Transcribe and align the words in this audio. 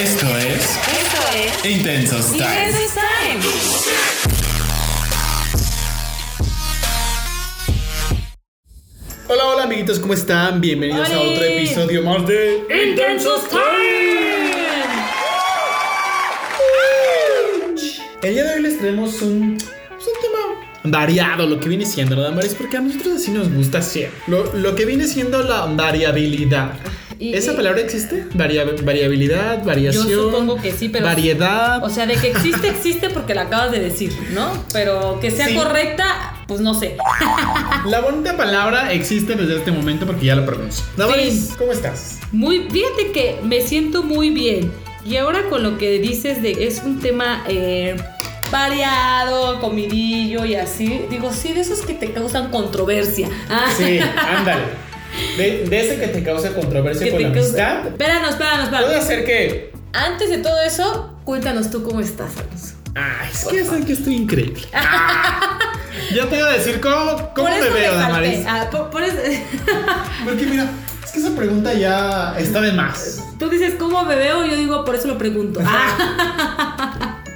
Esto 0.00 0.26
es 0.38 0.54
Esto 0.54 1.20
es 1.36 1.76
Intensos 1.76 2.32
Time. 2.32 2.68
Intensos 2.68 2.94
Time. 2.94 3.40
Hola, 9.28 9.44
hola 9.44 9.64
amiguitos, 9.64 9.98
¿cómo 9.98 10.14
están? 10.14 10.62
Bienvenidos 10.62 11.10
a 11.10 11.20
otro 11.20 11.44
episodio 11.44 12.02
más 12.02 12.26
de 12.26 12.64
Intensos 12.88 13.46
Time. 13.50 13.60
El 18.22 18.32
día 18.32 18.44
de 18.44 18.54
hoy 18.54 18.62
les 18.62 18.78
traemos 18.78 19.20
un, 19.20 19.58
pues, 19.58 20.06
un 20.06 20.14
tema 20.22 20.96
variado, 20.96 21.46
lo 21.46 21.60
que 21.60 21.68
viene 21.68 21.84
siendo, 21.84 22.16
¿verdad, 22.16 22.32
Maris? 22.32 22.54
Porque 22.54 22.78
a 22.78 22.80
nosotros 22.80 23.16
así 23.16 23.32
nos 23.32 23.52
gusta 23.52 23.80
hacer. 23.80 24.10
Lo, 24.28 24.50
lo 24.54 24.74
que 24.74 24.86
viene 24.86 25.06
siendo 25.06 25.42
la 25.42 25.66
variabilidad. 25.66 26.72
Y- 27.20 27.34
¿Esa 27.34 27.52
y- 27.52 27.56
palabra 27.56 27.82
existe? 27.82 28.24
Varia- 28.34 28.64
variabilidad, 28.82 29.62
variación. 29.62 30.08
Yo 30.08 30.22
supongo 30.30 30.56
que 30.56 30.72
sí, 30.72 30.88
pero- 30.88 31.04
Variedad. 31.04 31.84
O 31.84 31.90
sea, 31.90 32.06
de 32.06 32.14
que 32.14 32.30
existe, 32.30 32.68
existe 32.68 33.10
porque 33.10 33.34
la 33.34 33.42
acabas 33.42 33.70
de 33.72 33.78
decir, 33.80 34.10
¿no? 34.32 34.50
Pero 34.72 35.20
que 35.20 35.30
sea 35.30 35.46
Sí. 35.48 35.54
correcta, 35.54 36.34
pues 36.48 36.60
no 36.60 36.72
sé. 36.72 36.96
La 37.86 38.00
bonita 38.00 38.36
palabra 38.36 38.92
existe 38.92 39.34
desde 39.36 39.56
este 39.56 39.70
momento 39.70 40.06
porque 40.06 40.26
ya 40.26 40.34
la 40.34 40.44
pronuncio. 40.46 40.84
Damaris, 40.96 41.48
Sí. 41.50 41.54
¿cómo 41.58 41.72
estás? 41.72 42.18
Muy, 42.32 42.66
fíjate 42.70 43.12
que 43.12 43.38
me 43.42 43.60
siento 43.60 44.02
muy 44.02 44.30
bien. 44.30 44.72
Y 45.04 45.16
ahora 45.16 45.48
con 45.50 45.62
lo 45.62 45.76
que 45.78 45.98
dices 45.98 46.42
de 46.42 46.66
es 46.66 46.82
un 46.84 47.00
tema 47.00 47.44
eh, 47.48 47.96
variado, 48.50 49.60
comidillo 49.60 50.44
y 50.44 50.54
así, 50.56 51.02
digo, 51.10 51.32
sí, 51.32 51.52
de 51.52 51.60
esos 51.60 51.80
que 51.80 51.94
te 51.94 52.12
causan 52.12 52.50
controversia. 52.50 53.28
Ah, 53.48 53.66
Sí, 53.76 53.98
ándale. 54.38 54.62
De, 55.36 55.64
de 55.68 55.80
ese 55.80 55.98
que 56.00 56.08
te 56.08 56.22
causa 56.22 56.52
controversia 56.54 57.10
con 57.10 57.22
la 57.22 57.32
causa- 57.32 57.48
amistad. 57.48 57.86
Espéranos, 57.88 58.30
espéranos, 58.30 58.68
Puede 58.68 58.82
espéranos. 58.82 59.06
ser 59.06 59.24
que. 59.24 59.72
Antes 59.92 60.30
de 60.30 60.38
todo 60.38 60.60
eso, 60.62 61.16
cuéntanos 61.24 61.70
tú 61.70 61.82
cómo 61.82 62.00
estás, 62.00 62.30
Alonso. 62.36 62.74
Ay, 62.94 63.28
es 63.32 63.68
que 63.70 63.84
que 63.84 63.92
estoy 63.92 64.14
increíble. 64.16 64.62
Ah, 64.72 65.58
ya 66.14 66.26
te 66.28 66.38
iba 66.38 66.48
a 66.48 66.52
decir 66.52 66.80
cómo, 66.80 67.30
cómo 67.34 67.48
me 67.48 67.68
veo. 67.70 67.94
Damaris. 67.96 68.44
Ah, 68.46 68.68
por- 68.70 68.90
por 68.90 69.02
eso- 69.02 69.16
Porque 70.24 70.46
mira, 70.46 70.66
es 71.04 71.10
que 71.12 71.18
esa 71.20 71.30
pregunta 71.36 71.72
ya 71.74 72.34
está 72.38 72.60
de 72.60 72.72
más. 72.72 73.24
Tú 73.38 73.48
dices 73.48 73.74
cómo 73.78 74.04
me 74.04 74.14
veo, 74.16 74.44
yo 74.44 74.56
digo, 74.56 74.84
por 74.84 74.94
eso 74.94 75.08
lo 75.08 75.18
pregunto. 75.18 75.60
Ah, 75.64 76.89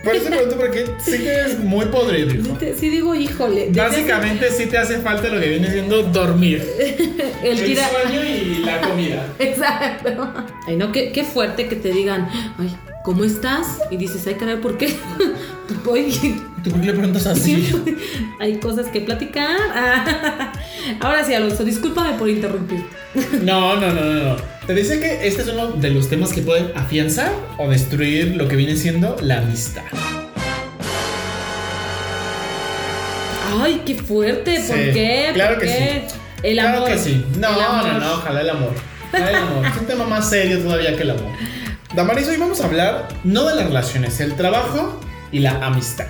Por 0.04 0.14
eso 0.16 0.26
pregunto 0.26 0.56
porque 0.56 0.86
sí 1.04 1.18
que 1.18 1.40
es 1.40 1.58
muy 1.60 1.86
podrido. 1.86 2.56
sí, 2.78 2.88
digo, 2.90 3.14
híjole. 3.14 3.70
Básicamente 3.72 4.50
sí 4.50 4.66
te 4.66 4.78
hace 4.78 4.98
falta 4.98 5.28
lo 5.28 5.40
que 5.40 5.48
viene 5.48 5.70
siendo 5.70 6.02
dormir. 6.02 6.62
el 7.42 7.58
El 7.58 7.64
tira- 7.64 7.88
sueño 7.90 8.22
y 8.24 8.62
la 8.64 8.80
comida. 8.80 9.26
Exacto. 9.38 10.32
Ay, 10.66 10.76
no, 10.76 10.92
qué, 10.92 11.10
qué 11.12 11.24
fuerte 11.24 11.68
que 11.68 11.76
te 11.76 11.90
digan, 11.90 12.28
ay, 12.58 12.74
¿cómo 13.04 13.24
estás? 13.24 13.78
Y 13.90 13.96
dices, 13.96 14.26
ay, 14.26 14.34
caray, 14.34 14.56
¿por 14.56 14.76
qué? 14.78 14.94
¿Tú 15.68 15.74
por 16.70 16.80
qué 16.80 16.86
le 16.86 16.92
preguntas 16.92 17.26
así? 17.26 17.72
hay 18.40 18.56
cosas 18.58 18.86
que 18.88 19.00
platicar. 19.00 19.56
Ah, 19.74 20.52
Ahora 21.00 21.24
sí, 21.24 21.34
Alonso, 21.34 21.64
discúlpame 21.64 22.16
por 22.18 22.28
interrumpir. 22.28 22.84
No, 23.42 23.76
no, 23.76 23.92
no, 23.92 24.00
no, 24.04 24.24
no. 24.30 24.36
Te 24.66 24.74
dice 24.74 24.98
que 24.98 25.26
este 25.28 25.42
es 25.42 25.48
uno 25.48 25.68
de 25.68 25.90
los 25.90 26.08
temas 26.10 26.32
que 26.32 26.42
pueden 26.42 26.72
afianzar 26.76 27.30
o 27.58 27.68
destruir 27.70 28.34
lo 28.36 28.48
que 28.48 28.56
viene 28.56 28.76
siendo 28.76 29.16
la 29.20 29.38
amistad. 29.38 29.82
Ay, 33.62 33.82
qué 33.86 33.94
fuerte, 33.94 34.56
¿por 34.66 34.76
Sí, 34.76 34.82
qué? 34.92 35.30
claro 35.32 35.54
¿Por 35.54 35.62
que 35.64 35.68
qué? 35.70 36.06
El 36.42 36.54
claro 36.58 36.78
amor. 36.78 36.88
que 36.90 36.98
sí. 36.98 37.24
No, 37.38 37.52
no, 37.52 38.00
no, 38.00 38.12
ojalá 38.14 38.40
el 38.40 38.50
amor. 38.50 38.72
Ojalá 39.12 39.30
el 39.30 39.36
amor. 39.36 39.66
es 39.66 39.76
un 39.80 39.86
tema 39.86 40.04
más 40.06 40.28
serio 40.28 40.58
todavía 40.58 40.96
que 40.96 41.02
el 41.02 41.10
amor. 41.10 41.30
Damaris, 41.94 42.26
hoy 42.28 42.36
vamos 42.36 42.60
a 42.60 42.66
hablar 42.66 43.08
no 43.22 43.44
de 43.48 43.54
las 43.54 43.66
relaciones, 43.66 44.18
el 44.20 44.34
trabajo 44.34 44.98
y 45.34 45.40
la 45.40 45.58
amistad. 45.66 46.06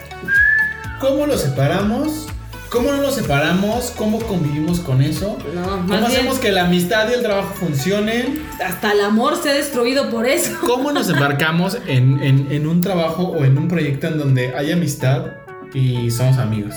¿Cómo 1.00 1.26
lo 1.26 1.36
separamos? 1.36 2.26
¿Cómo 2.70 2.90
no 2.90 3.02
lo 3.02 3.10
separamos? 3.12 3.92
¿Cómo 3.96 4.18
convivimos 4.20 4.80
con 4.80 5.00
eso? 5.00 5.38
No, 5.54 5.62
¿Cómo 5.62 5.84
bien, 5.86 6.04
hacemos 6.04 6.38
que 6.40 6.50
la 6.50 6.64
amistad 6.66 7.08
y 7.10 7.14
el 7.14 7.22
trabajo 7.22 7.54
funcionen? 7.54 8.42
hasta 8.64 8.92
el 8.92 9.00
amor 9.00 9.36
se 9.40 9.50
ha 9.50 9.54
destruido 9.54 10.10
por 10.10 10.26
eso. 10.26 10.50
¿Cómo 10.66 10.90
nos 10.92 11.08
embarcamos 11.08 11.78
en, 11.86 12.20
en- 12.22 12.48
en 12.50 12.66
un 12.66 12.80
trabajo 12.80 13.22
o 13.24 13.44
en 13.44 13.56
un 13.58 13.68
proyecto 13.68 14.08
en 14.08 14.18
donde 14.18 14.54
hay 14.56 14.72
amistad 14.72 15.26
y 15.72 16.10
somos 16.10 16.38
amigos? 16.38 16.74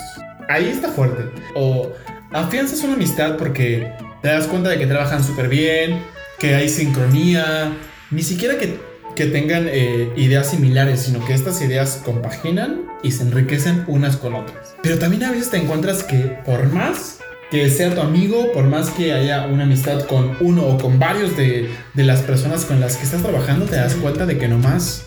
Ahí 0.49 0.67
está 0.69 0.89
fuerte. 0.89 1.25
O 1.55 1.91
afianzas 2.31 2.81
una 2.83 2.93
amistad 2.93 3.35
porque 3.37 3.91
te 4.21 4.27
das 4.29 4.45
cuenta 4.47 4.69
de 4.69 4.77
que 4.77 4.85
trabajan 4.87 5.23
súper 5.23 5.47
bien, 5.49 6.01
que 6.39 6.53
hay 6.55 6.69
sincronía, 6.69 7.73
ni 8.11 8.21
siquiera 8.23 8.57
que, 8.59 8.79
que 9.17 9.25
tengan 9.25 9.67
eh, 9.67 10.11
ideas 10.15 10.51
similares, 10.51 11.01
sino 11.01 11.25
que 11.25 11.33
estas 11.33 11.59
ideas 11.63 12.03
compaginan 12.05 12.83
y 13.01 13.11
se 13.11 13.23
enriquecen 13.23 13.83
unas 13.87 14.15
con 14.15 14.35
otras. 14.35 14.75
Pero 14.83 14.99
también 14.99 15.23
a 15.23 15.31
veces 15.31 15.49
te 15.49 15.57
encuentras 15.57 16.03
que 16.03 16.37
por 16.45 16.71
más 16.71 17.17
que 17.49 17.67
sea 17.71 17.95
tu 17.95 18.01
amigo, 18.01 18.51
por 18.53 18.65
más 18.65 18.91
que 18.91 19.13
haya 19.13 19.47
una 19.47 19.63
amistad 19.63 20.05
con 20.05 20.37
uno 20.39 20.67
o 20.67 20.77
con 20.77 20.99
varios 20.99 21.35
de, 21.35 21.67
de 21.95 22.03
las 22.03 22.21
personas 22.21 22.63
con 22.63 22.79
las 22.79 22.97
que 22.97 23.05
estás 23.05 23.23
trabajando, 23.23 23.65
te 23.65 23.77
das 23.77 23.95
cuenta 23.95 24.27
de 24.27 24.37
que 24.37 24.47
nomás 24.47 25.05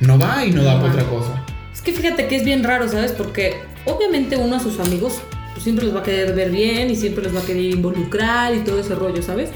no 0.00 0.18
va 0.18 0.44
y 0.44 0.50
no 0.50 0.64
da 0.64 0.80
para 0.80 0.94
otra 0.94 1.04
cosa. 1.04 1.46
Es 1.72 1.80
que 1.82 1.92
fíjate 1.92 2.26
que 2.26 2.34
es 2.34 2.44
bien 2.44 2.64
raro, 2.64 2.88
¿sabes? 2.88 3.12
Porque 3.12 3.54
obviamente 3.84 4.36
uno 4.36 4.56
a 4.56 4.60
sus 4.60 4.80
amigos 4.80 5.22
pues, 5.52 5.62
siempre 5.62 5.84
los 5.84 5.94
va 5.94 6.00
a 6.00 6.02
querer 6.02 6.34
ver 6.34 6.50
bien 6.50 6.90
y 6.90 6.96
siempre 6.96 7.22
los 7.22 7.32
va 7.32 7.38
a 7.38 7.44
querer 7.44 7.62
involucrar 7.62 8.56
y 8.56 8.60
todo 8.64 8.80
ese 8.80 8.96
rollo, 8.96 9.22
¿sabes? 9.22 9.50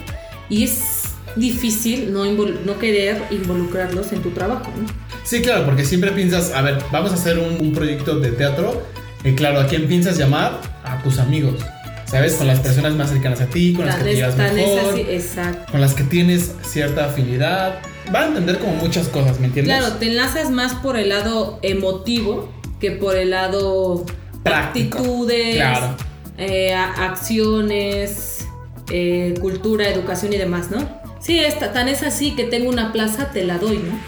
Y 0.49 0.63
es 0.63 0.96
difícil 1.37 2.13
no, 2.13 2.25
no 2.25 2.79
querer 2.79 3.23
involucrarlos 3.31 4.13
en 4.13 4.23
tu 4.23 4.31
trabajo, 4.31 4.71
¿no? 4.77 4.87
Sí, 5.25 5.43
claro, 5.43 5.65
porque 5.65 5.85
siempre 5.85 6.13
piensas, 6.13 6.53
a 6.53 6.63
ver, 6.63 6.79
vamos 6.91 7.11
a 7.13 7.15
hacer 7.15 7.39
un, 7.39 7.61
un 7.61 7.73
proyecto 7.73 8.19
de 8.19 8.31
teatro. 8.33 8.83
Y 9.25 9.33
claro, 9.35 9.61
¿a 9.61 9.67
quién 9.67 9.87
piensas 9.89 10.17
llamar? 10.19 10.61
A 10.85 11.03
tus 11.03 11.19
amigos. 11.19 11.55
¿Sabes? 12.07 12.35
Con 12.35 12.47
las 12.47 12.61
personas 12.61 12.95
más 12.95 13.11
cercanas 13.11 13.41
a 13.41 13.47
ti, 13.47 13.75
con 13.75 13.85
las 13.87 13.97
que 13.97 14.05
te 14.05 14.15
llevas 14.15 14.37
mejor, 14.37 14.93
así, 14.93 15.01
exacto. 15.09 15.73
con 15.73 15.81
las 15.81 15.93
que 15.95 16.05
tienes 16.05 16.53
cierta 16.63 17.07
afinidad. 17.07 17.81
Va 18.15 18.21
a 18.21 18.27
entender 18.29 18.59
como 18.61 18.75
muchas 18.75 19.09
cosas, 19.09 19.41
¿me 19.41 19.47
entiendes? 19.47 19.77
Claro, 19.77 19.95
te 19.97 20.07
enlazas 20.07 20.51
más 20.51 20.75
por 20.75 20.97
el 20.97 21.09
lado 21.09 21.59
emotivo 21.63 22.49
que 22.81 22.93
por 22.93 23.17
el 23.17 23.31
lado 23.31 24.07
Práctico. 24.45 24.99
actitudes, 24.99 25.57
Claro. 25.57 25.97
eh, 26.39 26.73
acciones, 26.75 28.47
eh, 28.93 29.35
cultura, 29.41 29.89
educación 29.89 30.33
y 30.33 30.37
demás, 30.37 30.71
¿no? 30.71 30.79
Sí, 31.27 31.41
es, 31.41 31.59
tan 31.59 31.89
es 31.89 32.03
así 32.05 32.37
que 32.37 32.45
tengo 32.45 32.69
una 32.69 32.93
plaza, 32.93 33.31
te 33.33 33.43
la 33.45 33.59
doy, 33.59 33.79
¿no? 33.79 33.99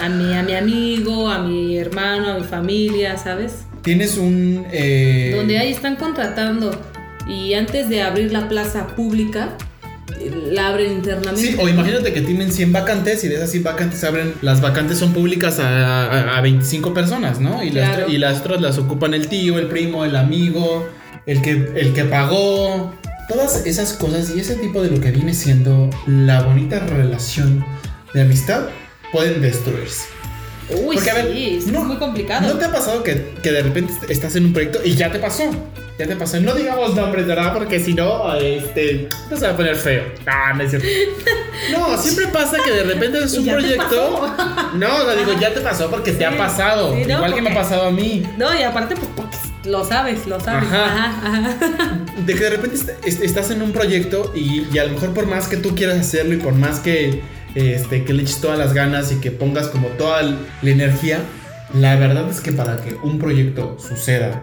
A 0.00 0.08
mi, 0.08 0.32
a 0.32 0.42
mi 0.44 0.54
amigo, 0.54 1.28
a 1.28 1.40
mi 1.40 1.76
hermano, 1.76 2.28
a 2.30 2.38
mi 2.38 2.44
familia, 2.44 3.16
¿sabes? 3.18 3.64
Tienes 3.82 4.16
un... 4.16 4.64
eh, 4.70 5.32
Donde 5.36 5.58
ahí 5.58 5.72
están 5.72 5.96
contratando 5.96 6.70
y 7.28 7.54
antes 7.54 7.88
de 7.88 8.02
abrir 8.02 8.32
la 8.32 8.48
plaza 8.48 8.86
pública, 8.94 9.56
eh, 10.20 10.30
la 10.52 10.68
abren 10.68 10.92
internamente. 10.92 11.40
Sí, 11.52 11.56
o 11.60 11.68
imagínate 11.68 12.12
que 12.12 12.20
tienen 12.20 12.52
100 12.52 12.72
vacantes 12.72 13.24
y 13.24 13.28
de 13.28 13.34
esas 13.34 13.50
100 13.50 13.64
vacantes 13.64 13.98
se 13.98 14.06
abren, 14.06 14.32
las 14.40 14.60
vacantes 14.60 14.98
son 14.98 15.12
públicas 15.12 15.58
a, 15.58 16.06
a- 16.06 16.38
a 16.38 16.40
25 16.42 16.94
personas, 16.94 17.40
¿no? 17.40 17.62
Y, 17.64 17.70
las, 17.70 18.08
y 18.08 18.18
las 18.18 18.40
otras 18.40 18.60
las 18.60 18.78
ocupan 18.78 19.14
el 19.14 19.26
tío, 19.26 19.58
el 19.58 19.66
primo, 19.66 20.04
el 20.04 20.14
amigo, 20.14 20.88
el 21.26 21.42
que, 21.42 21.50
el 21.74 21.92
que 21.92 22.04
pagó. 22.04 22.94
Todas 23.32 23.64
esas 23.66 23.94
cosas 23.94 24.30
y 24.36 24.40
ese 24.40 24.56
tipo 24.56 24.82
de 24.82 24.90
lo 24.90 25.00
que 25.00 25.10
viene 25.10 25.32
siendo 25.32 25.88
la 26.06 26.42
bonita 26.42 26.80
relación 26.80 27.64
de 28.12 28.22
amistad 28.22 28.64
pueden 29.10 29.40
destruirse. 29.40 30.04
Uy, 30.84 30.96
Porque, 30.96 31.10
a 31.10 31.14
ver, 31.14 31.32
sí, 31.32 31.56
es 31.58 31.66
no- 31.68 31.82
muy 31.84 31.96
complicado. 31.96 32.46
¿No 32.46 32.58
te 32.58 32.64
ha 32.66 32.72
pasado 32.72 33.02
que, 33.02 33.32
que 33.42 33.50
de 33.52 33.62
repente 33.62 33.92
estás 34.08 34.36
en 34.36 34.46
un 34.46 34.52
proyecto 34.52 34.80
y 34.84 34.94
ya 34.94 35.10
te 35.10 35.18
pasó? 35.18 35.44
Ya 35.98 36.06
te 36.06 36.16
pasó. 36.16 36.40
No 36.40 36.54
digamos 36.54 36.94
nombres, 36.94 37.26
¿verdad? 37.26 37.52
Porque 37.52 37.78
si 37.80 37.94
no, 37.94 38.34
este, 38.34 39.08
no 39.30 39.36
se 39.36 39.46
va 39.46 39.52
a 39.52 39.56
poner 39.56 39.76
feo. 39.76 40.04
Ah, 40.26 40.52
no 40.54 40.62
es 40.62 40.70
cierto. 40.70 40.88
No, 41.72 41.96
siempre 41.98 42.26
pasa 42.28 42.56
que 42.64 42.70
de 42.70 42.84
repente 42.84 43.18
es 43.24 43.32
un 43.38 43.46
proyecto. 43.46 44.26
No, 44.74 44.96
o 44.96 45.04
sea, 45.04 45.14
digo, 45.14 45.32
ya 45.40 45.52
te 45.54 45.60
pasó 45.60 45.90
porque 45.90 46.12
te 46.12 46.24
ha 46.26 46.36
pasado. 46.36 46.94
sí, 46.94 47.04
no, 47.06 47.16
Igual 47.16 47.34
que 47.34 47.42
me 47.42 47.50
ha 47.50 47.54
porque- 47.54 47.68
pasado 47.68 47.88
a 47.88 47.90
mí. 47.90 48.26
No, 48.38 48.54
y 48.58 48.62
aparte, 48.62 48.94
pues 48.94 49.08
porque 49.16 49.36
lo 49.64 49.84
sabes, 49.84 50.26
lo 50.26 50.40
sabes. 50.40 50.64
Ajá. 50.70 50.84
Ajá, 50.84 51.20
ajá. 51.24 51.98
De 52.26 52.34
que 52.34 52.44
de 52.44 52.50
repente 52.50 52.76
est- 52.76 52.90
est- 53.06 53.22
estás 53.22 53.50
en 53.50 53.62
un 53.62 53.72
proyecto 53.72 54.32
y, 54.34 54.66
y 54.72 54.78
a 54.78 54.84
lo 54.84 54.92
mejor 54.92 55.10
por 55.14 55.26
más 55.26 55.48
que 55.48 55.56
tú 55.56 55.74
quieras 55.74 55.98
hacerlo 55.98 56.34
y 56.34 56.36
por 56.36 56.54
más 56.54 56.78
que, 56.80 57.22
este, 57.54 58.04
que 58.04 58.12
le 58.12 58.22
eches 58.22 58.40
todas 58.40 58.58
las 58.58 58.74
ganas 58.74 59.10
y 59.12 59.16
que 59.16 59.30
pongas 59.30 59.68
como 59.68 59.88
toda 59.88 60.22
la 60.22 60.36
energía, 60.70 61.20
la 61.74 61.96
verdad 61.96 62.28
es 62.30 62.40
que 62.40 62.52
para 62.52 62.76
que 62.76 62.94
un 63.02 63.18
proyecto 63.18 63.76
suceda, 63.78 64.42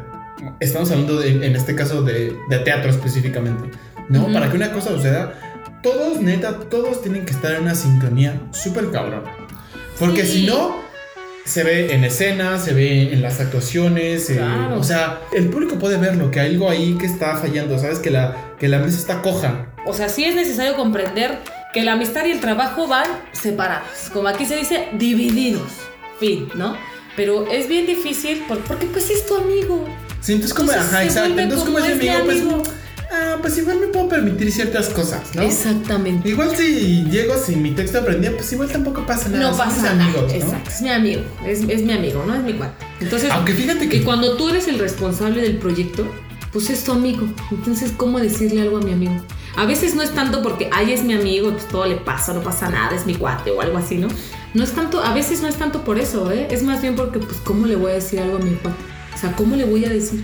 estamos 0.60 0.90
hablando 0.92 1.20
de, 1.20 1.46
en 1.46 1.56
este 1.56 1.76
caso 1.76 2.02
de, 2.02 2.36
de 2.50 2.60
teatro 2.60 2.90
específicamente, 2.90 3.70
¿no? 4.10 4.32
Para 4.34 4.50
que 4.50 4.58
una 4.58 4.72
cosa 4.72 4.90
suceda, 4.90 5.34
todos, 5.84 6.22
neta, 6.22 6.58
todos 6.72 7.02
tienen 7.04 7.26
que 7.26 7.32
estar 7.34 7.54
en 7.54 7.62
una 7.64 7.76
sincronía 7.76 8.42
súper 8.52 8.90
cabrón. 8.90 9.24
Porque 10.00 10.26
Sí. 10.26 10.40
si 10.42 10.46
no, 10.48 10.76
se 11.50 11.64
ve 11.64 11.94
en 11.94 12.04
escena, 12.04 12.60
se 12.60 12.74
ve 12.74 13.12
en 13.14 13.22
las 13.22 13.40
actuaciones, 13.40 14.30
eh, 14.30 14.36
Claro. 14.36 14.80
o 14.80 14.84
sea, 14.84 15.22
el 15.34 15.50
público 15.50 15.78
puede 15.80 15.98
verlo, 15.98 16.30
que 16.32 16.40
hay 16.40 16.52
algo 16.52 16.70
ahí 16.70 16.96
que 17.00 17.06
está 17.08 17.36
fallando, 17.38 17.78
¿sabes? 17.80 18.00
Que 18.00 18.12
la, 18.12 18.54
que 18.60 18.68
la 18.68 18.80
mesa 18.80 18.98
está 18.98 19.22
coja. 19.22 19.68
O 19.86 19.94
sea, 19.94 20.10
sí 20.10 20.24
es 20.26 20.36
necesario 20.36 20.76
comprender 20.76 21.40
que 21.74 21.84
la 21.84 21.94
amistad 21.94 22.26
y 22.26 22.32
el 22.32 22.40
trabajo 22.40 22.88
van 22.88 23.08
separados. 23.32 24.10
Como 24.14 24.28
aquí 24.28 24.46
se 24.46 24.56
dice, 24.58 24.88
divididos. 24.94 25.72
Fin, 26.20 26.50
¿no? 26.56 26.76
Pero 27.16 27.50
es 27.52 27.68
bien 27.68 27.86
difícil 27.86 28.44
por- 28.48 28.60
porque 28.60 28.86
pues 28.88 29.10
es 29.10 29.26
tu 29.26 29.36
amigo. 29.36 29.88
Sí, 30.22 30.34
entonces 30.34 30.54
como, 30.56 30.72
ajá, 30.72 31.04
exacto. 31.04 31.40
Entonces 31.40 31.66
como 31.66 31.80
es 31.80 31.96
mi 31.98 32.10
amigo. 32.10 32.58
pues, 32.64 32.76
ah, 33.12 33.38
pues 33.42 33.58
igual 33.58 33.80
me 33.80 33.88
puedo 33.88 34.08
permitir 34.10 34.52
ciertas 34.52 34.90
cosas, 34.90 35.36
¿no? 35.36 35.42
Exactamente. 35.42 36.28
Igual 36.30 36.56
si 36.56 37.04
llego 37.06 37.36
sin 37.38 37.62
mi 37.62 37.72
texto 37.72 38.00
aprendido, 38.00 38.36
pues 38.36 38.52
igual 38.54 38.70
tampoco 38.70 39.06
pasa 39.06 39.30
nada. 39.30 39.44
No 39.44 39.50
son 39.50 39.58
pasa 39.58 39.74
mis 39.76 39.84
nada. 39.84 40.04
amigos, 40.04 40.24
¿no? 40.24 40.34
Exacto, 40.36 40.70
es 40.70 40.82
mi 40.82 40.90
amigo. 40.90 41.22
Es, 41.46 41.62
es 41.68 41.82
mi 41.84 41.94
amigo, 41.94 42.24
no 42.26 42.36
es 42.36 42.44
mi 42.44 42.54
cuate. 42.54 42.86
Entonces, 43.00 43.32
Aunque 43.32 43.54
fíjate 43.54 43.86
y 43.86 43.90
que 43.90 44.04
cuando 44.04 44.36
tú 44.38 44.50
eres 44.50 44.68
el 44.68 44.80
responsable 44.80 45.42
del 45.42 45.58
proyecto, 45.58 46.06
pues 46.52 46.70
es 46.70 46.84
tu 46.84 46.92
amigo. 46.92 47.28
Entonces, 47.52 47.92
¿cómo 47.96 48.20
decirle 48.20 48.62
algo 48.62 48.78
a 48.78 48.82
mi 48.82 48.94
amigo? 48.94 49.14
A 49.56 49.66
veces 49.66 49.96
no 49.96 50.02
es 50.02 50.12
tanto 50.12 50.42
porque, 50.42 50.70
ay, 50.72 50.94
es 50.94 51.04
mi 51.04 51.14
amigo, 51.14 51.52
pues 51.52 51.68
todo 51.68 51.86
le 51.86 51.96
pasa, 51.96 52.34
no 52.34 52.42
pasa 52.42 52.70
nada, 52.70 52.96
es 52.96 53.06
mi 53.06 53.16
cuate 53.16 53.52
o 53.52 53.62
algo 53.62 53.78
así, 53.78 53.98
¿no? 53.98 54.08
No 54.54 54.64
es 54.64 54.72
tanto, 54.72 55.04
a 55.04 55.14
veces 55.14 55.42
no 55.42 55.48
es 55.48 55.56
tanto 55.56 55.84
por 55.84 56.00
eso, 56.00 56.32
¿eh? 56.32 56.48
Es 56.50 56.64
más 56.64 56.82
bien 56.82 56.96
porque, 56.96 57.20
pues, 57.20 57.38
¿cómo 57.44 57.68
le 57.68 57.76
voy 57.76 57.92
a 57.92 57.96
decir 57.96 58.20
algo 58.20 58.38
a 58.38 58.40
mi 58.40 58.52
cuate? 58.56 58.78
O 59.14 59.18
sea, 59.18 59.32
¿cómo 59.34 59.56
le 59.56 59.66
voy 59.66 59.86
a 59.86 59.90
decir? 59.90 60.24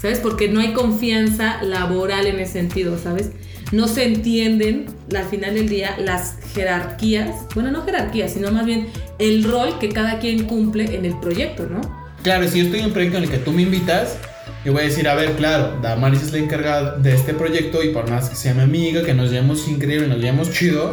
¿Sabes? 0.00 0.18
Porque 0.18 0.48
no 0.48 0.60
hay 0.60 0.72
confianza 0.72 1.62
laboral 1.62 2.26
en 2.26 2.40
ese 2.40 2.52
sentido, 2.54 2.98
¿sabes? 2.98 3.30
No 3.72 3.86
se 3.86 4.04
entienden, 4.04 4.86
al 5.14 5.26
final 5.26 5.54
del 5.54 5.68
día, 5.68 5.96
las 5.98 6.36
jerarquías, 6.54 7.30
bueno, 7.54 7.70
no 7.70 7.84
jerarquías, 7.84 8.32
sino 8.32 8.50
más 8.50 8.64
bien 8.66 8.88
el 9.18 9.44
rol 9.44 9.78
que 9.78 9.90
cada 9.90 10.18
quien 10.18 10.44
cumple 10.44 10.94
en 10.96 11.04
el 11.04 11.18
proyecto, 11.20 11.66
¿no? 11.70 11.80
Claro, 12.22 12.48
si 12.48 12.58
yo 12.58 12.64
estoy 12.64 12.80
en 12.80 12.86
un 12.86 12.92
proyecto 12.92 13.18
en 13.18 13.24
el 13.24 13.30
que 13.30 13.38
tú 13.38 13.52
me 13.52 13.62
invitas, 13.62 14.16
yo 14.64 14.72
voy 14.72 14.82
a 14.82 14.84
decir, 14.86 15.06
a 15.08 15.14
ver, 15.14 15.32
claro, 15.32 15.78
Damaris 15.82 16.22
es 16.22 16.32
la 16.32 16.38
encargada 16.38 16.96
de 16.96 17.14
este 17.14 17.32
proyecto 17.34 17.82
y 17.82 17.90
por 17.90 18.08
más 18.10 18.28
que 18.28 18.36
sea 18.36 18.54
mi 18.54 18.62
amiga, 18.62 19.02
que 19.02 19.14
nos 19.14 19.30
llevemos 19.30 19.68
increíble, 19.68 20.08
nos 20.08 20.18
llevemos 20.18 20.50
chido, 20.50 20.92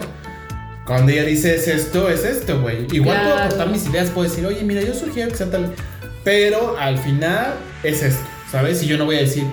cuando 0.85 1.11
ella 1.11 1.23
dice 1.23 1.55
es 1.55 1.67
esto, 1.67 2.09
es 2.09 2.23
esto, 2.23 2.61
güey. 2.61 2.85
Igual 2.91 3.17
puedo 3.21 3.33
Claro. 3.35 3.43
aportar 3.45 3.69
mis 3.69 3.85
ideas, 3.87 4.09
puedo 4.09 4.29
decir, 4.29 4.45
oye, 4.45 4.61
mira, 4.63 4.81
yo 4.81 4.93
sugiero 4.93 5.29
que 5.31 5.37
sea 5.37 5.49
tal, 5.49 5.73
pero 6.23 6.77
al 6.77 6.97
final 6.97 7.55
es 7.83 8.03
esto, 8.03 8.23
¿sabes? 8.51 8.81
Y 8.83 8.87
yo 8.87 8.97
no 8.97 9.05
voy 9.05 9.17
a 9.17 9.19
decir, 9.21 9.43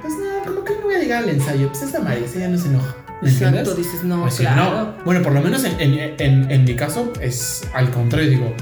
pues 0.00 0.12
no, 0.14 0.44
como 0.52 0.64
que 0.64 0.74
no 0.74 0.82
voy 0.82 0.94
a 0.94 0.98
llegar 0.98 1.22
al 1.24 1.30
ensayo, 1.30 1.68
pues 1.68 1.82
es 1.82 1.92
Damaris, 1.92 2.34
ella 2.36 2.48
no 2.48 2.58
se 2.58 2.68
enoja. 2.68 2.96
¿Me 3.22 3.28
entiendes? 3.30 3.60
Exacto, 3.60 3.80
dices, 3.82 4.04
no, 4.04 4.24
decir, 4.24 4.46
claro. 4.46 4.70
no. 4.96 5.04
Bueno, 5.04 5.22
por 5.22 5.32
lo 5.32 5.40
menos 5.40 5.62
en, 5.64 5.80
en- 5.80 6.14
en- 6.18 6.50
en 6.50 6.64
mi 6.64 6.74
caso 6.74 7.12
es 7.20 7.62
al 7.72 7.90
contrario, 7.90 8.28
digo, 8.30 8.52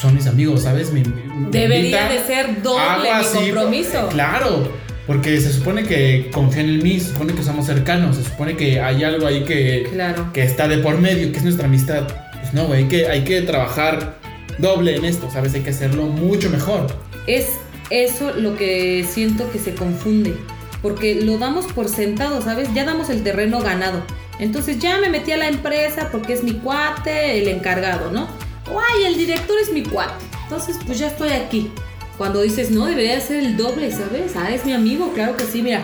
son 0.00 0.14
mis 0.14 0.26
amigos, 0.26 0.62
¿sabes? 0.62 0.92
Me- 0.92 1.02
me 1.04 1.50
Debería 1.50 2.08
de 2.08 2.20
ser 2.24 2.62
doble 2.62 3.02
mi 3.02 3.08
así, 3.08 3.36
compromiso. 3.50 4.08
Claro, 4.08 4.72
porque 5.06 5.38
se 5.40 5.52
supone 5.52 5.82
que 5.84 6.30
confían 6.32 6.70
en 6.70 6.82
mí, 6.82 6.98
se 7.00 7.10
supone 7.12 7.34
que 7.34 7.42
somos 7.42 7.66
cercanos, 7.66 8.16
se 8.16 8.24
supone 8.24 8.56
que 8.56 8.80
hay 8.80 9.04
algo 9.04 9.26
ahí 9.26 9.44
que, 9.44 9.86
Claro. 9.92 10.32
que 10.32 10.42
está 10.42 10.68
de 10.68 10.78
por 10.78 10.96
medio, 10.98 11.30
que 11.30 11.36
es 11.38 11.44
nuestra 11.44 11.66
amistad. 11.66 12.06
Pues 12.40 12.54
no, 12.54 12.64
güey, 12.66 12.84
hay 12.84 12.88
que, 12.88 13.08
hay 13.08 13.24
que 13.24 13.42
trabajar 13.42 14.16
doble 14.58 14.96
en 14.96 15.04
esto, 15.04 15.28
¿sabes? 15.30 15.52
Hay 15.54 15.60
que 15.60 15.70
hacerlo 15.70 16.04
mucho 16.06 16.48
mejor. 16.48 16.86
Es 17.26 17.48
eso 17.90 18.32
lo 18.32 18.56
que 18.56 19.04
siento 19.08 19.50
que 19.50 19.58
se 19.58 19.74
confunde. 19.74 20.36
Porque 20.82 21.16
lo 21.16 21.38
damos 21.38 21.66
por 21.66 21.88
sentado, 21.88 22.42
¿sabes? 22.42 22.72
Ya 22.74 22.84
damos 22.84 23.10
el 23.10 23.22
terreno 23.22 23.60
ganado. 23.60 24.02
Entonces 24.38 24.78
ya 24.78 24.98
me 24.98 25.08
metí 25.08 25.32
a 25.32 25.36
la 25.36 25.48
empresa 25.48 26.10
porque 26.12 26.34
es 26.34 26.42
mi 26.42 26.54
cuate, 26.54 27.38
el 27.38 27.48
encargado, 27.48 28.10
¿no? 28.10 28.28
Ay, 28.66 29.04
el 29.06 29.16
director 29.16 29.56
es 29.60 29.72
mi 29.72 29.82
cuate. 29.82 30.24
Entonces, 30.42 30.78
pues 30.84 30.98
ya 30.98 31.08
estoy 31.08 31.30
aquí. 31.30 31.70
Cuando 32.18 32.42
dices, 32.42 32.70
no, 32.70 32.86
debería 32.86 33.20
ser 33.20 33.38
el 33.38 33.56
doble, 33.56 33.90
¿sabes? 33.90 34.32
Ah, 34.36 34.50
es 34.52 34.64
mi 34.64 34.72
amigo, 34.72 35.12
claro 35.12 35.36
que 35.36 35.44
sí, 35.44 35.62
mira. 35.62 35.82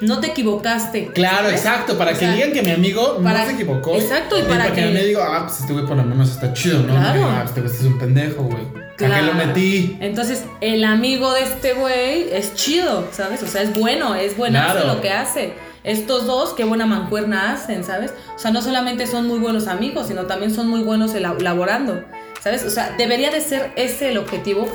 No 0.00 0.20
te 0.20 0.28
equivocaste. 0.28 1.06
Claro, 1.08 1.44
¿sabes? 1.48 1.54
exacto, 1.60 1.98
para 1.98 2.12
O 2.12 2.18
que 2.18 2.28
digan 2.30 2.52
que 2.52 2.62
mi 2.62 2.70
amigo 2.70 3.20
para- 3.22 3.40
no 3.40 3.46
se 3.46 3.52
equivocó. 3.52 3.94
Exacto, 3.96 4.38
y 4.38 4.42
para 4.42 4.68
que 4.72 4.82
que- 4.84 4.90
me 4.90 5.04
digo, 5.04 5.22
ah, 5.22 5.44
pues 5.46 5.60
este 5.60 5.72
güey 5.72 5.86
por 5.86 5.96
lo 5.96 6.04
menos 6.04 6.30
está 6.30 6.52
chido, 6.52 6.80
¿no? 6.80 6.94
Claro. 6.94 7.24
Ah, 7.24 7.42
este 7.46 7.60
güey 7.60 7.72
es 7.72 7.82
un 7.82 7.98
pendejo, 7.98 8.42
güey. 8.44 8.64
¿Para 8.72 9.16
qué 9.20 9.22
lo 9.22 9.32
Claro. 9.32 9.46
metí? 9.46 9.96
Entonces, 10.00 10.44
el 10.60 10.84
amigo 10.84 11.32
de 11.32 11.42
este 11.42 11.72
güey 11.74 12.28
es 12.32 12.54
chido, 12.54 13.08
¿sabes? 13.12 13.42
O 13.42 13.46
sea, 13.46 13.62
es 13.62 13.72
bueno, 13.72 14.14
es 14.14 14.36
buenazo 14.36 14.72
Claro. 14.80 14.94
lo 14.94 15.00
que 15.00 15.10
hace. 15.10 15.54
Estos 15.84 16.26
dos, 16.26 16.52
qué 16.54 16.64
buena 16.64 16.84
mancuerna 16.84 17.52
hacen, 17.54 17.82
¿sabes? 17.84 18.12
O 18.36 18.38
sea, 18.38 18.50
no 18.50 18.60
solamente 18.60 19.06
son 19.06 19.26
muy 19.26 19.38
buenos 19.38 19.66
amigos, 19.68 20.08
sino 20.08 20.24
también 20.26 20.54
son 20.54 20.68
muy 20.68 20.82
buenos 20.82 21.14
ela- 21.14 21.38
laborando, 21.40 22.04
¿sabes? 22.42 22.64
O 22.64 22.70
sea, 22.70 22.94
debería 22.98 23.30
de 23.30 23.40
ser 23.40 23.70
ese 23.76 24.10
el 24.10 24.18
objetivo. 24.18 24.68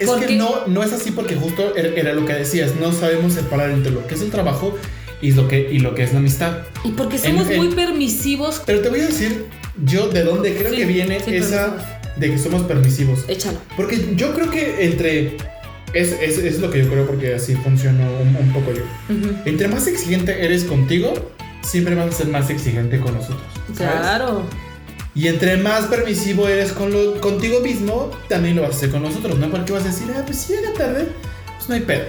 Es 0.00 0.08
porque- 0.08 0.26
que 0.26 0.36
no, 0.36 0.66
no 0.66 0.82
es 0.82 0.92
así 0.92 1.10
porque 1.12 1.36
justo 1.36 1.76
era, 1.76 1.88
era 1.94 2.12
lo 2.14 2.24
que 2.26 2.32
decías, 2.32 2.72
no 2.80 2.92
sabemos 2.92 3.34
separar 3.34 3.70
entre 3.70 3.92
lo 3.92 4.06
que 4.06 4.14
es 4.14 4.22
el 4.22 4.30
trabajo 4.30 4.76
y 5.22 5.32
lo 5.32 5.46
que, 5.46 5.70
y 5.70 5.78
lo 5.80 5.94
que 5.94 6.02
es 6.04 6.12
la 6.12 6.18
amistad. 6.18 6.58
Y 6.84 6.92
porque 6.92 7.18
somos 7.18 7.48
en- 7.50 7.58
muy 7.58 7.68
permisivos, 7.74 8.62
Pero 8.66 8.80
te 8.80 8.88
voy 8.88 9.00
a 9.00 9.06
decir 9.06 9.44
yo 9.84 10.08
de 10.08 10.24
dónde 10.24 10.54
creo 10.56 10.70
Sí, 10.70 10.76
que 10.78 10.84
viene 10.86 11.20
sí, 11.20 11.34
esa 11.36 11.66
permisivos. 11.76 12.16
de 12.16 12.30
que 12.30 12.38
somos 12.38 12.62
permisivos. 12.62 13.24
échalo. 13.28 13.58
Porque 13.76 14.14
yo 14.16 14.34
creo 14.34 14.50
que 14.50 14.86
entre... 14.86 15.36
Es, 15.92 16.12
es, 16.12 16.38
es 16.38 16.60
lo 16.60 16.70
que 16.70 16.84
yo 16.84 16.88
creo 16.88 17.04
porque 17.06 17.34
así 17.34 17.54
funcionó 17.56 18.04
un, 18.22 18.36
un 18.36 18.52
poco 18.52 18.72
yo. 18.72 18.82
Entre 19.44 19.66
más 19.68 19.86
exigente 19.88 20.44
eres 20.44 20.62
contigo, 20.64 21.12
siempre 21.62 21.96
vas 21.96 22.06
a 22.06 22.12
ser 22.12 22.28
más 22.28 22.48
exigente 22.48 23.00
con 23.00 23.14
nosotros. 23.14 23.42
¿sabes? 23.76 23.98
Claro. 24.00 24.44
Y 25.14 25.26
entre 25.26 25.56
más 25.56 25.86
permisivo 25.86 26.48
eres 26.48 26.72
con 26.72 26.92
lo, 26.92 27.20
contigo 27.20 27.60
mismo, 27.60 28.10
también 28.28 28.56
lo 28.56 28.62
vas 28.62 28.72
a 28.72 28.76
hacer 28.76 28.90
con 28.90 29.02
nosotros, 29.02 29.38
¿no? 29.38 29.50
Porque 29.50 29.72
vas 29.72 29.84
a 29.84 29.88
decir, 29.88 30.06
ah, 30.16 30.22
pues 30.24 30.38
si 30.38 30.52
llega 30.52 30.72
tarde, 30.72 31.08
pues 31.56 31.68
no 31.68 31.74
hay 31.74 31.80
pedo. 31.80 32.04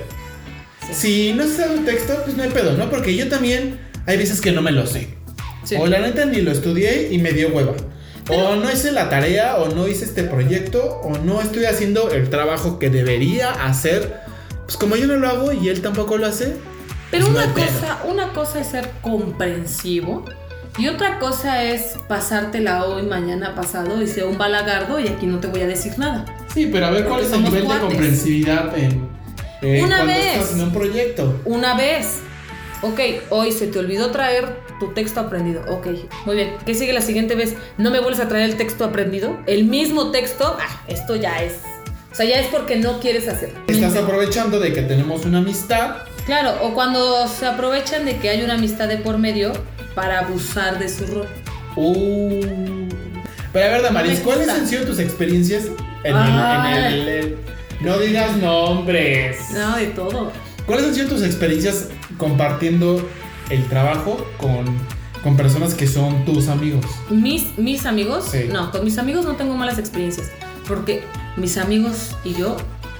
Sí. 0.87 0.93
Si 0.93 1.33
no 1.33 1.47
sabes 1.47 1.79
el 1.79 1.85
texto, 1.85 2.21
pues 2.23 2.37
no 2.37 2.43
hay 2.43 2.51
pedo, 2.51 2.77
¿no? 2.77 2.89
Porque 2.89 3.15
yo 3.15 3.27
también 3.27 3.79
hay 4.05 4.17
veces 4.17 4.39
que 4.39 4.51
no 4.51 4.61
me 4.61 4.71
lo 4.71 4.85
sé. 4.85 5.15
Sí. 5.63 5.75
O 5.79 5.87
la 5.87 5.99
neta 5.99 6.25
ni 6.25 6.41
lo 6.41 6.51
estudié 6.51 7.11
y 7.11 7.17
me 7.17 7.31
dio 7.31 7.49
hueva. 7.49 7.73
O 8.29 8.55
no 8.55 8.71
hice 8.71 8.91
la 8.91 9.09
tarea, 9.09 9.57
o 9.57 9.73
no 9.73 9.87
hice 9.87 10.05
este 10.05 10.23
proyecto, 10.23 11.01
o 11.03 11.17
no 11.17 11.41
estoy 11.41 11.65
haciendo 11.65 12.11
el 12.11 12.29
trabajo 12.29 12.77
que 12.77 12.89
debería 12.89 13.49
hacer. 13.51 14.21
Pues 14.65 14.77
como 14.77 14.95
yo 14.95 15.07
no 15.07 15.15
lo 15.15 15.27
hago 15.27 15.51
y 15.51 15.69
él 15.69 15.81
tampoco 15.81 16.17
lo 16.17 16.27
hace. 16.27 16.53
Pero 17.09 17.25
pues 17.25 17.35
no 17.35 17.43
una 17.43 17.53
pedo. 17.53 17.65
cosa, 17.65 18.03
una 18.07 18.33
cosa 18.33 18.61
es 18.61 18.67
ser 18.67 18.89
comprensivo 19.01 20.23
y 20.77 20.87
otra 20.87 21.19
cosa 21.19 21.63
es 21.63 21.95
pasártela 22.07 22.85
hoy, 22.85 23.03
mañana, 23.03 23.55
pasado 23.55 24.01
y 24.01 24.07
sea 24.07 24.25
un 24.25 24.37
balagardo 24.37 24.99
y 24.99 25.07
aquí 25.07 25.25
no 25.25 25.39
te 25.39 25.47
voy 25.47 25.61
a 25.61 25.67
decir 25.67 25.97
nada. 25.97 26.25
Sí, 26.53 26.69
pero 26.71 26.87
a 26.87 26.91
ver 26.91 27.05
cuál 27.05 27.21
es 27.21 27.31
el 27.31 27.43
nivel 27.43 27.65
cuates. 27.65 27.81
de 27.81 27.87
comprensividad 27.87 28.77
en, 28.77 29.09
Una 29.83 30.03
vez. 30.03 30.37
estás 30.37 30.53
en 30.53 30.61
un 30.61 30.73
proyecto. 30.73 31.41
Una 31.45 31.75
vez, 31.75 32.19
ok, 32.81 32.99
hoy 33.29 33.51
se 33.51 33.67
te 33.67 33.79
olvidó 33.79 34.11
traer 34.11 34.61
tu 34.79 34.93
texto 34.93 35.19
aprendido, 35.19 35.63
ok, 35.69 35.87
muy 36.25 36.35
bien. 36.35 36.55
¿Qué 36.65 36.73
sigue 36.73 36.93
la 36.93 37.01
siguiente 37.01 37.35
vez? 37.35 37.55
¿No 37.77 37.91
me 37.91 37.99
vuelves 37.99 38.21
a 38.21 38.27
traer 38.27 38.49
el 38.49 38.57
texto 38.57 38.85
aprendido? 38.85 39.37
El 39.47 39.65
mismo 39.65 40.11
texto, 40.11 40.57
ah, 40.59 40.81
esto 40.87 41.15
ya 41.15 41.43
es. 41.43 41.59
O 42.11 42.15
sea, 42.15 42.25
ya 42.25 42.39
es 42.39 42.47
porque 42.47 42.77
no 42.77 42.99
quieres 42.99 43.27
hacer. 43.27 43.53
Estás 43.67 43.95
aprovechando 43.95 44.59
de 44.59 44.73
que 44.73 44.81
tenemos 44.81 45.25
una 45.25 45.37
amistad. 45.37 45.97
Claro, 46.25 46.57
o 46.61 46.73
cuando 46.73 47.27
se 47.27 47.45
aprovechan 47.45 48.05
de 48.05 48.17
que 48.17 48.29
hay 48.29 48.43
una 48.43 48.55
amistad 48.55 48.87
de 48.87 48.97
por 48.97 49.17
medio 49.17 49.53
para 49.95 50.19
abusar 50.19 50.79
de 50.79 50.89
su 50.89 51.05
rol. 51.07 51.27
Uh. 51.75 52.41
Pero 53.53 53.65
a 53.65 53.69
ver, 53.69 53.81
Damaris, 53.81 54.19
¿cuáles 54.19 54.47
han 54.49 54.67
sido 54.67 54.85
tus 54.85 54.99
experiencias 54.99 55.65
en, 56.03 56.15
el, 56.15 56.27
en 56.29 56.65
el- 56.65 57.07
el- 57.07 57.37
No 57.81 57.97
digas 57.99 58.37
nombres. 58.37 59.37
No, 59.53 59.75
de 59.75 59.87
todo. 59.87 60.31
¿Cuáles 60.65 60.85
han 60.85 60.95
sido 60.95 61.09
tus 61.09 61.23
experiencias 61.23 61.87
compartiendo 62.17 63.05
el 63.49 63.67
trabajo 63.67 64.25
con, 64.37 64.65
con 65.23 65.35
personas 65.35 65.73
que 65.73 65.87
son 65.87 66.23
tus 66.23 66.47
amigos? 66.47 66.85
Mis, 67.09 67.57
mis 67.57 67.85
amigos, 67.85 68.25
Sí. 68.31 68.45
no, 68.51 68.71
con 68.71 68.85
mis 68.85 68.97
amigos 68.97 69.25
no 69.25 69.35
tengo 69.35 69.55
malas 69.55 69.79
experiencias, 69.79 70.31
porque 70.67 71.03
mis 71.35 71.57
amigos 71.57 72.15
y 72.23 72.33
yo 72.35 72.55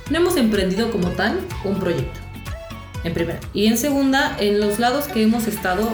no 0.09 0.17
hemos 0.17 0.35
emprendido 0.35 0.91
como 0.91 1.09
tal 1.09 1.39
un 1.63 1.75
proyecto. 1.79 2.19
En 3.03 3.13
primera. 3.13 3.39
Y 3.53 3.67
en 3.67 3.77
segunda, 3.77 4.35
en 4.39 4.59
los 4.59 4.77
lados 4.79 5.05
que 5.05 5.23
hemos 5.23 5.47
estado, 5.47 5.87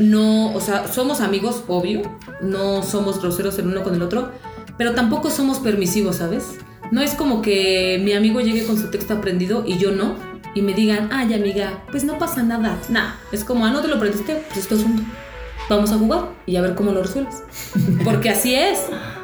no, 0.00 0.54
o 0.54 0.60
sea, 0.60 0.88
somos 0.88 1.20
amigos, 1.20 1.64
obvio, 1.68 2.02
no 2.40 2.82
somos 2.82 3.20
groseros 3.20 3.58
el 3.58 3.68
uno 3.68 3.82
con 3.82 3.94
el 3.94 4.02
otro, 4.02 4.30
pero 4.76 4.94
tampoco 4.94 5.30
somos 5.30 5.58
permisivos, 5.58 6.16
¿sabes? 6.16 6.58
No 6.90 7.02
es 7.02 7.14
como 7.14 7.42
que 7.42 8.00
mi 8.02 8.12
amigo 8.12 8.40
llegue 8.40 8.64
con 8.64 8.78
su 8.78 8.90
texto 8.90 9.14
aprendido 9.14 9.64
y 9.66 9.78
yo 9.78 9.90
no, 9.90 10.14
y 10.54 10.62
me 10.62 10.74
digan, 10.74 11.10
ay 11.12 11.34
amiga, 11.34 11.84
pues 11.90 12.04
no 12.04 12.18
pasa 12.18 12.42
nada. 12.42 12.78
Nah, 12.88 13.14
es 13.32 13.44
como, 13.44 13.66
ah, 13.66 13.70
no 13.70 13.80
te 13.80 13.88
lo 13.88 13.96
aprendiste, 13.96 14.42
pues 14.48 14.58
es 14.58 14.68
tu 14.68 14.76
asunto 14.76 15.02
vamos 15.68 15.92
a 15.92 15.98
jugar 15.98 16.30
y 16.46 16.56
a 16.56 16.62
ver 16.62 16.74
cómo 16.74 16.92
lo 16.92 17.02
resuelves. 17.02 17.42
Porque 18.04 18.30
así 18.30 18.54
es, 18.54 18.80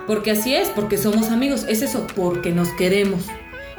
porque 0.07 0.33
así 0.33 0.55
es, 0.55 0.69
porque 0.69 0.99
somos 0.99 1.31
amigos, 1.31 1.65
es 1.69 1.83
eso, 1.83 2.07
porque 2.15 2.53
nos 2.53 2.69
queremos. 2.71 3.25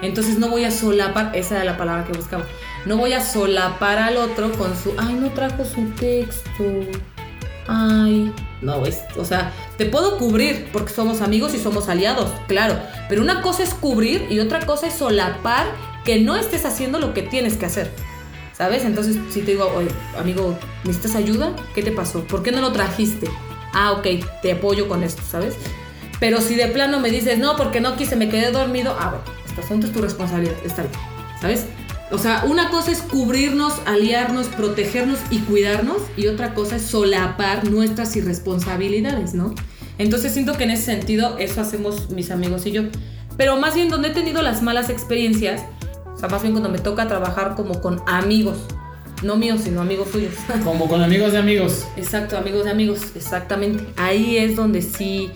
Entonces 0.02 0.38
no 0.38 0.50
voy 0.50 0.66
a 0.66 0.72
solapar, 0.72 1.32
esa 1.36 1.56
era 1.56 1.64
la 1.64 1.78
palabra 1.78 2.06
que 2.06 2.14
buscaba, 2.18 2.46
no 2.86 2.98
voy 2.98 3.14
a 3.14 3.22
solapar 3.22 3.98
al 3.98 4.18
otro 4.18 4.52
con 4.54 4.76
su, 4.76 4.94
ay, 4.98 5.14
no 5.16 5.32
trajo 5.32 5.64
su 5.66 5.90
texto, 5.92 6.64
ay, 7.68 8.32
no, 8.62 8.86
es, 8.86 9.02
o 9.18 9.26
sea, 9.26 9.54
te 9.78 9.86
puedo 9.86 10.18
cubrir 10.18 10.70
porque 10.72 10.94
somos 10.94 11.22
amigos 11.22 11.54
y 11.54 11.60
somos 11.60 11.90
aliados, 11.90 12.30
claro, 12.48 12.78
pero 13.10 13.22
una 13.22 13.42
cosa 13.42 13.64
es 13.64 13.74
cubrir 13.74 14.28
y 14.30 14.40
otra 14.40 14.66
cosa 14.66 14.88
es 14.88 14.94
solapar 14.94 15.66
que 16.04 16.20
no 16.20 16.36
estés 16.36 16.66
haciendo 16.66 17.00
lo 17.00 17.14
que 17.14 17.24
tienes 17.24 17.56
que 17.56 17.66
hacer. 17.66 17.92
¿Sabes? 18.54 18.86
Entonces, 18.86 19.18
si 19.32 19.42
te 19.42 19.52
digo, 19.52 19.70
oye, 19.76 19.90
amigo, 20.18 20.58
¿necesitas 20.86 21.18
ayuda? 21.18 21.54
¿Qué 21.74 21.84
te 21.84 21.92
pasó? 21.92 22.24
¿Por 22.24 22.42
qué 22.42 22.54
no 22.54 22.62
lo 22.62 22.72
trajiste? 22.72 23.30
ah, 23.76 23.92
ok, 23.92 24.08
te 24.42 24.54
apoyo 24.54 24.88
con 24.88 25.04
esto, 25.04 25.22
¿sabes? 25.30 25.56
Pero 26.20 26.42
si 26.42 26.56
de 26.56 26.68
plano 26.68 27.00
me 27.00 27.12
dices, 27.12 27.38
no, 27.38 27.56
porque 27.58 27.82
no 27.82 27.96
quise, 27.98 28.16
me 28.16 28.30
quedé 28.30 28.52
dormido, 28.52 28.96
ah, 28.98 29.10
bueno, 29.10 29.35
este 29.56 29.68
asunto 29.68 29.88
es 29.88 29.94
tu 29.94 30.02
responsabilidad, 30.02 30.54
está 30.66 30.82
bien, 30.82 30.94
¿sabes? 31.40 31.66
O 32.12 32.18
sea, 32.18 32.44
una 32.46 32.70
cosa 32.70 32.92
es 32.92 33.02
cubrirnos, 33.02 33.74
aliarnos, 33.86 34.48
protegernos 34.48 35.18
y 35.32 35.40
cuidarnos, 35.40 35.98
y 36.18 36.28
otra 36.28 36.54
cosa 36.54 36.76
es 36.76 36.82
solapar 36.82 37.64
nuestras 37.64 38.18
irresponsabilidades, 38.18 39.34
¿no? 39.34 39.56
Entonces 39.98 40.34
siento 40.34 40.58
que 40.58 40.66
en 40.66 40.72
ese 40.72 40.84
sentido 40.84 41.38
eso 41.38 41.62
hacemos 41.62 42.10
mis 42.10 42.32
amigos 42.32 42.66
y 42.66 42.72
yo. 42.72 42.84
Pero 43.38 43.56
más 43.56 43.76
bien 43.76 43.88
donde 43.88 44.10
he 44.10 44.14
tenido 44.14 44.42
las 44.42 44.62
malas 44.62 44.90
experiencias, 44.90 45.64
o 46.14 46.20
sea, 46.20 46.28
más 46.28 46.42
bien 46.42 46.54
cuando 46.54 46.70
me 46.70 46.80
toca 46.80 47.08
trabajar 47.08 47.56
como 47.56 47.80
con 47.80 48.02
amigos, 48.08 48.58
no 49.24 49.38
míos, 49.38 49.62
sino 49.64 49.80
amigos 49.80 50.10
suyos. 50.12 50.34
Como 50.66 50.90
con 50.90 51.02
amigos 51.02 51.32
de 51.32 51.38
amigos. 51.38 51.88
Exacto, 51.96 52.38
amigos 52.38 52.66
de 52.66 52.72
amigos, 52.72 53.00
exactamente. 53.16 53.86
Ahí 53.96 54.38
es 54.38 54.58
donde 54.58 54.82
sí, 54.82 55.32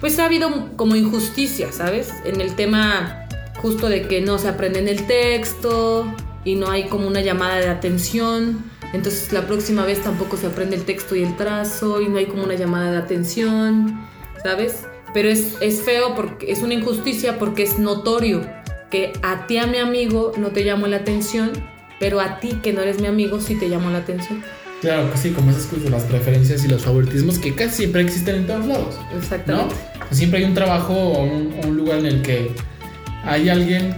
pues 0.00 0.18
ha 0.18 0.24
habido 0.24 0.74
como 0.76 0.96
injusticia, 0.96 1.70
¿sabes? 1.70 2.10
En 2.24 2.40
el 2.40 2.56
tema 2.56 3.19
justo 3.60 3.88
de 3.88 4.08
que 4.08 4.20
no 4.20 4.38
se 4.38 4.48
aprende 4.48 4.78
en 4.78 4.88
el 4.88 5.06
texto 5.06 6.12
y 6.44 6.54
no 6.54 6.70
hay 6.70 6.84
como 6.84 7.06
una 7.06 7.20
llamada 7.20 7.56
de 7.56 7.68
atención. 7.68 8.64
Entonces 8.92 9.32
la 9.32 9.46
próxima 9.46 9.84
vez 9.84 10.02
tampoco 10.02 10.36
se 10.36 10.46
aprende 10.46 10.76
el 10.76 10.84
texto 10.84 11.14
y 11.14 11.22
el 11.22 11.36
trazo 11.36 12.00
y 12.00 12.08
no 12.08 12.18
hay 12.18 12.26
como 12.26 12.44
una 12.44 12.54
llamada 12.54 12.90
de 12.90 12.98
atención, 12.98 14.00
¿sabes? 14.42 14.86
Pero 15.12 15.28
es, 15.28 15.56
es 15.60 15.82
feo 15.82 16.14
porque 16.14 16.50
es 16.50 16.62
una 16.62 16.74
injusticia 16.74 17.38
porque 17.38 17.62
es 17.62 17.78
notorio 17.78 18.42
que 18.90 19.12
a 19.22 19.46
ti, 19.46 19.58
a 19.58 19.66
mi 19.66 19.78
amigo, 19.78 20.32
no 20.36 20.48
te 20.48 20.64
llamó 20.64 20.86
la 20.88 20.96
atención, 20.96 21.52
pero 22.00 22.20
a 22.20 22.40
ti, 22.40 22.58
que 22.62 22.72
no 22.72 22.80
eres 22.80 23.00
mi 23.00 23.06
amigo, 23.06 23.40
sí 23.40 23.54
te 23.54 23.68
llamó 23.68 23.90
la 23.90 23.98
atención. 23.98 24.42
Claro 24.80 25.10
que 25.12 25.18
sí, 25.18 25.30
como 25.30 25.50
esas 25.50 25.66
cosas, 25.66 25.90
las 25.90 26.04
preferencias 26.04 26.64
y 26.64 26.68
los 26.68 26.82
favoritismos 26.82 27.38
que 27.38 27.54
casi 27.54 27.76
siempre 27.76 28.02
existen 28.02 28.36
en 28.36 28.46
todos 28.46 28.66
lados. 28.66 28.98
Exactamente. 29.16 29.74
¿no? 29.74 30.16
Siempre 30.16 30.40
hay 30.40 30.46
un 30.46 30.54
trabajo 30.54 30.94
o 30.94 31.22
un, 31.22 31.54
un, 31.64 31.76
lugar 31.76 31.98
en 31.98 32.06
el 32.06 32.22
que 32.22 32.50
hay 33.24 33.48
alguien 33.48 33.96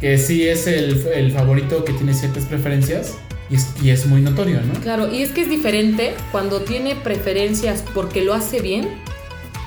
que 0.00 0.18
sí 0.18 0.48
es 0.48 0.66
el, 0.66 1.06
el 1.14 1.32
favorito 1.32 1.84
que 1.84 1.92
tiene 1.92 2.14
ciertas 2.14 2.44
preferencias 2.44 3.16
y 3.50 3.56
es, 3.56 3.68
y 3.82 3.90
es 3.90 4.06
muy 4.06 4.20
notorio, 4.20 4.60
¿no? 4.62 4.74
Claro, 4.80 5.12
y 5.12 5.22
es 5.22 5.30
que 5.30 5.42
es 5.42 5.50
diferente 5.50 6.14
cuando 6.32 6.60
tiene 6.60 6.96
preferencias 6.96 7.84
porque 7.94 8.22
lo 8.22 8.34
hace 8.34 8.60
bien 8.60 8.88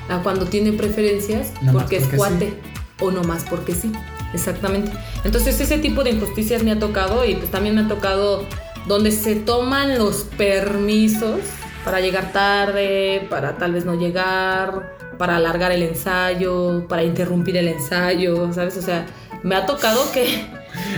a 0.10 0.20
cuando 0.24 0.46
tiene 0.46 0.72
preferencias 0.74 1.51
No 1.62 1.74
porque, 1.74 1.98
es 1.98 2.06
cuate 2.06 2.50
sí. 2.50 2.56
o 3.01 3.12
no 3.12 3.24
más 3.24 3.44
porque 3.44 3.74
sí. 3.74 3.92
Exactamente. 4.34 4.92
Entonces 5.24 5.60
ese 5.60 5.77
tipo 5.77 6.04
de 6.04 6.12
injusticias 6.12 6.63
me 6.63 6.72
ha 6.72 6.80
tocado 6.80 7.25
y 7.25 7.36
pues 7.36 7.50
también 7.50 7.75
me 7.75 7.82
ha 7.82 7.88
tocado 7.88 8.46
donde 8.88 9.12
se 9.12 9.36
toman 9.36 9.98
los 9.98 10.24
permisos 10.38 11.39
para 11.88 12.01
llegar 12.01 12.34
tarde, 12.34 13.25
para 13.29 13.58
tal 13.58 13.72
vez 13.72 13.86
no 13.86 13.96
llegar, 13.96 14.98
para 15.17 15.38
alargar 15.38 15.72
el 15.72 15.84
ensayo, 15.84 16.86
para 16.89 17.01
interrumpir 17.01 17.56
el 17.56 17.70
ensayo, 17.70 18.51
¿sabes? 18.51 18.75
O 18.75 18.82
sea, 18.82 19.06
me 19.41 19.56
ha 19.56 19.65
tocado 19.65 20.12
que... 20.12 20.46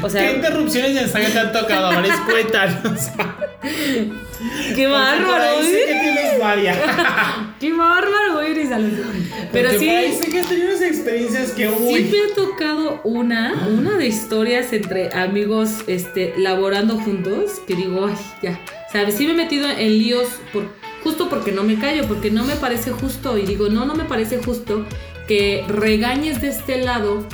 O 0.02 0.10
sea, 0.10 0.22
¿Qué 0.22 0.36
interrupciones 0.38 0.94
de 0.94 1.02
ensayo 1.02 1.30
te 1.32 1.40
han 1.40 1.52
tocado? 1.52 1.92
Maris, 1.92 2.14
cuéntanos. 2.30 3.10
qué 4.76 4.88
bárbaro, 4.88 5.62
¿eh? 5.62 5.86
que 5.88 6.00
tienes 6.02 6.40
varias. 6.40 6.78
Qué 7.60 7.74
bárbaro, 7.74 8.40
Alonso. 8.74 9.04
Pero 9.52 9.72
sí, 9.72 9.90
sé 10.20 10.30
que 10.32 10.40
has 10.40 10.48
tenido 10.48 10.70
unas 10.70 10.82
experiencias 10.82 11.52
que, 11.52 11.68
sí 11.68 11.76
uy. 11.80 12.04
me 12.04 12.32
ha 12.32 12.36
tocado 12.36 13.02
una, 13.04 13.68
una 13.68 13.98
de 13.98 14.08
historias 14.08 14.72
entre 14.74 15.14
amigos 15.14 15.84
este, 15.88 16.34
laborando 16.38 16.98
juntos, 16.98 17.62
que 17.68 17.76
digo, 17.76 18.08
ay, 18.08 18.16
ya. 18.42 18.60
O 18.88 18.92
sea, 18.92 19.10
sí 19.12 19.26
me 19.26 19.34
he 19.34 19.36
metido 19.36 19.70
en 19.70 19.98
líos 19.98 20.28
por, 20.52 20.64
justo 21.04 21.30
porque 21.30 21.52
no 21.52 21.64
me 21.64 21.80
callo, 21.80 22.08
porque 22.08 22.32
no 22.32 22.44
me 22.44 22.56
parece 22.56 22.92
justo. 22.92 23.38
Y 23.38 23.46
digo, 23.46 23.70
no, 23.70 23.86
no 23.86 23.96
me 23.96 24.06
parece 24.06 24.38
justo 24.38 24.86
que 25.28 25.64
regañes 25.68 26.42
de 26.42 26.50
este 26.50 26.84
lado 26.84 27.26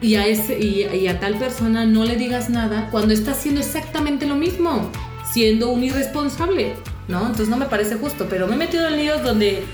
y 0.00 0.16
a, 0.16 0.26
ese, 0.26 0.58
y, 0.58 1.06
a 1.06 1.20
tal 1.20 1.36
persona 1.36 1.86
no 1.86 2.04
le 2.04 2.16
digas 2.16 2.50
nada 2.50 2.88
cuando 2.90 3.14
está 3.14 3.32
haciendo 3.32 3.60
exactamente 3.60 4.26
lo 4.26 4.34
mismo, 4.34 4.90
siendo 5.32 5.70
un 5.70 5.82
irresponsable, 5.84 6.74
¿no? 7.08 7.20
Entonces 7.20 7.48
no 7.48 7.56
me 7.56 7.66
parece 7.66 7.96
justo, 7.96 8.26
pero 8.28 8.46
me 8.46 8.54
he 8.54 8.58
metido 8.58 8.88
en 8.88 8.96
líos 8.96 9.22
donde 9.22 9.64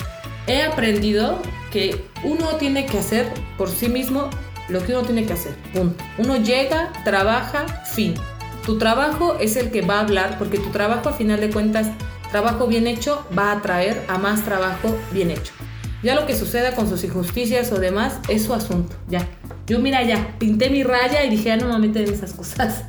he 0.47 0.63
aprendido 0.63 1.41
que 1.71 2.05
uno 2.23 2.57
tiene 2.57 2.87
que 2.87 2.99
hacer 2.99 3.33
por 3.57 3.69
sí 3.69 3.89
mismo 3.89 4.29
lo 4.69 4.85
que 4.85 4.93
uno 4.93 5.03
tiene 5.03 5.27
que 5.27 5.33
hacer. 5.33 5.55
Uno 6.19 6.37
llega, 6.37 6.93
trabaja, 7.05 7.67
fin. 7.85 8.15
Tu 8.65 8.79
trabajo 8.79 9.37
es 9.41 9.57
el 9.57 9.71
que 9.71 9.83
va 9.83 9.97
a 9.97 10.01
hablar, 10.01 10.39
porque 10.39 10.59
tu 10.59 10.71
trabajo 10.71 11.09
a 11.09 11.13
final 11.13 11.41
de 11.41 11.51
cuentas, 11.51 11.89
trabajo 12.31 12.67
bien 12.69 12.87
hecho, 12.87 13.27
va 13.37 13.51
a 13.51 13.59
atraer 13.59 14.05
a 14.09 14.19
más 14.19 14.45
trabajo 14.45 14.97
bien 15.11 15.31
hecho. 15.31 15.53
Ya 16.03 16.15
lo 16.15 16.27
que 16.27 16.37
suceda 16.37 16.75
con 16.75 16.89
sus 16.89 17.03
injusticias 17.05 17.73
o 17.73 17.79
demás 17.79 18.19
es 18.29 18.45
su 18.45 18.55
asunto, 18.55 18.95
ya. 19.09 19.29
Yo 19.73 19.79
mira 19.79 20.03
ya, 20.03 20.35
pinté 20.39 20.69
mi 20.69 20.83
raya 20.83 21.25
y 21.25 21.31
dije, 21.31 21.45
ya 21.45 21.57
no 21.57 21.67
me 21.67 21.79
meten 21.89 22.07
en 22.07 22.13
esas 22.13 22.35
cosas. 22.35 22.83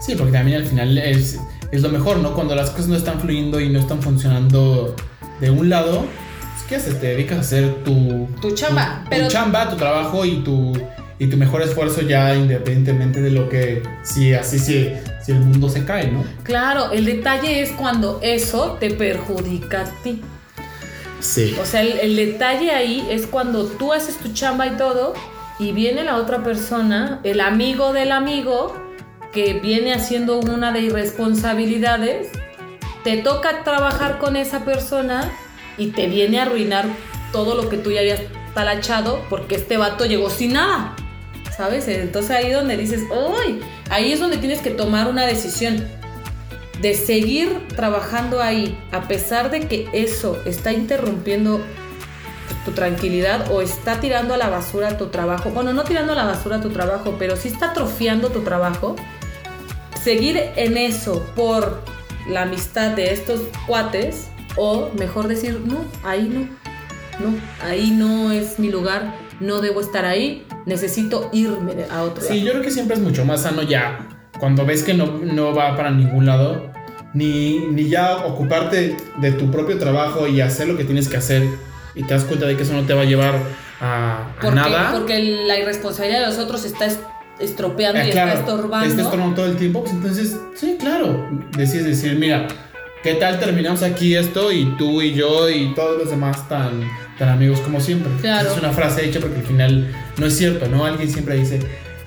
Sí, 0.00 0.14
porque 0.14 0.30
también 0.30 0.58
al 0.58 0.64
final 0.64 0.96
es, 0.98 1.40
es 1.72 1.82
lo 1.82 1.88
mejor, 1.88 2.18
¿no? 2.18 2.32
Cuando 2.32 2.54
las 2.54 2.70
cosas 2.70 2.86
no 2.86 2.94
están 2.96 3.18
fluyendo 3.18 3.58
y 3.58 3.70
no 3.70 3.80
están 3.80 4.00
funcionando 4.00 4.94
de 5.40 5.50
un 5.50 5.68
lado, 5.68 6.02
pues, 6.02 6.62
¿qué 6.68 6.76
haces? 6.76 7.00
Te 7.00 7.08
dedicas 7.08 7.38
a 7.38 7.40
hacer 7.40 7.82
tu, 7.82 8.28
Tu 8.40 8.52
chamba, 8.52 9.00
tu, 9.02 9.10
pero- 9.10 9.24
tu 9.26 9.32
chamba, 9.32 9.68
tu 9.68 9.74
trabajo 9.78 10.24
y 10.24 10.44
tu, 10.44 10.72
y 11.18 11.26
tu 11.26 11.36
mejor 11.36 11.60
esfuerzo 11.62 12.02
ya 12.02 12.36
independientemente 12.36 13.20
de 13.20 13.30
lo 13.32 13.48
que, 13.48 13.82
si 14.04 14.32
así, 14.32 14.60
si, 14.60 14.92
si 15.24 15.32
el 15.32 15.40
mundo 15.40 15.68
se 15.68 15.84
cae, 15.84 16.08
¿no? 16.12 16.22
Claro, 16.44 16.92
el 16.92 17.04
detalle 17.04 17.62
es 17.62 17.72
cuando 17.72 18.20
eso 18.22 18.76
te 18.78 18.92
perjudica 18.92 19.80
a 19.80 20.02
ti. 20.04 20.22
Sí. 21.18 21.56
O 21.60 21.66
sea, 21.66 21.80
el, 21.82 21.98
el 21.98 22.14
detalle 22.14 22.70
ahí 22.70 23.08
es 23.10 23.26
cuando 23.26 23.64
tú 23.64 23.92
haces 23.92 24.16
tu 24.18 24.32
chamba 24.32 24.68
y 24.68 24.76
todo, 24.76 25.14
y 25.60 25.72
viene 25.72 26.02
la 26.02 26.16
otra 26.16 26.42
persona, 26.42 27.20
el 27.22 27.40
amigo 27.40 27.92
del 27.92 28.12
amigo, 28.12 28.74
que 29.30 29.52
viene 29.52 29.92
haciendo 29.92 30.40
una 30.40 30.72
de 30.72 30.80
irresponsabilidades, 30.80 32.28
te 33.04 33.18
toca 33.18 33.62
trabajar 33.62 34.18
con 34.18 34.36
esa 34.36 34.64
persona 34.64 35.30
y 35.76 35.88
te 35.88 36.08
viene 36.08 36.40
a 36.40 36.42
arruinar 36.42 36.86
todo 37.30 37.54
lo 37.54 37.68
que 37.68 37.76
tú 37.76 37.92
ya 37.92 38.00
habías 38.00 38.22
talachado 38.54 39.22
porque 39.28 39.56
este 39.56 39.76
vato 39.76 40.06
llegó 40.06 40.30
sin 40.30 40.54
nada. 40.54 40.96
¿Sabes? 41.54 41.88
Entonces 41.88 42.30
ahí 42.30 42.50
donde 42.50 42.78
dices, 42.78 43.02
¡ay! 43.12 43.60
Ahí 43.90 44.12
es 44.12 44.20
donde 44.20 44.38
tienes 44.38 44.60
que 44.60 44.70
tomar 44.70 45.08
una 45.08 45.26
decisión 45.26 45.86
de 46.80 46.94
seguir 46.94 47.68
trabajando 47.76 48.40
ahí, 48.40 48.78
a 48.92 49.02
pesar 49.02 49.50
de 49.50 49.68
que 49.68 49.86
eso 49.92 50.40
está 50.46 50.72
interrumpiendo 50.72 51.60
tu 52.64 52.72
tranquilidad 52.72 53.50
o 53.52 53.62
está 53.62 54.00
tirando 54.00 54.34
a 54.34 54.36
la 54.36 54.48
basura 54.48 54.96
tu 54.98 55.06
trabajo. 55.06 55.50
Bueno, 55.50 55.72
no 55.72 55.82
tirando 55.84 56.12
a 56.12 56.16
la 56.16 56.24
basura 56.24 56.60
tu 56.60 56.70
trabajo, 56.70 57.16
pero 57.18 57.36
sí 57.36 57.48
está 57.48 57.70
atrofiando 57.70 58.28
tu 58.28 58.40
trabajo. 58.40 58.96
Seguir 60.02 60.40
en 60.56 60.76
eso 60.76 61.26
por 61.36 61.82
la 62.28 62.42
amistad 62.42 62.92
de 62.92 63.12
estos 63.12 63.40
cuates 63.66 64.28
o 64.56 64.90
mejor 64.98 65.28
decir, 65.28 65.60
no, 65.64 65.84
ahí 66.04 66.28
no. 66.28 66.60
No, 67.24 67.34
ahí 67.68 67.90
no 67.90 68.32
es 68.32 68.58
mi 68.58 68.70
lugar, 68.70 69.14
no 69.40 69.60
debo 69.60 69.82
estar 69.82 70.06
ahí, 70.06 70.46
necesito 70.64 71.28
irme 71.34 71.84
a 71.90 72.02
otro 72.02 72.22
Sí, 72.22 72.36
lado. 72.36 72.46
yo 72.46 72.50
creo 72.52 72.62
que 72.62 72.70
siempre 72.70 72.96
es 72.96 73.02
mucho 73.02 73.26
más 73.26 73.42
sano 73.42 73.60
ya 73.62 74.08
cuando 74.38 74.64
ves 74.64 74.82
que 74.82 74.94
no, 74.94 75.18
no 75.22 75.54
va 75.54 75.76
para 75.76 75.90
ningún 75.90 76.24
lado, 76.24 76.70
ni, 77.12 77.58
ni 77.58 77.90
ya 77.90 78.16
ocuparte 78.24 78.96
de 79.20 79.32
tu 79.32 79.50
propio 79.50 79.76
trabajo 79.78 80.26
y 80.28 80.40
hacer 80.40 80.66
lo 80.66 80.78
que 80.78 80.84
tienes 80.84 81.08
que 81.08 81.18
hacer 81.18 81.42
y 81.94 82.02
te 82.04 82.14
das 82.14 82.24
cuenta 82.24 82.46
de 82.46 82.56
que 82.56 82.62
eso 82.62 82.72
no 82.72 82.82
te 82.82 82.94
va 82.94 83.02
a 83.02 83.04
llevar 83.04 83.34
a, 83.80 84.30
a 84.30 84.36
Porque, 84.40 84.54
nada. 84.56 84.92
porque 84.92 85.18
la 85.46 85.58
irresponsabilidad 85.58 86.20
de 86.20 86.26
los 86.26 86.38
otros 86.38 86.64
está 86.64 86.86
es- 86.86 86.98
estropeando 87.38 88.00
Eh, 88.00 88.08
y 88.08 88.10
claro, 88.10 88.28
está 88.32 88.40
estorbando. 88.40 88.86
Está 88.88 89.02
estorbando 89.02 89.34
todo 89.36 89.46
el 89.46 89.56
tiempo, 89.56 89.80
pues 89.82 89.94
entonces, 89.94 90.36
sí, 90.54 90.76
claro, 90.78 91.26
decides 91.56 91.86
decir, 91.86 92.16
mira, 92.18 92.46
¿qué 93.02 93.14
tal 93.14 93.38
terminamos 93.40 93.82
aquí 93.82 94.14
esto 94.14 94.52
y 94.52 94.66
tú 94.76 95.00
y 95.00 95.14
yo 95.14 95.48
y 95.48 95.74
todos 95.74 95.98
los 95.98 96.10
demás 96.10 96.46
tan, 96.48 96.82
tan 97.18 97.30
amigos 97.30 97.60
como 97.60 97.80
siempre? 97.80 98.12
Claro. 98.20 98.50
Es 98.52 98.58
una 98.58 98.72
frase 98.72 99.06
hecha 99.06 99.20
porque 99.20 99.36
al 99.38 99.46
final 99.46 99.90
no 100.18 100.26
es 100.26 100.36
cierto, 100.36 100.68
¿no? 100.68 100.84
Alguien 100.84 101.10
siempre 101.10 101.36
dice, 101.36 101.60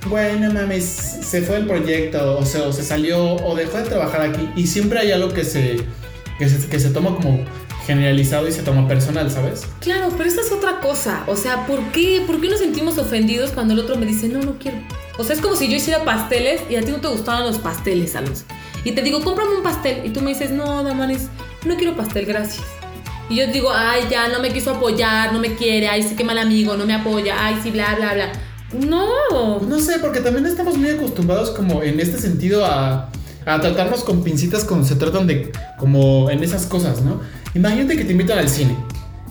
bueno, 0.07 0.53
mames, 0.53 0.83
se 0.85 1.41
fue 1.41 1.57
el 1.57 1.65
proyecto, 1.65 2.37
o 2.37 2.45
se, 2.45 2.61
o 2.61 2.71
se 2.71 2.83
salió, 2.83 3.35
o 3.35 3.55
dejó 3.55 3.77
de 3.79 3.83
trabajar 3.85 4.21
aquí, 4.21 4.47
y 4.55 4.67
siempre 4.67 4.99
hay 4.99 5.11
algo 5.13 5.29
que 5.33 5.43
se, 5.45 5.77
que 6.37 6.47
se, 6.47 6.67
que 6.69 6.79
se 6.79 6.89
toma 6.91 7.15
como 7.15 7.39
generalizado 7.85 8.47
y 8.47 8.51
se 8.51 8.63
toma 8.63 8.87
personal, 8.87 9.29
¿sabes? 9.29 9.65
Claro, 9.79 10.09
pero 10.15 10.29
esta 10.29 10.41
es 10.41 10.51
otra 10.51 10.79
cosa. 10.79 11.23
O 11.27 11.35
sea, 11.35 11.65
¿por 11.65 11.91
qué? 11.91 12.23
¿Por 12.25 12.39
qué 12.39 12.49
nos 12.49 12.59
sentimos 12.59 12.97
ofendidos 12.97 13.51
cuando 13.51 13.73
el 13.73 13.79
otro 13.79 13.97
me 13.97 14.05
dice, 14.05 14.29
no, 14.29 14.39
no 14.39 14.57
quiero? 14.57 14.77
O 15.17 15.23
sea, 15.23 15.35
es 15.35 15.41
como 15.41 15.55
si 15.55 15.69
yo 15.69 15.75
hiciera 15.75 16.03
pasteles 16.05 16.61
y 16.69 16.75
a 16.75 16.81
ti 16.81 16.91
no 16.91 17.01
te 17.01 17.07
gustaban 17.07 17.43
los 17.43 17.59
pasteles, 17.59 18.15
Alonso. 18.15 18.45
Y 18.83 18.91
te 18.93 19.01
digo, 19.01 19.21
cómprame 19.21 19.55
un 19.55 19.63
pastel. 19.63 20.05
Y 20.05 20.09
tú 20.09 20.21
me 20.21 20.29
dices, 20.29 20.51
no, 20.51 20.83
Damaris, 20.83 21.27
no 21.65 21.75
quiero 21.75 21.95
pastel, 21.95 22.25
gracias. 22.25 22.65
Y 23.29 23.35
yo 23.35 23.47
digo, 23.47 23.71
ay, 23.73 24.03
ya, 24.09 24.27
no 24.27 24.39
me 24.39 24.51
quiso 24.51 24.71
apoyar, 24.71 25.31
no 25.31 25.39
me 25.39 25.55
quiere, 25.55 25.87
ay, 25.87 26.03
sí, 26.03 26.15
qué 26.15 26.23
mal 26.23 26.37
amigo, 26.37 26.75
no 26.75 26.85
me 26.85 26.93
apoya, 26.93 27.35
ay, 27.45 27.59
sí, 27.63 27.71
bla, 27.71 27.95
bla, 27.95 28.13
bla. 28.13 28.31
No. 28.73 29.59
No 29.59 29.79
sé, 29.79 29.99
porque 29.99 30.19
también 30.19 30.45
estamos 30.45 30.77
muy 30.77 30.89
acostumbrados 30.89 31.51
como 31.51 31.83
en 31.83 31.99
este 31.99 32.17
sentido 32.17 32.65
a, 32.65 33.09
a 33.45 33.61
tratarnos 33.61 34.03
con 34.03 34.23
pincitas 34.23 34.65
cuando 34.65 34.85
se 34.85 34.95
tratan 34.95 35.27
de 35.27 35.51
como 35.77 36.29
en 36.29 36.43
esas 36.43 36.65
cosas, 36.65 37.01
¿no? 37.01 37.21
Imagínate 37.55 37.97
que 37.97 38.05
te 38.05 38.11
invitan 38.11 38.39
al 38.39 38.49
cine 38.49 38.75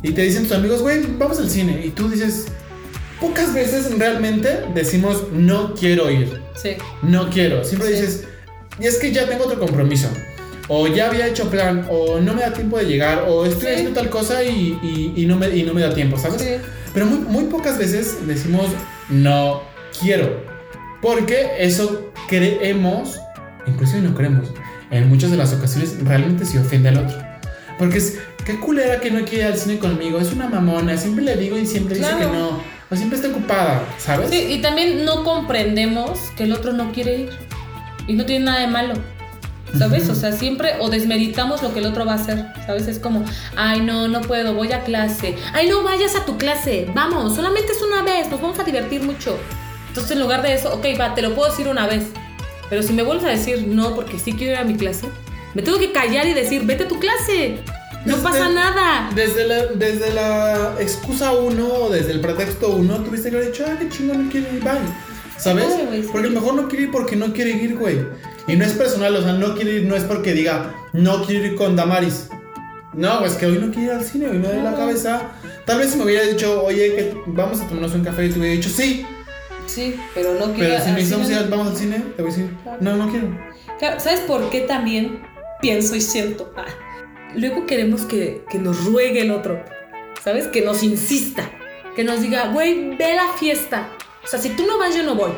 y 0.03 0.13
te 0.13 0.23
dicen 0.23 0.45
tus 0.45 0.53
amigos, 0.53 0.83
güey, 0.83 1.01
vamos 1.19 1.39
al 1.39 1.51
cine. 1.51 1.83
Y 1.85 1.91
tú 1.91 2.09
dices, 2.09 2.47
pocas 3.21 3.53
veces 3.55 3.97
realmente 3.99 4.61
decimos, 4.75 5.25
no 5.33 5.75
quiero 5.75 6.11
ir. 6.11 6.41
Sí. 6.55 6.71
No 7.03 7.31
quiero. 7.31 7.65
Siempre 7.65 7.89
Sí. 7.89 7.95
dices, 7.95 8.25
y 8.81 8.87
es 8.87 8.99
que 8.99 9.13
ya 9.13 9.29
tengo 9.29 9.45
otro 9.45 9.59
compromiso. 9.59 10.09
O 10.69 10.87
ya 10.87 11.09
había 11.09 11.27
hecho 11.27 11.51
plan, 11.51 11.87
o 11.91 12.21
no 12.21 12.35
me 12.35 12.43
da 12.43 12.53
tiempo 12.53 12.79
de 12.79 12.85
llegar, 12.85 13.25
o 13.29 13.45
estoy 13.45 13.63
Sí. 13.63 13.73
haciendo 13.75 13.93
tal 14.01 14.11
cosa 14.11 14.43
y, 14.45 14.79
y- 14.83 15.13
y 15.23 15.27
no, 15.27 15.37
me, 15.37 15.49
y 15.55 15.65
no 15.65 15.75
me 15.75 15.81
da 15.81 15.93
tiempo, 15.93 16.17
¿sabes? 16.17 16.41
Sí. 16.41 16.49
Pero 16.95 17.07
muy, 17.07 17.19
muy 17.19 17.45
pocas 17.45 17.79
veces 17.79 18.19
decimos 18.27 18.67
no 19.11 19.63
quiero. 20.01 20.45
Porque 21.01 21.51
eso 21.59 22.13
creemos, 22.29 23.19
inclusive 23.67 24.01
no 24.03 24.15
creemos, 24.15 24.49
en 24.93 25.09
muchas 25.09 25.31
de 25.33 25.37
las 25.37 25.53
ocasiones 25.53 25.97
realmente 26.05 26.45
se 26.45 26.59
ofende 26.61 26.91
al 26.91 26.99
otro. 26.99 27.19
Porque 27.79 27.99
es, 27.99 28.19
qué 28.45 28.59
culera 28.59 29.01
que 29.01 29.11
no 29.11 29.25
quiere 29.25 29.45
ir 29.49 29.53
al 29.53 29.59
cine 29.59 29.79
conmigo, 29.79 30.19
es 30.19 30.33
una 30.33 30.49
mamona, 30.49 30.97
siempre 30.97 31.25
le 31.25 31.37
digo 31.37 31.57
y 31.59 31.67
siempre 31.67 31.97
dice 31.97 32.09
Claro. 32.09 32.31
que 32.31 32.37
no, 32.39 32.63
o 32.91 32.97
siempre 32.97 33.17
está 33.17 33.29
ocupada, 33.29 33.83
¿sabes? 33.99 34.31
Sí, 34.31 34.37
y 34.51 34.61
también 34.63 35.05
no 35.05 35.25
comprendemos 35.25 36.19
que 36.37 36.45
el 36.45 36.53
otro 36.53 36.73
no 36.73 36.93
quiere 36.93 37.17
ir. 37.21 37.31
Y 38.07 38.15
no 38.15 38.25
tiene 38.27 38.47
nada 38.47 38.61
de 38.61 38.67
malo. 38.67 38.95
¿Sabes? 39.79 40.09
O 40.11 40.15
sea, 40.15 40.33
siempre 40.33 40.75
o 40.81 40.91
desmeritamos 40.91 41.63
lo 41.63 41.73
que 41.73 41.79
el 41.79 41.87
otro 41.87 42.05
va 42.05 42.13
a 42.13 42.17
hacer. 42.17 42.45
¿Sabes? 42.67 42.89
Es 42.89 42.99
como, 42.99 43.25
ay, 43.57 43.81
no, 43.81 44.07
no 44.09 44.21
puedo, 44.21 44.53
voy 44.53 44.71
a 44.73 44.81
clase. 44.83 45.35
Ay, 45.55 45.69
no 45.71 45.83
vayas 45.83 46.15
a 46.15 46.27
tu 46.27 46.37
clase. 46.37 46.89
Vamos, 46.95 47.35
solamente 47.37 47.73
es 47.73 47.81
una 47.81 48.03
vez, 48.03 48.29
nos 48.29 48.43
vamos 48.43 48.59
a 48.59 48.65
divertir 48.65 49.03
mucho. 49.03 49.39
Entonces, 49.89 50.13
en 50.13 50.21
lugar 50.21 50.43
de 50.43 50.53
eso, 50.55 50.75
ok, 50.75 50.85
va, 51.01 51.15
te 51.15 51.23
lo 51.23 51.35
puedo 51.35 51.49
decir 51.51 51.69
una 51.69 51.87
vez. 51.87 52.05
Pero 52.69 52.83
si 52.83 52.93
me 52.93 53.03
vuelves 53.03 53.25
a 53.25 53.29
decir 53.31 53.67
no, 53.67 53.95
porque 53.95 54.19
sí 54.19 54.33
quiero 54.35 54.53
ir 54.55 54.59
a 54.59 54.65
mi 54.65 54.75
clase, 54.75 55.07
me 55.55 55.63
tengo 55.63 55.79
que 55.79 55.93
callar 55.93 56.27
y 56.27 56.35
decir, 56.35 56.63
vete 56.65 56.85
a 56.85 56.89
tu 56.89 56.99
clase. 56.99 57.59
No 58.05 58.17
Desde- 58.17 58.29
pasa 58.29 58.49
nada. 58.49 59.11
Desde 59.15 59.47
la, 59.47 59.67
desde 59.67 60.13
la 60.13 60.75
excusa 60.81 61.33
1 61.33 61.67
o 61.67 61.89
desde 61.91 62.13
el 62.13 62.21
pretexto 62.21 62.71
1, 62.71 62.97
tuviste 63.05 63.31
que 63.31 63.37
haber 63.37 63.53
dicho, 63.53 63.65
ah, 63.69 63.77
qué 63.79 63.89
chingón 63.89 64.25
no 64.27 64.31
quiere 64.31 64.53
ir, 64.55 64.61
bye. 64.63 64.73
¿Sabes? 65.39 65.67
Ay, 65.77 65.87
güey, 65.87 66.03
sí. 66.03 66.09
Porque 66.13 66.29
a 66.29 66.31
lo 66.31 66.41
mejor 66.41 66.55
no 66.55 66.69
quiere 66.69 66.85
ir 66.85 66.91
porque 66.91 67.17
no 67.17 67.33
quiere 67.33 67.51
ir, 67.51 67.77
güey. 67.77 68.01
Y 68.49 68.57
no 68.57 68.65
es 68.65 68.73
personal, 68.73 69.15
o 69.15 69.23
sea, 69.23 69.33
no 69.35 69.55
quiere 69.55 69.73
ir, 69.77 69.85
no 69.85 69.95
es 69.95 70.03
porque 70.05 70.33
diga, 70.33 70.75
no 70.93 71.25
quiero 71.25 71.47
ir 71.47 71.55
con 71.55 71.77
Damaris. 71.77 72.29
No, 72.93 73.25
es 73.25 73.35
que 73.35 73.47
hoy 73.47 73.59
no 73.59 73.71
quiero 73.73 73.93
ir 73.95 73.99
al 73.99 74.05
cine, 74.05 74.27
hoy 74.29 74.39
me 74.39 74.49
duele 74.49 74.63
la 74.65 74.75
cabeza. 74.75 75.23
Tal 75.65 75.79
vez 75.79 75.91
si 75.93 75.97
me 75.99 76.05
hubiera 76.05 76.25
dicho, 76.27 76.63
oye, 76.65 76.95
que 76.95 77.15
vamos 77.29 77.61
a 77.61 77.67
tomarnos 77.69 77.95
un 77.95 78.05
café 78.05 78.27
y 78.27 78.31
te 78.31 78.39
hubiera 78.39 78.55
dicho, 78.57 78.69
sí. 78.69 79.07
Sí, 79.67 79.97
pero 80.15 80.35
no 80.35 80.53
quiero. 80.53 80.75
Pero 80.75 80.85
si 80.85 80.91
me 80.91 81.35
no- 81.35 81.51
vamos 81.51 81.69
al 81.69 81.77
cine, 81.77 82.03
te 82.17 82.23
voy 82.23 82.33
a 82.33 82.35
decir, 82.35 82.51
Claro. 82.65 82.79
no, 82.81 82.97
no 82.97 83.11
quiero. 83.11 83.29
Claro, 83.79 84.01
¿Sabes 84.01 84.21
por 84.21 84.51
qué 84.51 84.61
también 84.63 85.23
pienso 85.63 85.97
y 85.97 86.03
siento? 86.03 86.53
Ah, 86.57 86.67
luego 87.35 87.65
queremos 87.65 88.03
que, 88.03 88.45
que 88.51 88.59
nos 88.59 88.85
ruegue 88.85 89.23
el 89.23 89.31
otro, 89.31 89.65
¿sabes? 90.23 90.49
Que 90.49 90.61
nos 90.61 90.83
insista, 90.83 91.49
que 91.97 92.05
nos 92.05 92.21
diga, 92.21 92.49
güey, 92.49 92.95
ve 92.97 93.13
a 93.13 93.15
la 93.27 93.33
fiesta. 93.39 93.89
O 94.23 94.27
sea, 94.27 94.39
si 94.39 94.51
tú 94.51 94.67
no 94.67 94.79
vas, 94.79 94.95
yo 94.95 95.03
no 95.03 95.15
voy. 95.15 95.31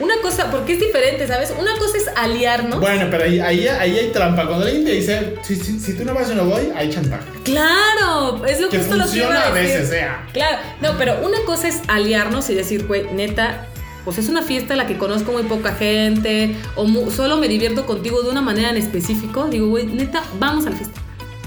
Una 0.00 0.14
cosa, 0.22 0.50
porque 0.50 0.72
es 0.72 0.80
diferente, 0.80 1.24
¿sabes? 1.28 1.54
Una 1.56 1.78
cosa 1.78 1.96
es 1.96 2.08
aliarnos. 2.16 2.80
Bueno, 2.80 3.06
pero 3.12 3.24
ahí, 3.24 3.38
ahí, 3.38 3.68
ahí 3.68 3.96
hay 3.96 4.10
trampa. 4.10 4.44
Cuando 4.44 4.66
alguien 4.66 4.84
te 4.84 4.90
dice, 4.90 5.36
si, 5.42 5.54
si, 5.54 5.78
si 5.78 5.92
tú 5.94 6.04
no 6.04 6.12
vas, 6.14 6.28
yo 6.28 6.34
no 6.34 6.46
voy, 6.46 6.68
hay 6.74 6.90
chantaje. 6.90 7.22
Claro, 7.44 8.44
es 8.44 8.60
lo 8.60 8.68
Que 8.70 8.78
justo 8.78 8.96
lo 8.96 9.04
que 9.08 9.18
iba 9.18 9.26
funciona 9.28 9.40
a 9.44 9.48
a 9.48 9.54
decir. 9.54 9.70
veces, 9.76 9.88
sea. 9.90 10.26
Claro, 10.32 10.58
no, 10.80 10.98
pero 10.98 11.24
una 11.24 11.38
cosa 11.46 11.68
es 11.68 11.80
aliarnos 11.86 12.50
y 12.50 12.54
decir, 12.56 12.88
güey, 12.88 13.04
neta, 13.14 13.68
pues 14.04 14.18
es 14.18 14.28
una 14.28 14.42
fiesta 14.42 14.74
en 14.74 14.78
la 14.78 14.86
que 14.86 14.96
conozco 14.98 15.32
muy 15.32 15.44
poca 15.44 15.74
gente, 15.74 16.56
o 16.76 16.84
mu- 16.84 17.10
solo 17.10 17.36
me 17.38 17.48
divierto 17.48 17.86
contigo 17.86 18.22
de 18.22 18.30
una 18.30 18.42
manera 18.42 18.70
en 18.70 18.76
específico. 18.76 19.46
Digo, 19.50 19.68
güey, 19.68 19.86
neta, 19.86 20.22
vamos 20.38 20.66
a 20.66 20.70
la 20.70 20.76
fiesta. 20.76 21.00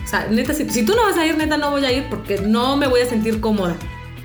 O 0.03 0.07
sea, 0.09 0.27
neta, 0.29 0.53
si, 0.53 0.69
si 0.69 0.83
tú 0.85 0.95
no 0.95 1.03
vas 1.03 1.17
a 1.17 1.25
ir, 1.25 1.37
neta, 1.37 1.57
no 1.57 1.69
voy 1.71 1.85
a 1.85 1.91
ir 1.91 2.05
porque 2.09 2.39
no 2.39 2.77
me 2.77 2.87
voy 2.87 3.01
a 3.01 3.05
sentir 3.05 3.39
cómoda. 3.41 3.75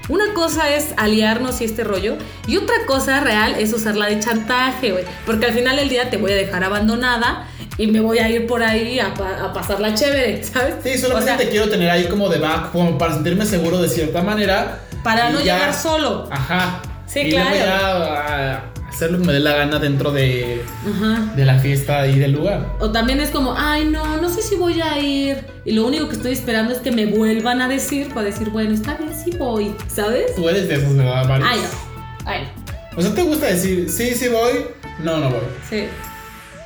Una 0.08 0.34
cosa 0.34 0.68
es 0.74 0.88
aliarnos 0.96 1.60
y 1.60 1.64
este 1.64 1.84
rollo, 1.84 2.16
y 2.46 2.56
otra 2.56 2.74
cosa 2.86 3.20
real 3.20 3.54
es 3.58 3.72
usarla 3.72 4.06
de 4.06 4.18
chantaje, 4.18 4.90
güey. 4.92 5.04
Porque 5.26 5.46
al 5.46 5.52
final 5.52 5.76
del 5.76 5.88
día 5.88 6.10
te 6.10 6.16
voy 6.16 6.32
a 6.32 6.34
dejar 6.34 6.64
abandonada 6.64 7.46
y 7.78 7.86
me 7.86 8.00
voy 8.00 8.18
a 8.18 8.28
ir 8.28 8.46
por 8.46 8.62
ahí 8.64 8.98
a, 8.98 9.14
pa- 9.14 9.44
a 9.44 9.52
pasarla 9.52 9.94
chévere, 9.94 10.42
¿sabes? 10.52 10.74
Sí, 10.82 10.98
solamente 10.98 11.30
O 11.32 11.36
sea, 11.36 11.44
te 11.44 11.50
quiero 11.50 11.68
tener 11.68 11.88
ahí 11.90 12.06
como 12.08 12.28
de 12.28 12.38
back, 12.38 12.72
como 12.72 12.98
para 12.98 13.14
sentirme 13.14 13.46
seguro 13.46 13.80
de 13.80 13.88
cierta 13.88 14.22
manera. 14.22 14.80
para 15.04 15.30
no 15.30 15.38
ya- 15.40 15.54
llegar 15.56 15.74
solo. 15.74 16.28
Ajá. 16.30 16.82
Sí, 17.12 17.20
y 17.20 17.30
claro. 17.30 17.50
luego 17.50 17.64
ya 17.64 18.54
a 18.54 18.88
hacer 18.88 19.10
lo 19.10 19.18
que 19.18 19.24
me 19.26 19.32
dé 19.32 19.40
la 19.40 19.52
gana 19.54 19.78
dentro 19.78 20.12
de, 20.12 20.62
Ajá. 20.88 21.32
de 21.34 21.44
la 21.44 21.58
fiesta 21.58 22.06
y 22.06 22.18
del 22.18 22.32
lugar. 22.32 22.66
O 22.80 22.90
también 22.90 23.20
es 23.20 23.30
como, 23.30 23.54
ay, 23.56 23.84
no, 23.86 24.16
no 24.20 24.28
sé 24.30 24.42
si 24.42 24.54
voy 24.56 24.80
a 24.80 24.98
ir. 24.98 25.44
Y 25.64 25.72
lo 25.72 25.86
único 25.86 26.08
que 26.08 26.14
estoy 26.16 26.32
esperando 26.32 26.72
es 26.72 26.78
que 26.80 26.90
me 26.92 27.06
vuelvan 27.06 27.60
a 27.60 27.68
decir 27.68 28.08
para 28.08 28.22
decir, 28.26 28.50
bueno, 28.50 28.72
está 28.72 28.94
bien, 28.94 29.12
sí 29.14 29.30
voy, 29.36 29.74
¿sabes? 29.88 30.34
Tú 30.34 30.48
eres 30.48 30.68
de 30.68 30.76
esos, 30.76 30.96
¿verdad, 30.96 31.26
Mari? 31.28 31.44
Ay, 31.46 31.60
no. 31.60 32.28
Ay, 32.30 32.40
no. 32.44 32.98
O 32.98 33.02
sea, 33.02 33.14
¿te 33.14 33.22
gusta 33.22 33.46
decir, 33.46 33.90
sí, 33.90 34.14
sí 34.14 34.28
voy? 34.28 34.66
No, 35.02 35.18
no 35.18 35.30
voy. 35.30 35.40
Sí. 35.68 35.84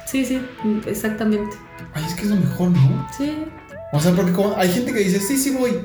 Sí, 0.07 0.25
sí, 0.25 0.41
exactamente. 0.87 1.57
Ay, 1.95 2.05
es 2.07 2.15
que 2.15 2.23
es 2.23 2.29
lo 2.29 2.37
mejor, 2.37 2.71
¿no? 2.71 3.09
Sí. 3.17 3.45
O 3.93 4.01
sea, 4.01 4.13
porque 4.13 4.33
como 4.33 4.57
hay 4.57 4.71
gente 4.71 4.93
que 4.93 5.01
dice, 5.01 5.21
sí, 5.21 5.37
sí 5.39 5.51
voy. 5.51 5.79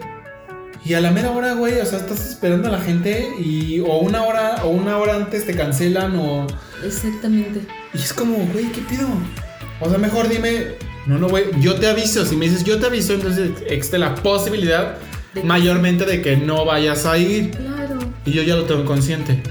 Y 0.83 0.95
a 0.95 1.01
la 1.01 1.11
mera 1.11 1.31
hora, 1.31 1.53
güey, 1.53 1.79
o 1.79 1.85
sea, 1.85 1.99
estás 1.99 2.27
esperando 2.31 2.67
a 2.67 2.71
la 2.71 2.81
gente 2.81 3.29
y 3.39 3.79
o 3.81 3.99
una 3.99 4.23
hora 4.23 4.61
o 4.63 4.69
una 4.69 4.97
hora 4.97 5.15
antes 5.15 5.45
te 5.45 5.53
cancelan 5.55 6.15
o 6.15 6.47
Exactamente. 6.83 7.61
y 7.93 7.97
es 7.97 8.11
como, 8.13 8.37
güey, 8.51 8.71
¿qué 8.71 8.81
pido? 8.81 9.07
O 9.79 9.89
sea, 9.89 9.99
mejor 9.99 10.27
dime, 10.27 10.73
no, 11.05 11.19
no, 11.19 11.29
güey, 11.29 11.45
yo 11.59 11.75
te 11.75 11.87
aviso. 11.87 12.25
Si 12.25 12.35
me 12.35 12.45
dices, 12.45 12.63
yo 12.63 12.79
te 12.79 12.87
aviso, 12.87 13.13
entonces 13.13 13.51
existe 13.67 13.97
la 13.99 14.15
posibilidad 14.15 14.97
De 15.35 15.43
mayormente 15.43 16.05
de 16.05 16.21
que 16.21 16.35
no 16.37 16.65
vayas 16.65 17.05
a 17.05 17.17
ir 17.17 17.51
Claro. 17.51 17.99
y 18.25 18.31
yo 18.31 18.41
ya 18.43 18.55
lo 18.55 18.63
tengo 18.65 18.83
consciente. 18.85 19.41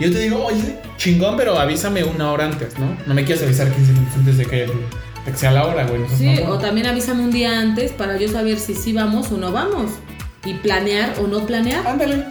Yo 0.00 0.10
te 0.12 0.18
digo, 0.18 0.44
oye, 0.44 0.78
chingón, 0.98 1.36
pero 1.36 1.58
avísame 1.58 2.04
una 2.04 2.30
hora 2.30 2.44
antes, 2.46 2.78
¿no? 2.78 2.96
No 3.06 3.14
me 3.14 3.24
quieres 3.24 3.42
avisar 3.44 3.70
15 3.72 3.92
minutos 3.92 4.14
antes 4.16 4.36
de 4.38 4.46
que, 4.46 4.56
de 4.66 5.30
que 5.32 5.36
sea 5.36 5.50
la 5.52 5.66
hora, 5.66 5.86
güey. 5.86 6.02
Sí, 6.18 6.38
o 6.46 6.58
también 6.58 6.86
avísame 6.88 7.22
un 7.22 7.30
día 7.30 7.58
antes 7.60 7.92
para 7.92 8.16
yo 8.18 8.28
saber 8.28 8.58
si 8.58 8.74
sí 8.74 8.92
vamos 8.92 9.30
o 9.32 9.36
no 9.38 9.50
vamos. 9.52 9.92
Y 10.44 10.54
planear 10.54 11.14
o 11.22 11.26
no 11.26 11.46
planear. 11.46 11.86
Ándale. 11.86 12.24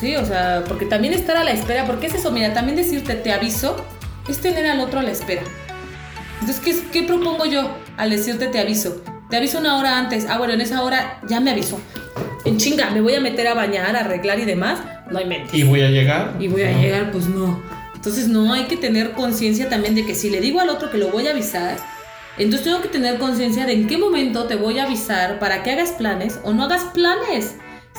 Sí, 0.00 0.16
o 0.16 0.24
sea, 0.24 0.64
porque 0.66 0.86
también 0.86 1.12
estar 1.14 1.36
a 1.36 1.44
la 1.44 1.52
espera, 1.52 1.84
porque 1.86 2.06
es 2.06 2.14
eso, 2.14 2.30
mira, 2.32 2.52
también 2.54 2.76
decirte 2.76 3.14
te 3.14 3.32
aviso 3.32 3.76
es 4.28 4.38
tener 4.38 4.66
al 4.66 4.80
otro 4.80 5.00
a 5.00 5.02
la 5.02 5.10
espera. 5.10 5.42
Entonces, 6.40 6.60
¿qué, 6.64 6.76
qué 7.00 7.06
propongo 7.06 7.44
yo 7.46 7.70
al 7.96 8.10
decirte 8.10 8.46
te 8.48 8.58
aviso? 8.58 9.02
Te 9.30 9.36
aviso 9.36 9.58
una 9.58 9.78
hora 9.78 9.98
antes. 9.98 10.26
Ah, 10.28 10.38
bueno, 10.38 10.54
en 10.54 10.60
esa 10.60 10.82
hora 10.82 11.20
ya 11.28 11.40
me 11.40 11.50
avisó. 11.50 11.80
En 12.44 12.56
chinga, 12.58 12.90
me 12.90 13.00
voy 13.00 13.14
a 13.14 13.20
meter 13.20 13.46
a 13.46 13.54
bañar, 13.54 13.94
a 13.96 14.00
arreglar 14.00 14.38
y 14.40 14.44
demás. 14.44 14.80
No 15.10 15.18
hay 15.18 15.24
mente. 15.26 15.56
Y 15.56 15.62
voy 15.62 15.82
a 15.82 15.88
llegar. 15.88 16.34
Y 16.40 16.48
voy 16.48 16.62
a 16.62 16.72
No. 16.72 16.80
llegar, 16.80 17.10
pues 17.12 17.26
no. 17.26 17.62
Entonces, 17.94 18.26
no, 18.28 18.52
hay 18.52 18.64
que 18.64 18.76
tener 18.76 19.12
conciencia 19.12 19.68
también 19.68 19.94
de 19.94 20.04
que 20.04 20.14
si 20.16 20.28
le 20.30 20.40
digo 20.40 20.58
al 20.60 20.68
otro 20.70 20.90
que 20.90 20.98
lo 20.98 21.08
voy 21.08 21.28
a 21.28 21.30
avisar, 21.30 21.76
entonces 22.38 22.64
tengo 22.64 22.80
que 22.80 22.88
tener 22.88 23.18
conciencia 23.18 23.66
de 23.66 23.72
en 23.74 23.86
qué 23.86 23.98
momento 23.98 24.44
te 24.44 24.56
voy 24.56 24.78
a 24.78 24.84
avisar 24.84 25.38
para 25.38 25.62
que 25.62 25.72
hagas 25.72 25.90
planes 25.90 26.38
o 26.44 26.52
no 26.52 26.64
hagas 26.64 26.84
planes. 26.94 27.54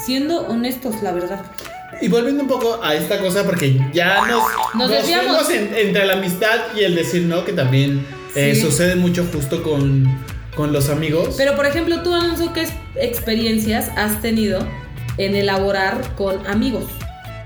Siendo 0.05 0.47
honestos, 0.47 1.03
la 1.03 1.11
verdad. 1.11 1.45
Y 2.01 2.07
volviendo 2.07 2.41
un 2.41 2.49
poco 2.49 2.79
a 2.83 2.95
esta 2.95 3.19
cosa, 3.19 3.43
porque 3.45 3.79
ya 3.93 4.25
nos, 4.25 4.43
Nos 4.73 5.49
en- 5.51 5.71
entre 5.75 6.05
la 6.07 6.13
amistad 6.13 6.59
y 6.75 6.79
el 6.83 6.95
decir 6.95 7.21
no, 7.23 7.45
que 7.45 7.53
también 7.53 8.05
eh, 8.35 8.55
sucede 8.59 8.95
mucho 8.95 9.23
justo 9.31 9.61
con, 9.61 10.03
con 10.55 10.73
los 10.73 10.89
amigos. 10.89 11.35
Pero, 11.37 11.55
por 11.55 11.67
ejemplo, 11.67 12.01
tú, 12.01 12.13
Alonso, 12.15 12.51
¿qué 12.53 12.67
experiencias 12.95 13.91
has 13.95 14.19
tenido 14.21 14.67
en 15.17 15.35
elaborar 15.35 16.15
con 16.15 16.45
amigos? 16.47 16.85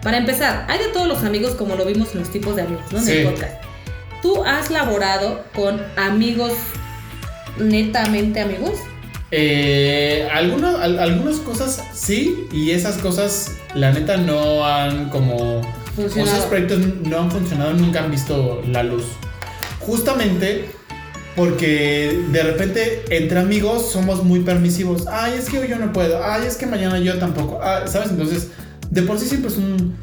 Para 0.02 0.18
empezar, 0.18 0.66
hay 0.70 0.80
de 0.80 0.88
todos 0.88 1.08
los 1.08 1.24
amigos, 1.26 1.52
como 1.56 1.76
lo 1.76 1.84
vimos 1.86 2.14
en 2.14 2.22
los 2.22 2.30
tipos 2.32 2.56
de 2.56 2.62
amigos, 2.62 2.86
¿no? 2.94 3.00
En 3.00 3.04
Sí. 3.06 3.12
el 3.12 3.28
podcast. 3.28 3.62
¿Tú 4.22 4.44
has 4.46 4.72
laborado 4.72 5.44
con 5.54 5.82
amigos 5.98 6.54
netamente 7.60 8.40
amigos? 8.42 8.72
Eh, 9.32 10.28
algunas, 10.34 10.76
al- 10.76 11.00
algunas 11.00 11.36
cosas 11.38 11.84
sí, 11.94 12.48
y 12.54 12.72
esas 12.72 12.98
cosas, 12.98 13.52
la 13.76 13.92
neta, 13.92 14.18
no 14.18 14.66
han 14.66 15.10
como. 15.10 15.62
Funcionado. 15.96 16.32
Esos 16.38 16.46
proyectos 16.46 16.80
no 17.04 17.18
han 17.20 17.32
funcionado, 17.32 17.74
nunca 17.74 18.04
han 18.04 18.12
visto 18.12 18.62
la 18.68 18.84
luz. 18.84 19.04
Justamente 19.80 20.70
porque 21.36 22.24
de 22.32 22.44
repente 22.44 23.04
entre 23.10 23.40
amigos 23.40 23.92
somos 23.92 24.24
muy 24.24 24.40
permisivos. 24.42 25.06
Ay, 25.08 25.34
es 25.38 25.50
que 25.50 25.60
hoy 25.60 25.68
yo 25.68 25.78
no 25.78 25.92
puedo. 25.94 26.24
Ay, 26.24 26.44
es 26.48 26.56
que 26.56 26.66
mañana 26.66 27.00
yo 27.00 27.18
tampoco. 27.20 27.60
Ah, 27.62 27.82
¿Sabes? 27.88 28.10
Entonces, 28.12 28.50
de 28.90 29.02
por 29.04 29.20
sí 29.20 29.26
siempre 29.28 29.50
es 29.52 29.58
un. 29.58 29.96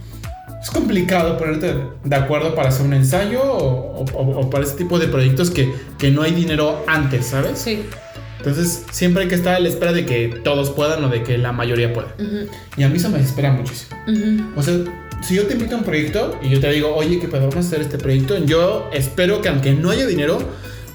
Es 0.64 0.70
complicado 0.70 1.36
ponerte 1.36 1.74
de 2.04 2.16
acuerdo 2.16 2.54
para 2.54 2.70
hacer 2.70 2.86
un 2.86 2.94
ensayo 2.94 3.42
o, 3.42 4.04
o- 4.12 4.40
o 4.40 4.50
para 4.50 4.64
ese 4.64 4.74
tipo 4.76 4.98
de 4.98 5.06
proyectos 5.08 5.50
que, 5.50 5.72
que 5.98 6.10
no 6.10 6.22
hay 6.22 6.32
dinero 6.32 6.82
antes, 6.88 7.26
¿sabes? 7.26 7.58
Sí. 7.58 7.82
Entonces, 8.38 8.84
siempre 8.90 9.22
hay 9.22 9.28
que 9.28 9.34
estar 9.36 9.54
a 9.54 9.60
la 9.60 9.68
espera 9.68 9.92
de 9.92 10.04
que 10.06 10.40
todos 10.42 10.70
puedan 10.70 11.04
o 11.04 11.08
de 11.08 11.22
que 11.22 11.38
la 11.38 11.52
mayoría 11.52 11.92
pueda. 11.92 12.14
Ujú, 12.18 12.48
Y 12.78 12.82
a 12.82 12.88
mí 12.88 12.96
eso 12.96 13.08
me 13.10 13.18
desespera 13.18 13.52
muchísimo. 13.52 13.96
ujú. 14.08 14.58
O 14.58 14.62
sea, 14.62 14.74
si 15.22 15.34
yo 15.36 15.46
te 15.46 15.52
invito 15.54 15.74
a 15.76 15.78
un 15.78 15.84
proyecto 15.84 16.38
y 16.42 16.48
yo 16.50 16.60
te 16.60 16.70
digo, 16.70 16.94
oye, 16.94 17.20
que 17.20 17.28
podemos 17.28 17.54
hacer 17.56 17.80
este 17.82 17.96
proyecto, 17.98 18.36
yo 18.44 18.88
espero 18.92 19.40
que 19.42 19.48
aunque 19.50 19.72
no 19.72 19.90
haya 19.90 20.06
dinero, 20.06 20.38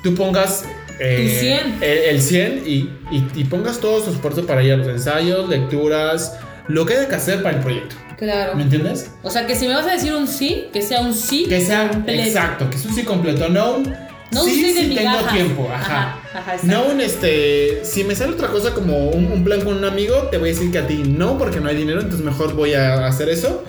tú 0.03 0.13
pongas 0.15 0.65
eh, 0.99 1.59
el, 1.81 2.15
el 2.15 2.21
100 2.21 2.63
y, 2.67 2.73
y, 3.11 3.27
y 3.35 3.43
pongas 3.45 3.79
todo 3.79 4.03
su 4.03 4.11
esfuerzo 4.11 4.45
para 4.45 4.61
ir 4.63 4.73
a 4.73 4.77
los 4.77 4.87
ensayos, 4.87 5.47
lecturas, 5.49 6.37
lo 6.69 6.85
que 6.85 6.93
haya 6.93 7.09
que 7.09 7.15
hacer 7.15 7.43
para 7.43 7.57
el 7.57 7.63
proyecto. 7.63 7.95
Claro. 8.17 8.55
¿Me 8.55 8.63
entiendes? 8.63 9.11
O 9.23 9.29
sea, 9.29 9.47
que 9.47 9.55
si 9.55 9.67
me 9.67 9.73
vas 9.75 9.87
a 9.87 9.91
decir 9.91 10.13
un 10.13 10.27
sí, 10.27 10.67
que 10.71 10.81
sea 10.81 11.01
un 11.01 11.13
sí 11.13 11.45
Que 11.49 11.61
sea 11.61 11.89
completo. 11.89 12.21
exacto, 12.21 12.69
que 12.69 12.77
es 12.77 12.85
un 12.85 12.93
sí 12.93 13.03
completo, 13.03 13.49
no 13.49 13.77
un 13.77 13.83
No 14.31 14.43
un 14.43 14.49
sí, 14.49 14.55
sí 14.55 14.73
de 14.73 14.81
sí 14.85 14.95
tengo 14.95 15.17
tiempo, 15.31 15.67
ajá. 15.73 16.19
Ajá, 16.33 16.51
ajá. 16.53 16.57
No 16.63 16.85
un 16.87 17.01
este, 17.01 17.83
si 17.83 18.03
me 18.03 18.15
sale 18.15 18.33
otra 18.33 18.49
cosa 18.49 18.73
como 18.73 19.09
un, 19.09 19.31
un 19.31 19.43
plan 19.43 19.61
con 19.61 19.75
un 19.75 19.83
amigo, 19.85 20.15
te 20.31 20.37
voy 20.37 20.49
a 20.49 20.53
decir 20.53 20.71
que 20.71 20.77
a 20.77 20.87
ti 20.87 20.97
no 21.05 21.37
porque 21.37 21.59
no 21.59 21.69
hay 21.69 21.75
dinero, 21.75 22.01
entonces 22.01 22.23
mejor 22.25 22.53
voy 22.53 22.73
a 22.75 23.07
hacer 23.07 23.29
eso 23.29 23.63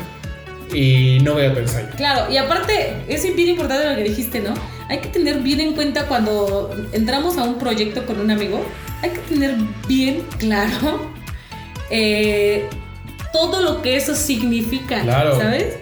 y 0.75 1.19
no 1.23 1.35
voy 1.35 1.47
a 1.47 1.55
pensar. 1.55 1.89
Claro, 1.97 2.31
y 2.31 2.37
aparte, 2.37 2.97
es 3.09 3.23
bien 3.35 3.51
importante 3.51 3.89
lo 3.89 3.97
que 3.97 4.05
dijiste, 4.05 4.41
¿no? 4.41 4.55
Hay 4.89 4.99
que 4.99 5.09
tener 5.09 5.39
bien 5.41 5.61
en 5.61 5.75
cuenta 5.75 6.07
cuando 6.07 6.75
entramos 6.93 7.39
a 7.39 7.45
un 7.45 7.59
proyecto 7.59 8.05
con 8.05 8.21
un 8.21 8.31
amigo, 8.31 8.65
hay 9.03 9.11
que 9.11 9.21
tener 9.21 9.55
bien 9.89 10.25
claro 10.39 11.13
eh, 11.91 12.69
todo 13.33 13.63
lo 13.63 13.83
que 13.83 13.97
eso 13.97 14.15
significa, 14.15 15.01
Claro. 15.03 15.39
¿sabes? 15.39 15.77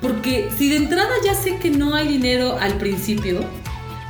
Porque 0.00 0.48
si 0.56 0.68
de 0.70 0.76
entrada 0.76 1.10
ya 1.24 1.34
sé 1.34 1.56
que 1.58 1.70
no 1.70 1.94
hay 1.94 2.08
dinero 2.08 2.58
al 2.60 2.74
principio, 2.74 3.40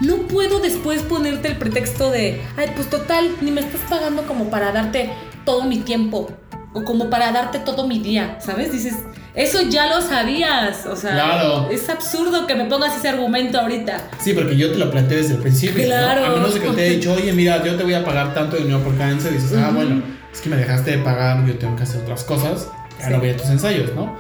no 0.01 0.17
puedo 0.29 0.59
después 0.61 1.03
ponerte 1.03 1.49
el 1.49 1.57
pretexto 1.57 2.11
de, 2.11 2.41
ay, 2.57 2.73
pues 2.75 2.91
total, 2.91 3.31
ni 3.41 3.51
me 3.51 3.61
estás 3.61 3.81
pagando 3.89 4.23
como 4.25 4.51
para 4.51 4.73
darte 4.73 5.11
todo 5.45 5.63
mi 5.65 5.79
tiempo 5.79 6.31
o 6.73 6.83
como 6.83 7.09
para 7.11 7.31
darte 7.31 7.61
todo 7.61 7.87
mi 7.87 8.01
día, 8.01 8.39
¿sabes? 8.41 8.73
Dices, 8.73 8.95
eso 9.37 9.63
ya 9.63 9.87
lo 9.95 10.01
sabías, 10.03 10.87
o 10.87 10.97
sea, 10.97 11.13
Claro. 11.13 11.69
es 11.71 11.89
absurdo 11.89 12.47
que 12.49 12.57
me 12.57 12.65
pongas 12.65 12.97
ese 12.97 13.09
argumento 13.09 13.61
ahorita. 13.61 14.09
Sí, 14.19 14.33
porque 14.33 14.57
yo 14.57 14.73
te 14.73 14.79
lo 14.79 14.91
planteé 14.91 15.19
desde 15.19 15.35
el 15.35 15.41
principio. 15.41 15.83
¿no? 15.83 15.87
Claro. 15.87 16.27
A 16.27 16.31
menos 16.31 16.55
de 16.55 16.61
que 16.61 16.69
te 16.71 16.83
haya 16.83 16.91
dicho, 16.97 17.13
oye, 17.13 17.33
mira, 17.33 17.63
yo 17.65 17.77
te 17.77 17.85
voy 17.85 17.95
a 17.95 18.05
pagar 18.05 18.35
tanto 18.35 18.57
dinero 18.57 18.81
por. 18.83 18.95
Y 18.95 19.15
dices, 19.35 19.53
ah, 19.57 19.67
Ujú. 19.69 19.77
bueno, 19.77 20.03
es 20.33 20.41
que 20.41 20.49
me 20.49 20.57
dejaste 20.57 20.93
de 20.93 20.99
pagar, 20.99 21.45
yo 21.47 21.57
tengo 21.57 21.77
que 21.77 21.85
hacer 21.85 22.03
otras 22.03 22.25
cosas. 22.25 22.69
Ya 23.05 23.09
Sí. 23.09 23.13
no 23.15 23.21
voy 23.21 23.31
a 23.31 23.37
tus 23.37 23.47
ensayos, 23.49 23.95
¿no? 23.95 24.17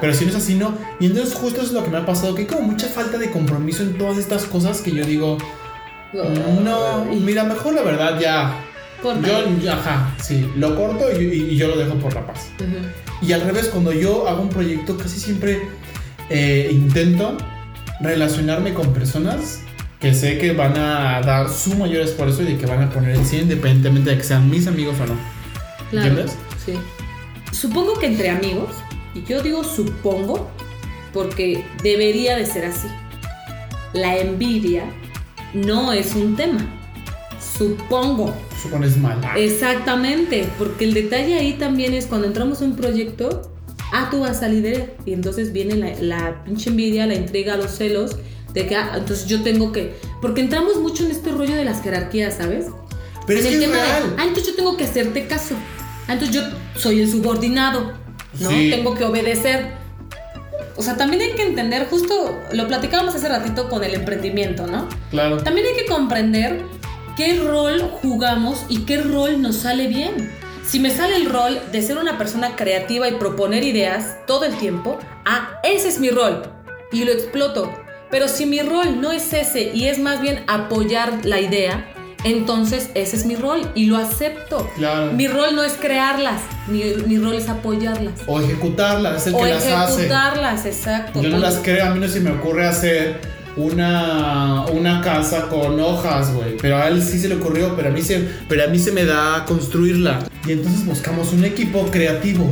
Pero 0.00 0.12
si 0.14 0.24
no 0.24 0.30
es 0.30 0.36
así, 0.36 0.54
no. 0.54 0.74
Y 1.00 1.06
entonces, 1.06 1.34
justo 1.34 1.60
eso 1.60 1.68
es 1.68 1.72
lo 1.72 1.82
que 1.84 1.90
me 1.90 1.98
ha 1.98 2.06
pasado, 2.06 2.34
que 2.34 2.42
hay 2.42 2.46
como 2.46 2.62
mucha 2.62 2.86
falta 2.88 3.18
de 3.18 3.30
compromiso 3.30 3.82
en 3.82 3.96
todas 3.98 4.18
estas 4.18 4.44
cosas 4.44 4.80
que 4.80 4.90
yo 4.92 5.04
digo, 5.04 5.38
no, 6.12 7.04
mira, 7.04 7.44
mejor 7.44 7.74
la 7.74 7.82
verdad 7.82 8.18
ya. 8.20 8.64
Corta. 9.02 9.28
Yo, 9.28 9.72
ajá, 9.72 10.14
sí, 10.20 10.50
lo 10.56 10.74
corto 10.74 11.06
y, 11.12 11.24
y- 11.24 11.50
y 11.52 11.56
yo 11.56 11.68
lo 11.68 11.76
dejo 11.76 11.94
por 11.94 12.12
la 12.14 12.26
paz. 12.26 12.48
Ujú. 12.58 13.26
Y 13.26 13.32
al 13.32 13.42
revés, 13.42 13.68
cuando 13.68 13.92
yo 13.92 14.28
hago 14.28 14.42
un 14.42 14.48
proyecto, 14.48 14.96
casi 14.96 15.20
siempre 15.20 15.62
eh, 16.30 16.68
intento 16.72 17.36
relacionarme 18.00 18.74
con 18.74 18.92
personas 18.92 19.60
que 20.00 20.14
sé 20.14 20.38
que 20.38 20.52
van 20.52 20.76
a 20.76 21.20
dar 21.20 21.48
su 21.48 21.74
mayor 21.76 22.02
esfuerzo 22.02 22.42
y 22.42 22.46
de 22.46 22.58
que 22.58 22.66
van 22.66 22.82
a 22.82 22.90
poner 22.90 23.10
el 23.16 23.24
100 23.24 23.42
independientemente 23.42 24.10
de 24.10 24.18
que 24.18 24.24
sean 24.24 24.48
mis 24.50 24.66
amigos 24.66 24.96
o 25.00 25.06
no. 25.06 25.14
Claro, 25.90 26.06
¿Entiendes? 26.08 26.36
Sí. 26.64 26.74
Supongo 27.52 27.98
que 27.98 28.06
entre 28.06 28.30
amigos, 28.30 28.70
y 29.14 29.24
yo 29.24 29.42
digo 29.42 29.64
supongo, 29.64 30.48
porque 31.12 31.64
debería 31.82 32.36
de 32.36 32.46
ser 32.46 32.66
así. 32.66 32.88
La 33.92 34.16
envidia 34.18 34.84
no 35.54 35.92
es 35.92 36.14
un 36.14 36.36
tema. 36.36 36.58
Supongo. 37.56 38.34
Supones 38.62 38.96
mal. 38.96 39.20
Exactamente, 39.36 40.48
porque 40.58 40.84
el 40.84 40.94
detalle 40.94 41.38
ahí 41.38 41.54
también 41.54 41.94
es 41.94 42.06
cuando 42.06 42.26
entramos 42.26 42.60
a 42.60 42.64
un 42.64 42.76
proyecto, 42.76 43.52
ah, 43.92 44.08
tú 44.10 44.20
vas 44.20 44.42
a 44.42 44.48
liderar, 44.48 44.94
y 45.06 45.12
entonces 45.12 45.52
viene 45.52 45.76
la, 45.76 45.94
la 46.00 46.44
pinche 46.44 46.70
envidia, 46.70 47.06
la 47.06 47.14
intriga, 47.14 47.56
los 47.56 47.72
celos, 47.72 48.16
de 48.52 48.66
que, 48.66 48.76
ah, 48.76 48.94
entonces 48.96 49.26
yo 49.26 49.42
tengo 49.42 49.72
que, 49.72 49.94
porque 50.20 50.40
entramos 50.40 50.78
mucho 50.78 51.04
en 51.04 51.10
este 51.10 51.30
rollo 51.30 51.54
de 51.54 51.64
las 51.64 51.82
jerarquías, 51.82 52.34
¿sabes? 52.36 52.66
Pero 53.26 53.40
es 53.40 53.46
en 53.46 53.52
que 53.52 53.56
el 53.56 53.62
es 53.62 53.70
tema 53.70 53.82
real. 53.82 54.02
de, 54.02 54.22
ah, 54.22 54.24
entonces 54.26 54.46
yo 54.48 54.56
tengo 54.56 54.76
que 54.76 54.84
hacerte 54.84 55.26
caso. 55.26 55.54
Ah, 56.08 56.14
entonces 56.14 56.34
yo 56.34 56.42
soy 56.76 57.00
el 57.00 57.10
subordinado, 57.10 57.92
¿no? 58.40 58.50
Sí. 58.50 58.70
Tengo 58.70 58.94
que 58.94 59.04
obedecer. 59.04 59.72
O 60.76 60.82
sea, 60.82 60.96
también 60.96 61.22
hay 61.22 61.32
que 61.32 61.42
entender, 61.42 61.86
justo 61.88 62.38
lo 62.52 62.66
platicábamos 62.66 63.14
hace 63.14 63.28
ratito 63.28 63.68
con 63.68 63.84
el 63.84 63.94
emprendimiento, 63.94 64.66
¿no? 64.66 64.88
Claro. 65.10 65.36
También 65.38 65.66
hay 65.66 65.74
que 65.74 65.86
comprender 65.86 66.62
qué 67.16 67.40
rol 67.40 67.82
jugamos 68.02 68.64
y 68.68 68.80
qué 68.80 68.98
rol 68.98 69.42
nos 69.42 69.56
sale 69.56 69.88
bien. 69.88 70.30
Si 70.66 70.80
me 70.80 70.90
sale 70.90 71.16
el 71.16 71.26
rol 71.26 71.60
de 71.72 71.82
ser 71.82 71.98
una 71.98 72.16
persona 72.16 72.54
creativa 72.54 73.08
y 73.08 73.12
proponer 73.12 73.64
ideas 73.64 74.16
todo 74.26 74.44
el 74.44 74.54
tiempo, 74.56 74.98
ah, 75.24 75.60
ese 75.62 75.88
es 75.88 75.98
mi 75.98 76.10
rol 76.10 76.42
y 76.92 77.04
lo 77.04 77.12
exploto. 77.12 77.72
Pero 78.10 78.28
si 78.28 78.46
mi 78.46 78.60
rol 78.60 79.00
no 79.00 79.12
es 79.12 79.32
ese 79.32 79.70
y 79.74 79.86
es 79.86 79.98
más 79.98 80.20
bien 80.20 80.44
apoyar 80.46 81.24
la 81.24 81.40
idea, 81.40 81.86
entonces 82.24 82.90
ese 82.94 83.16
es 83.16 83.26
mi 83.26 83.36
rol 83.36 83.70
y 83.74 83.86
lo 83.86 83.96
acepto. 83.96 84.68
Claro. 84.76 85.12
Mi 85.12 85.28
rol 85.28 85.54
no 85.54 85.62
es 85.62 85.74
crearlas, 85.74 86.40
mi, 86.66 86.82
mi 87.06 87.18
rol 87.18 87.34
es 87.34 87.48
apoyarlas. 87.48 88.14
O 88.26 88.40
ejecutarlas, 88.40 89.22
es 89.22 89.26
el 89.28 89.34
o 89.34 89.38
que 89.38 89.50
las 89.50 89.64
hace. 89.64 89.94
ejecutarlas, 89.94 90.66
exacto. 90.66 91.22
Yo 91.22 91.28
no 91.30 91.38
las 91.38 91.56
creo, 91.56 91.86
a 91.86 91.90
mí 91.90 92.00
no 92.00 92.08
se 92.08 92.20
me 92.20 92.30
ocurre 92.32 92.66
hacer 92.66 93.20
una, 93.56 94.66
una 94.66 95.00
casa 95.00 95.48
con 95.48 95.78
hojas, 95.80 96.32
güey. 96.32 96.56
Pero 96.56 96.76
a 96.76 96.88
él 96.88 97.02
sí 97.02 97.18
se 97.18 97.28
le 97.28 97.36
ocurrió, 97.36 97.74
pero 97.76 97.88
a, 97.88 97.92
mí 97.92 98.02
se, 98.02 98.26
pero 98.48 98.64
a 98.64 98.66
mí 98.68 98.78
se 98.78 98.92
me 98.92 99.04
da 99.04 99.44
construirla. 99.46 100.20
Y 100.46 100.52
entonces 100.52 100.84
buscamos 100.86 101.32
un 101.32 101.44
equipo 101.44 101.86
creativo. 101.90 102.48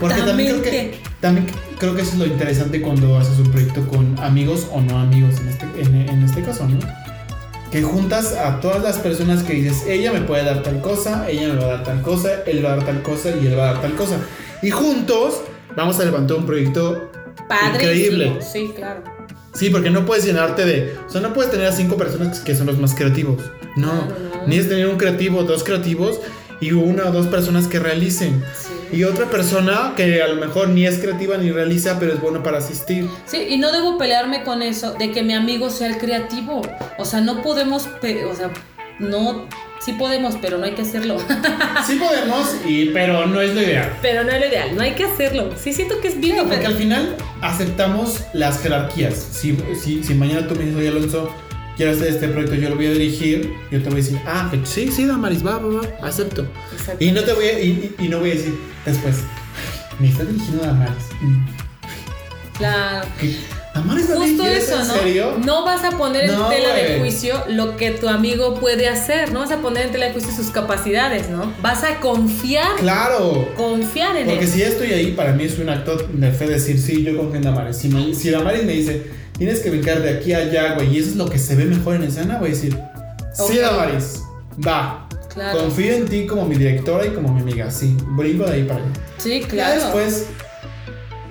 Porque 0.00 0.22
también 0.22 0.60
creo 0.60 0.62
que, 0.62 0.80
Exactamente. 0.80 0.98
también 1.20 1.46
creo 1.78 1.94
que 1.94 2.02
eso 2.02 2.12
es 2.12 2.18
lo 2.18 2.26
interesante 2.26 2.80
cuando 2.82 3.18
haces 3.18 3.38
un 3.38 3.50
proyecto 3.50 3.86
con 3.88 4.18
amigos 4.20 4.66
o 4.72 4.80
no 4.80 4.98
amigos 4.98 5.40
en 5.40 5.48
este, 5.48 5.66
en, 5.80 6.08
en 6.08 6.22
este 6.22 6.42
caso, 6.42 6.68
¿no? 6.68 6.78
Que 7.70 7.82
juntas 7.82 8.32
a 8.32 8.60
todas 8.60 8.82
las 8.82 8.98
personas 8.98 9.42
que 9.42 9.54
dices, 9.54 9.84
ella 9.86 10.12
me 10.12 10.20
puede 10.20 10.44
dar 10.44 10.62
tal 10.62 10.80
cosa, 10.80 11.28
ella 11.28 11.52
me 11.52 11.60
va 11.60 11.64
a 11.64 11.68
dar 11.68 11.84
tal 11.84 12.02
cosa, 12.02 12.42
él 12.46 12.64
va 12.64 12.72
a 12.72 12.76
dar 12.76 12.86
tal 12.86 13.02
cosa 13.02 13.30
y 13.30 13.46
él 13.46 13.58
va 13.58 13.70
a 13.70 13.72
dar 13.72 13.82
tal 13.82 13.94
cosa. 13.94 14.16
Y 14.62 14.70
juntos 14.70 15.40
vamos 15.76 15.98
a 16.00 16.04
levantar 16.04 16.36
un 16.36 16.46
proyecto 16.46 17.10
increíble. 17.74 18.38
Sí, 18.40 18.72
claro. 18.74 19.02
Sí, 19.54 19.70
porque 19.70 19.90
no 19.90 20.04
puedes 20.04 20.24
llenarte 20.24 20.64
de. 20.64 20.94
O 21.06 21.10
sea, 21.10 21.20
no 21.20 21.32
puedes 21.32 21.50
tener 21.50 21.66
a 21.66 21.72
cinco 21.72 21.96
personas 21.96 22.40
que 22.40 22.54
son 22.54 22.66
los 22.66 22.78
más 22.78 22.94
creativos. 22.94 23.42
No. 23.74 23.92
No. 23.94 24.46
Ni 24.46 24.56
es 24.56 24.68
tener 24.68 24.86
un 24.86 24.96
creativo, 24.96 25.42
dos 25.42 25.64
creativos 25.64 26.20
y 26.60 26.72
una 26.72 27.06
o 27.06 27.12
dos 27.12 27.26
personas 27.26 27.66
que 27.66 27.78
realicen. 27.78 28.44
Sí. 28.54 28.75
Y 28.92 29.04
otra 29.04 29.26
persona 29.26 29.92
que 29.96 30.22
a 30.22 30.28
lo 30.28 30.36
mejor 30.36 30.68
ni 30.68 30.86
es 30.86 30.98
creativa 30.98 31.36
ni 31.36 31.50
realiza, 31.50 31.98
pero 31.98 32.12
es 32.12 32.20
bueno 32.20 32.42
para 32.42 32.58
asistir. 32.58 33.08
Sí, 33.26 33.46
y 33.50 33.56
no 33.56 33.72
debo 33.72 33.98
pelearme 33.98 34.42
con 34.44 34.62
eso 34.62 34.94
de 34.94 35.10
que 35.10 35.22
mi 35.22 35.34
amigo 35.34 35.70
sea 35.70 35.88
el 35.88 35.98
creativo. 35.98 36.62
O 36.98 37.04
sea, 37.04 37.20
no 37.20 37.42
podemos, 37.42 37.88
o 37.88 38.34
sea, 38.34 38.50
no, 38.98 39.46
sí 39.80 39.92
podemos, 39.92 40.36
pero 40.40 40.58
no 40.58 40.64
hay 40.64 40.72
que 40.72 40.82
hacerlo. 40.82 41.16
Sí 41.86 41.96
podemos, 41.96 42.56
y, 42.66 42.86
pero 42.86 43.26
no 43.26 43.40
es 43.40 43.54
lo 43.54 43.62
ideal. 43.62 43.92
pero 44.02 44.24
no 44.24 44.30
es 44.32 44.40
lo 44.40 44.46
ideal, 44.48 44.74
no 44.74 44.82
hay 44.82 44.92
que 44.92 45.04
hacerlo. 45.04 45.52
Sí 45.56 45.72
siento 45.72 46.00
que 46.00 46.08
es 46.08 46.18
bien 46.18 46.36
Porque 46.48 46.66
al 46.66 46.74
final 46.74 47.14
aceptamos 47.42 48.22
las 48.32 48.60
jerarquías. 48.60 49.14
Si, 49.14 49.56
si, 49.80 50.02
si 50.02 50.14
mañana 50.14 50.48
tú 50.48 50.56
me 50.56 50.64
dices, 50.64 50.76
oye 50.76 50.88
Alonso, 50.88 51.30
quiero 51.76 51.92
hacer 51.92 52.08
este 52.08 52.28
proyecto, 52.28 52.54
yo 52.56 52.68
lo 52.70 52.76
voy 52.76 52.86
a 52.86 52.90
dirigir, 52.92 53.52
yo 53.70 53.78
te 53.82 53.84
voy 53.90 54.00
a 54.00 54.02
decir, 54.02 54.18
ah, 54.26 54.50
sí, 54.64 54.90
sí, 54.90 55.04
Damaris, 55.06 55.44
va, 55.46 55.58
va, 55.58 55.80
va, 55.82 56.06
acepto. 56.08 56.46
Y 57.00 57.12
no 57.12 57.22
te 57.22 57.32
voy 57.32 57.44
a, 57.46 57.60
y, 57.60 57.94
y- 57.98 58.08
no 58.08 58.18
voy 58.20 58.30
a 58.30 58.34
decir 58.34 58.54
después, 58.84 59.16
me 60.00 60.08
está 60.08 60.24
dirigiendo 60.24 60.64
Damaris. 60.64 61.04
Mm, 61.20 61.44
Claro. 62.58 63.06
¿qué? 63.20 63.36
¿Damaris 63.74 64.06
Justo 64.06 64.46
eso, 64.46 64.80
en 64.80 64.88
¿no? 64.88 64.94
serio? 64.94 65.38
No 65.44 65.62
vas 65.66 65.84
a 65.84 65.90
poner 65.98 66.24
en 66.24 66.32
No, 66.32 66.48
tela 66.48 66.72
de 66.74 66.86
güey. 66.96 66.98
juicio 67.00 67.44
lo 67.50 67.76
que 67.76 67.90
tu 67.90 68.08
amigo 68.08 68.54
puede 68.58 68.88
hacer, 68.88 69.30
no 69.32 69.40
vas 69.40 69.50
a 69.52 69.58
poner 69.58 69.84
en 69.86 69.92
tela 69.92 70.06
de 70.06 70.12
juicio 70.12 70.32
sus 70.34 70.46
capacidades, 70.46 71.28
¿no? 71.28 71.52
Vas 71.60 71.84
a 71.84 72.00
confiar, 72.00 72.76
Claro. 72.80 73.46
confiar 73.54 74.16
en 74.16 74.28
Porque 74.28 74.44
él. 74.46 74.50
si 74.50 74.60
ya 74.60 74.68
estoy 74.68 74.92
ahí, 74.92 75.12
para 75.12 75.34
mí 75.34 75.44
es 75.44 75.58
un 75.58 75.68
acto 75.68 75.98
de 76.10 76.32
fe 76.32 76.46
decir, 76.46 76.78
sí, 76.80 77.02
yo 77.04 77.14
confío 77.18 77.36
en 77.36 77.42
Damaris. 77.42 77.76
Si, 77.76 77.88
me- 77.90 78.14
si 78.14 78.30
Damaris 78.30 78.64
me 78.64 78.72
dice, 78.72 79.02
tienes 79.38 79.60
que 79.60 79.70
brincar 79.70 80.00
de 80.02 80.10
aquí 80.10 80.32
a 80.32 80.38
allá, 80.38 80.74
güey, 80.74 80.94
y 80.94 80.98
eso 80.98 81.10
es 81.10 81.16
lo 81.16 81.28
que 81.28 81.38
se 81.38 81.54
ve 81.54 81.64
mejor 81.64 81.96
en 81.96 82.04
escena, 82.04 82.38
voy 82.38 82.48
a 82.48 82.52
decir, 82.52 82.78
sí. 83.32 83.58
Damaris, 83.58 84.22
va. 84.66 85.02
Claro. 85.32 85.58
Confío 85.60 85.92
en 85.92 86.06
ti 86.06 86.26
como 86.26 86.46
mi 86.46 86.56
directora 86.56 87.04
y 87.06 87.10
como 87.10 87.32
mi 87.32 87.42
amiga, 87.42 87.70
sí, 87.70 87.94
brinco 88.16 88.44
de 88.46 88.52
ahí 88.52 88.62
para 88.64 88.80
allá. 88.80 88.88
Sí, 89.18 89.40
Ya 89.42 89.48
claro. 89.48 89.80
después 89.82 90.26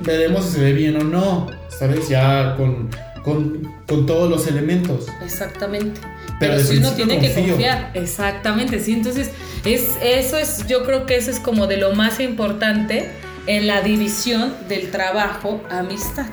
veremos 0.03 0.45
si 0.45 0.51
se 0.51 0.61
ve 0.61 0.73
bien 0.73 0.95
o 0.97 1.03
no, 1.03 1.47
¿sabes? 1.69 2.07
Ya 2.07 2.55
con, 2.55 2.89
con, 3.23 3.67
con 3.87 4.05
todos 4.05 4.29
los 4.29 4.45
elementos. 4.47 5.07
Exactamente. 5.23 5.99
Pero 6.39 6.55
Pero, 6.57 6.59
si 6.67 6.77
uno 6.77 6.91
tiene 6.91 7.19
que 7.19 7.33
confiar. 7.33 7.91
Exactamente, 7.95 8.79
sí. 8.79 8.93
Entonces, 8.93 9.31
es, 9.63 9.91
eso 10.03 10.37
es, 10.37 10.67
yo 10.67 10.83
creo 10.83 11.05
que 11.05 11.15
eso 11.15 11.31
es 11.31 11.39
como 11.39 11.65
de 11.65 11.77
lo 11.77 11.93
más 11.95 12.19
importante 12.19 13.09
en 13.47 13.65
la 13.67 13.81
división 13.81 14.53
del 14.67 14.91
trabajo 14.91 15.61
amistad. 15.71 16.27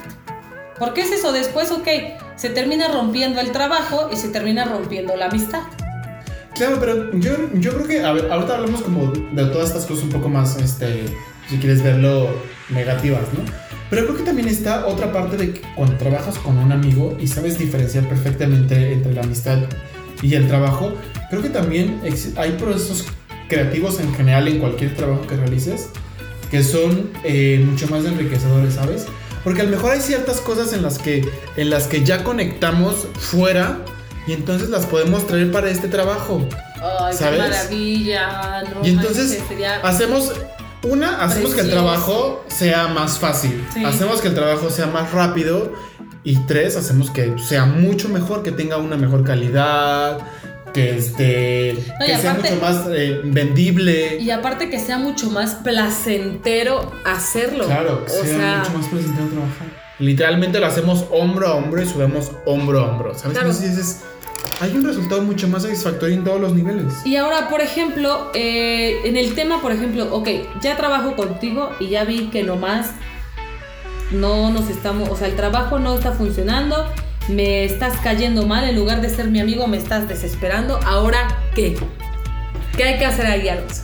Porque 0.83 1.03
es 1.03 1.13
eso, 1.13 1.31
después, 1.33 1.71
ok, 1.71 1.87
se 2.35 2.51
termina 2.51 2.89
rompiendo 2.89 3.41
el 3.41 3.53
trabajo 3.53 4.11
y 4.13 4.17
se 4.17 4.31
termina 4.31 4.65
rompiendo 4.65 5.15
la 5.15 5.27
amistad. 5.27 5.61
Claro, 6.57 6.79
pero 6.81 7.17
yo, 7.21 7.37
yo 7.55 7.75
creo 7.75 7.87
que, 7.87 8.03
ahorita 8.03 8.57
hablamos 8.57 8.83
como 8.83 9.13
de 9.13 9.45
todas 9.45 9.69
estas 9.69 9.87
cosas 9.87 10.03
un 10.03 10.11
poco 10.11 10.29
más, 10.29 10.57
este, 10.57 11.05
si 11.49 11.59
quieres 11.59 11.85
verlo, 11.85 12.31
negativas, 12.69 13.23
¿no? 13.33 13.45
Pero 13.91 14.07
creo 14.07 14.17
que 14.17 14.25
también 14.25 14.49
está 14.49 14.85
otra 14.85 15.13
parte 15.13 15.37
de 15.37 15.53
que 15.55 15.61
cuando 15.77 15.97
trabajas 15.99 16.37
con 16.41 16.59
un 16.59 16.73
amigo 16.73 17.17
y 17.21 17.29
sabes 17.29 17.61
diferenciar 17.61 18.09
perfectamente 18.09 18.93
entre 18.93 19.15
la 19.15 19.23
amistad 19.23 19.59
y 20.21 20.35
el 20.35 20.49
trabajo, 20.49 20.95
creo 21.31 21.43
que 21.43 21.51
también 21.51 22.01
hay 22.35 22.51
procesos 22.59 23.07
creativos 23.47 24.01
en 24.01 24.13
general 24.17 24.49
en 24.49 24.59
cualquier 24.59 24.97
trabajo 24.97 25.29
que 25.29 25.37
realices 25.37 25.91
que 26.51 26.63
son 26.63 27.09
eh, 27.25 27.65
mucho 27.67 27.89
más 27.89 28.05
enriquecedores, 28.05 28.75
¿sabes? 28.75 29.07
Porque 29.45 29.63
a 29.63 29.65
lo 29.65 29.71
mejor 29.71 29.93
hay 29.93 30.01
ciertas 30.01 30.41
cosas 30.41 30.73
en 30.73 30.83
las 30.83 30.99
que, 30.99 31.29
en 31.57 31.71
las 31.71 31.87
que 31.89 32.05
ya 32.05 32.23
conectamos 32.25 33.07
fuera 33.19 33.79
y 34.27 34.33
entonces 34.33 34.69
las 34.69 34.87
podemos 34.87 35.27
traer 35.27 35.51
para 35.51 35.69
este 35.71 35.89
trabajo. 35.89 36.47
Ay, 36.81 37.15
¿Sabes? 37.15 37.41
qué 37.43 37.49
maravilla. 37.49 38.63
no 38.75 38.87
Y 38.87 38.91
entonces 38.91 39.39
sería- 39.49 39.77
hacemos 39.83 40.33
una, 40.85 41.23
hacemos 41.23 41.55
que 41.55 41.61
el 41.61 41.71
trabajo 41.71 42.45
sea 42.49 42.89
más 42.89 43.19
fácil, 43.19 43.65
Sí. 43.73 43.85
hacemos 43.85 44.21
que 44.21 44.29
el 44.29 44.35
trabajo 44.35 44.69
sea 44.71 44.87
más 44.87 45.13
rápido 45.13 45.73
y 46.25 46.37
tres, 46.47 46.77
hacemos 46.77 47.11
que 47.11 47.35
sea 47.49 47.65
mucho 47.67 48.09
mejor, 48.09 48.43
que 48.43 48.51
tenga 48.53 48.77
una 48.79 48.97
mejor 48.97 49.23
calidad, 49.25 50.19
que 50.73 50.97
este, 50.99 51.75
No, 52.01 52.07
que 52.07 52.17
sea 52.19 52.33
aparte- 52.33 52.51
mucho 52.51 52.63
más 52.63 52.87
eh, 52.95 53.21
vendible. 53.25 54.17
Y 54.19 54.31
aparte 54.31 54.71
que 54.71 54.79
sea 54.79 54.99
mucho 54.99 55.31
más 55.31 55.55
placentero 55.57 56.93
hacerlo. 57.05 57.67
Claro, 57.67 58.05
que 58.05 58.13
o 58.13 58.25
sea, 58.25 58.39
sea, 58.39 58.59
mucho 58.59 58.79
más 58.79 58.89
placentero 58.89 59.29
trabajar. 59.29 59.67
Literalmente 59.99 60.59
lo 60.59 60.67
hacemos 60.67 61.05
hombro 61.11 61.47
a 61.49 61.55
hombro 61.55 61.83
y 61.83 61.87
subimos 61.87 62.33
hombro 62.47 62.81
a 62.81 62.91
hombro, 62.91 63.15
¿sabes? 63.15 63.33
Claro. 63.39 63.51
Entonces 63.51 63.77
dices, 63.77 64.01
hay 64.61 64.75
un 64.75 64.85
resultado 64.85 65.23
mucho 65.23 65.47
más 65.49 65.63
satisfactorio 65.63 66.17
en 66.17 66.25
todos 66.25 66.41
los 66.41 66.55
niveles. 66.55 66.93
Y 67.05 67.17
ahora, 67.17 67.49
por 67.49 67.61
ejemplo, 67.61 68.31
eh, 68.35 69.01
en 69.05 69.17
el 69.17 69.35
tema, 69.35 69.61
por 69.63 69.71
ejemplo, 69.73 70.09
ok, 70.13 70.29
ya 70.61 70.77
trabajo 70.77 71.15
contigo 71.15 71.71
y 71.79 71.89
ya 71.89 72.05
vi 72.05 72.29
que 72.31 72.43
nomás 72.43 72.91
no 74.11 74.51
nos 74.51 74.69
estamos, 74.69 75.09
o 75.09 75.17
sea, 75.17 75.29
el 75.29 75.37
trabajo 75.37 75.79
no 75.79 75.95
está 75.95 76.13
funcionando, 76.13 76.87
me 77.29 77.65
estás 77.65 77.95
cayendo 78.03 78.47
mal, 78.47 78.69
en 78.69 78.77
lugar 78.77 79.01
de 79.01 79.09
ser 79.09 79.27
mi 79.29 79.41
amigo 79.41 79.67
me 79.67 79.77
estás 79.77 80.09
desesperando, 80.09 80.79
ahora 80.85 81.39
qué? 81.55 81.77
¿Qué 82.77 82.85
hay 82.85 82.99
que 82.99 83.05
hacer 83.07 83.27
ahí, 83.27 83.49
Alonso? 83.49 83.83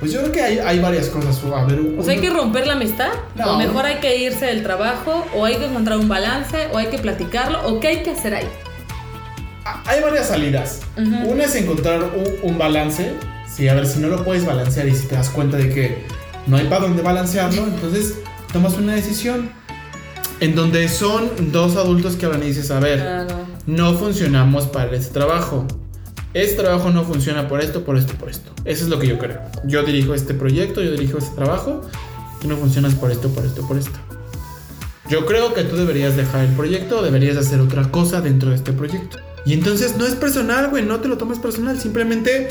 Pues 0.00 0.12
yo 0.12 0.20
creo 0.20 0.32
que 0.32 0.42
hay, 0.42 0.58
hay 0.58 0.80
varias 0.80 1.08
cosas. 1.08 1.40
A 1.44 1.64
ver, 1.64 1.80
O 1.96 2.02
sea, 2.02 2.14
hay 2.14 2.20
que 2.20 2.30
romper 2.30 2.66
la 2.66 2.72
amistad, 2.72 3.10
No. 3.36 3.52
o 3.52 3.56
mejor 3.58 3.84
hay 3.86 3.96
que 3.96 4.16
irse 4.16 4.46
del 4.46 4.62
trabajo, 4.64 5.24
o 5.34 5.44
hay 5.44 5.56
que 5.56 5.66
encontrar 5.66 5.98
un 5.98 6.08
balance, 6.08 6.66
o 6.72 6.78
hay 6.78 6.86
que 6.86 6.98
platicarlo, 6.98 7.64
o 7.68 7.78
qué 7.78 7.88
hay 7.88 8.02
que 8.02 8.10
hacer 8.10 8.34
ahí. 8.34 8.48
Hay 9.86 10.00
varias 10.02 10.26
salidas. 10.28 10.80
Una 10.96 11.44
es 11.44 11.54
encontrar 11.54 12.02
un, 12.02 12.50
un 12.50 12.58
balance. 12.58 13.12
Sí, 13.48 13.68
a 13.68 13.74
ver, 13.74 13.86
si 13.86 14.00
no 14.00 14.08
lo 14.08 14.24
puedes 14.24 14.44
balancear 14.44 14.88
y 14.88 14.94
si 14.96 15.06
te 15.06 15.14
das 15.14 15.30
cuenta 15.30 15.56
de 15.56 15.68
que 15.72 16.04
no 16.48 16.56
hay 16.56 16.64
para 16.66 16.80
dónde 16.80 17.02
balancearlo, 17.02 17.64
entonces 17.66 18.14
tomas 18.52 18.74
una 18.74 18.94
decisión. 18.94 19.52
En 20.42 20.56
donde 20.56 20.88
son 20.88 21.52
dos 21.52 21.76
adultos 21.76 22.16
que 22.16 22.26
hablan 22.26 22.42
y 22.42 22.46
dices, 22.46 22.72
a 22.72 22.80
ver, 22.80 23.28
no. 23.66 23.94
funcionamos 23.94 24.66
para 24.66 24.90
este 24.90 25.14
trabajo. 25.14 25.68
Este 26.34 26.60
trabajo 26.60 26.90
no 26.90 27.04
funciona 27.04 27.46
por 27.46 27.60
esto, 27.60 27.84
por 27.84 27.96
esto, 27.96 28.14
por 28.14 28.28
esto. 28.28 28.50
Eso 28.64 28.82
es 28.82 28.90
lo 28.90 28.98
que 28.98 29.06
yo 29.06 29.18
creo. 29.18 29.40
Yo 29.64 29.84
dirijo 29.84 30.14
este 30.14 30.34
proyecto, 30.34 30.82
yo 30.82 30.90
dirijo 30.90 31.18
este 31.18 31.36
trabajo 31.36 31.82
y 32.42 32.48
no 32.48 32.56
funcionas 32.56 32.96
por 32.96 33.12
esto, 33.12 33.28
por 33.28 33.46
esto, 33.46 33.64
por 33.68 33.78
esto. 33.78 33.96
Yo 35.08 35.26
creo 35.26 35.54
que 35.54 35.62
tú 35.62 35.76
deberías 35.76 36.16
dejar 36.16 36.44
el 36.44 36.50
proyecto 36.56 36.98
o 36.98 37.02
deberías 37.04 37.36
hacer 37.36 37.60
otra 37.60 37.92
cosa 37.92 38.20
dentro 38.20 38.50
de 38.50 38.56
este 38.56 38.72
proyecto. 38.72 39.18
Y 39.46 39.52
entonces 39.52 39.96
no 39.96 40.04
es 40.04 40.16
personal, 40.16 40.70
güey, 40.70 40.84
no 40.84 40.98
te 40.98 41.06
lo 41.06 41.18
tomes 41.18 41.38
personal. 41.38 41.78
Simplemente 41.78 42.48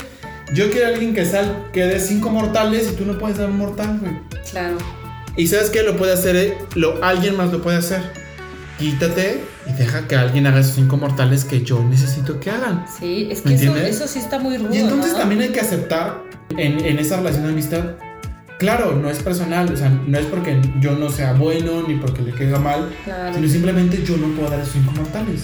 yo 0.54 0.70
quiero 0.70 0.86
a 0.86 0.90
alguien 0.94 1.12
que 1.12 1.26
sal, 1.26 1.68
que 1.74 1.84
dé 1.84 2.00
cinco 2.00 2.30
mortales 2.30 2.90
y 2.90 2.96
tú 2.96 3.04
no 3.04 3.18
puedes 3.18 3.36
dar 3.36 3.50
un 3.50 3.58
mortal, 3.58 3.98
güey. 4.00 4.14
Claro. 4.50 4.78
Y 5.36 5.46
sabes 5.46 5.70
que 5.70 5.82
lo 5.82 5.96
puede 5.96 6.12
hacer, 6.12 6.36
eh, 6.36 6.58
lo, 6.74 7.02
alguien 7.02 7.36
más 7.36 7.50
lo 7.52 7.62
puede 7.62 7.78
hacer. 7.78 8.02
Quítate 8.78 9.40
y 9.68 9.72
deja 9.74 10.08
que 10.08 10.16
alguien 10.16 10.46
haga 10.46 10.60
esos 10.60 10.74
cinco 10.74 10.96
mortales 10.96 11.44
que 11.44 11.62
yo 11.62 11.82
necesito 11.84 12.40
que 12.40 12.50
hagan. 12.50 12.84
Sí, 12.98 13.28
es 13.30 13.44
¿Me 13.44 13.56
que 13.56 13.64
eso, 13.64 13.76
eso 13.76 14.08
sí 14.08 14.18
está 14.18 14.38
muy 14.38 14.56
rudo. 14.58 14.74
Y 14.74 14.78
entonces 14.78 15.12
¿no? 15.12 15.18
también 15.18 15.40
hay 15.42 15.48
que 15.50 15.60
aceptar 15.60 16.22
en, 16.56 16.84
en 16.84 16.98
esa 16.98 17.18
relación 17.18 17.44
de 17.44 17.50
amistad. 17.52 17.84
Claro, 18.58 18.94
no 18.94 19.10
es 19.10 19.18
personal, 19.18 19.72
o 19.72 19.76
sea, 19.76 19.88
no 20.06 20.18
es 20.18 20.26
porque 20.26 20.60
yo 20.80 20.92
no 20.96 21.10
sea 21.10 21.32
bueno 21.32 21.82
ni 21.86 21.96
porque 21.96 22.22
le 22.22 22.32
quede 22.32 22.56
mal, 22.58 22.88
Claro. 23.04 23.34
sino 23.34 23.48
simplemente 23.48 24.02
yo 24.04 24.16
no 24.16 24.28
puedo 24.36 24.50
dar 24.50 24.60
esos 24.60 24.72
cinco 24.74 24.92
mortales. 24.92 25.42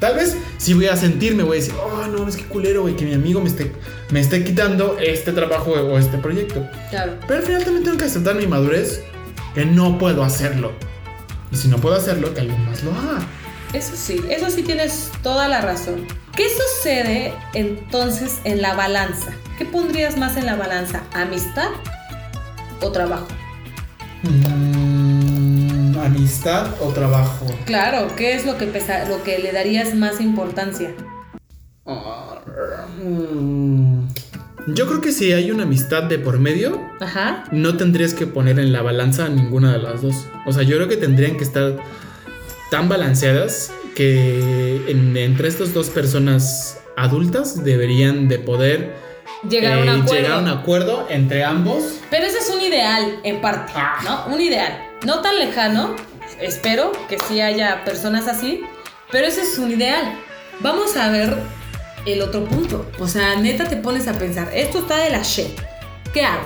Tal 0.00 0.14
vez 0.14 0.36
si 0.58 0.74
voy 0.74 0.86
a 0.86 0.96
sentirme, 0.96 1.42
voy 1.42 1.58
a 1.58 1.60
decir, 1.60 1.74
oh 1.82 2.06
no, 2.06 2.28
es 2.28 2.36
que 2.36 2.44
culero, 2.44 2.82
güey, 2.82 2.94
que 2.94 3.04
mi 3.04 3.14
amigo 3.14 3.40
me 3.40 3.48
esté, 3.48 3.72
me 4.10 4.20
esté 4.20 4.44
quitando 4.44 4.96
este 4.98 5.32
trabajo 5.32 5.72
o 5.72 5.98
este 5.98 6.18
proyecto. 6.18 6.66
Claro. 6.90 7.14
Pero 7.26 7.40
al 7.40 7.46
final 7.46 7.64
también 7.64 7.84
tengo 7.84 7.98
que 7.98 8.04
aceptar 8.04 8.36
mi 8.36 8.46
madurez, 8.46 9.02
que 9.54 9.64
no 9.64 9.98
puedo 9.98 10.22
hacerlo. 10.22 10.72
Y 11.50 11.56
si 11.56 11.68
no 11.68 11.78
puedo 11.78 11.96
hacerlo, 11.96 12.32
que 12.34 12.42
alguien 12.42 12.64
más 12.66 12.82
lo 12.84 12.92
haga. 12.92 13.26
Eso 13.72 13.94
sí, 13.96 14.20
eso 14.30 14.50
sí 14.50 14.62
tienes 14.62 15.10
toda 15.22 15.48
la 15.48 15.60
razón. 15.60 16.06
¿Qué 16.34 16.46
sucede 16.48 17.34
entonces 17.54 18.38
en 18.44 18.62
la 18.62 18.74
balanza? 18.74 19.32
¿Qué 19.58 19.64
pondrías 19.64 20.16
más 20.16 20.36
en 20.36 20.46
la 20.46 20.56
balanza? 20.56 21.02
¿Amistad 21.12 21.70
o 22.80 22.92
trabajo? 22.92 23.26
Mm, 24.22 24.87
amistad 26.06 26.68
o 26.80 26.88
trabajo. 26.92 27.46
Claro, 27.66 28.08
¿qué 28.16 28.34
es 28.34 28.44
lo 28.46 28.56
que 28.58 28.66
pesa, 28.66 29.08
lo 29.08 29.22
que 29.22 29.38
le 29.38 29.52
darías 29.52 29.94
más 29.94 30.20
importancia? 30.20 30.90
Mm, 33.02 34.06
Yo 34.74 34.86
creo 34.86 35.00
que 35.00 35.12
si 35.12 35.32
hay 35.32 35.50
una 35.50 35.62
amistad 35.62 36.02
de 36.04 36.18
por 36.18 36.38
medio, 36.38 36.78
Ajá. 37.00 37.44
no 37.52 37.76
tendrías 37.78 38.12
que 38.12 38.26
poner 38.26 38.58
en 38.58 38.72
la 38.72 38.82
balanza 38.82 39.28
ninguna 39.28 39.72
de 39.72 39.78
las 39.78 40.02
dos. 40.02 40.14
O 40.46 40.52
sea, 40.52 40.62
yo 40.62 40.76
creo 40.76 40.88
que 40.88 40.96
tendrían 40.98 41.36
que 41.38 41.44
estar 41.44 41.76
tan 42.70 42.88
balanceadas 42.88 43.72
que 43.94 44.82
en- 44.88 45.16
entre 45.16 45.48
estas 45.48 45.72
dos 45.72 45.88
personas 45.88 46.78
adultas 46.96 47.64
deberían 47.64 48.28
de 48.28 48.38
poder 48.38 48.94
Llegar 49.48 49.78
a 49.78 49.82
un 49.82 49.88
eh, 49.88 49.90
acuerdo. 49.92 50.12
llegar 50.14 50.32
a 50.32 50.38
un 50.40 50.48
acuerdo 50.48 51.06
entre 51.08 51.44
ambos. 51.44 51.84
Pero 52.10 52.26
ese 52.26 52.38
es 52.38 52.50
un 52.50 52.60
ideal, 52.60 53.20
en 53.24 53.40
parte, 53.40 53.72
Ah. 53.74 54.00
¿no? 54.04 54.34
Un 54.34 54.40
ideal. 54.40 54.84
No 55.04 55.20
tan 55.20 55.38
lejano. 55.38 55.96
Espero 56.40 56.92
que 57.08 57.18
sí 57.18 57.40
haya 57.40 57.84
personas 57.84 58.28
así. 58.28 58.62
Pero 59.10 59.26
ese 59.26 59.42
es 59.42 59.58
un 59.58 59.70
ideal. 59.72 60.18
Vamos 60.60 60.96
a 60.96 61.08
ver 61.10 61.36
el 62.06 62.22
otro 62.22 62.44
punto. 62.44 62.90
O 62.98 63.08
sea, 63.08 63.36
neta 63.36 63.64
te 63.64 63.76
pones 63.76 64.08
a 64.08 64.14
pensar, 64.14 64.50
esto 64.54 64.80
está 64.80 64.98
de 64.98 65.10
la 65.10 65.22
shit. 65.22 65.58
¿Qué 66.12 66.22
hago? 66.22 66.44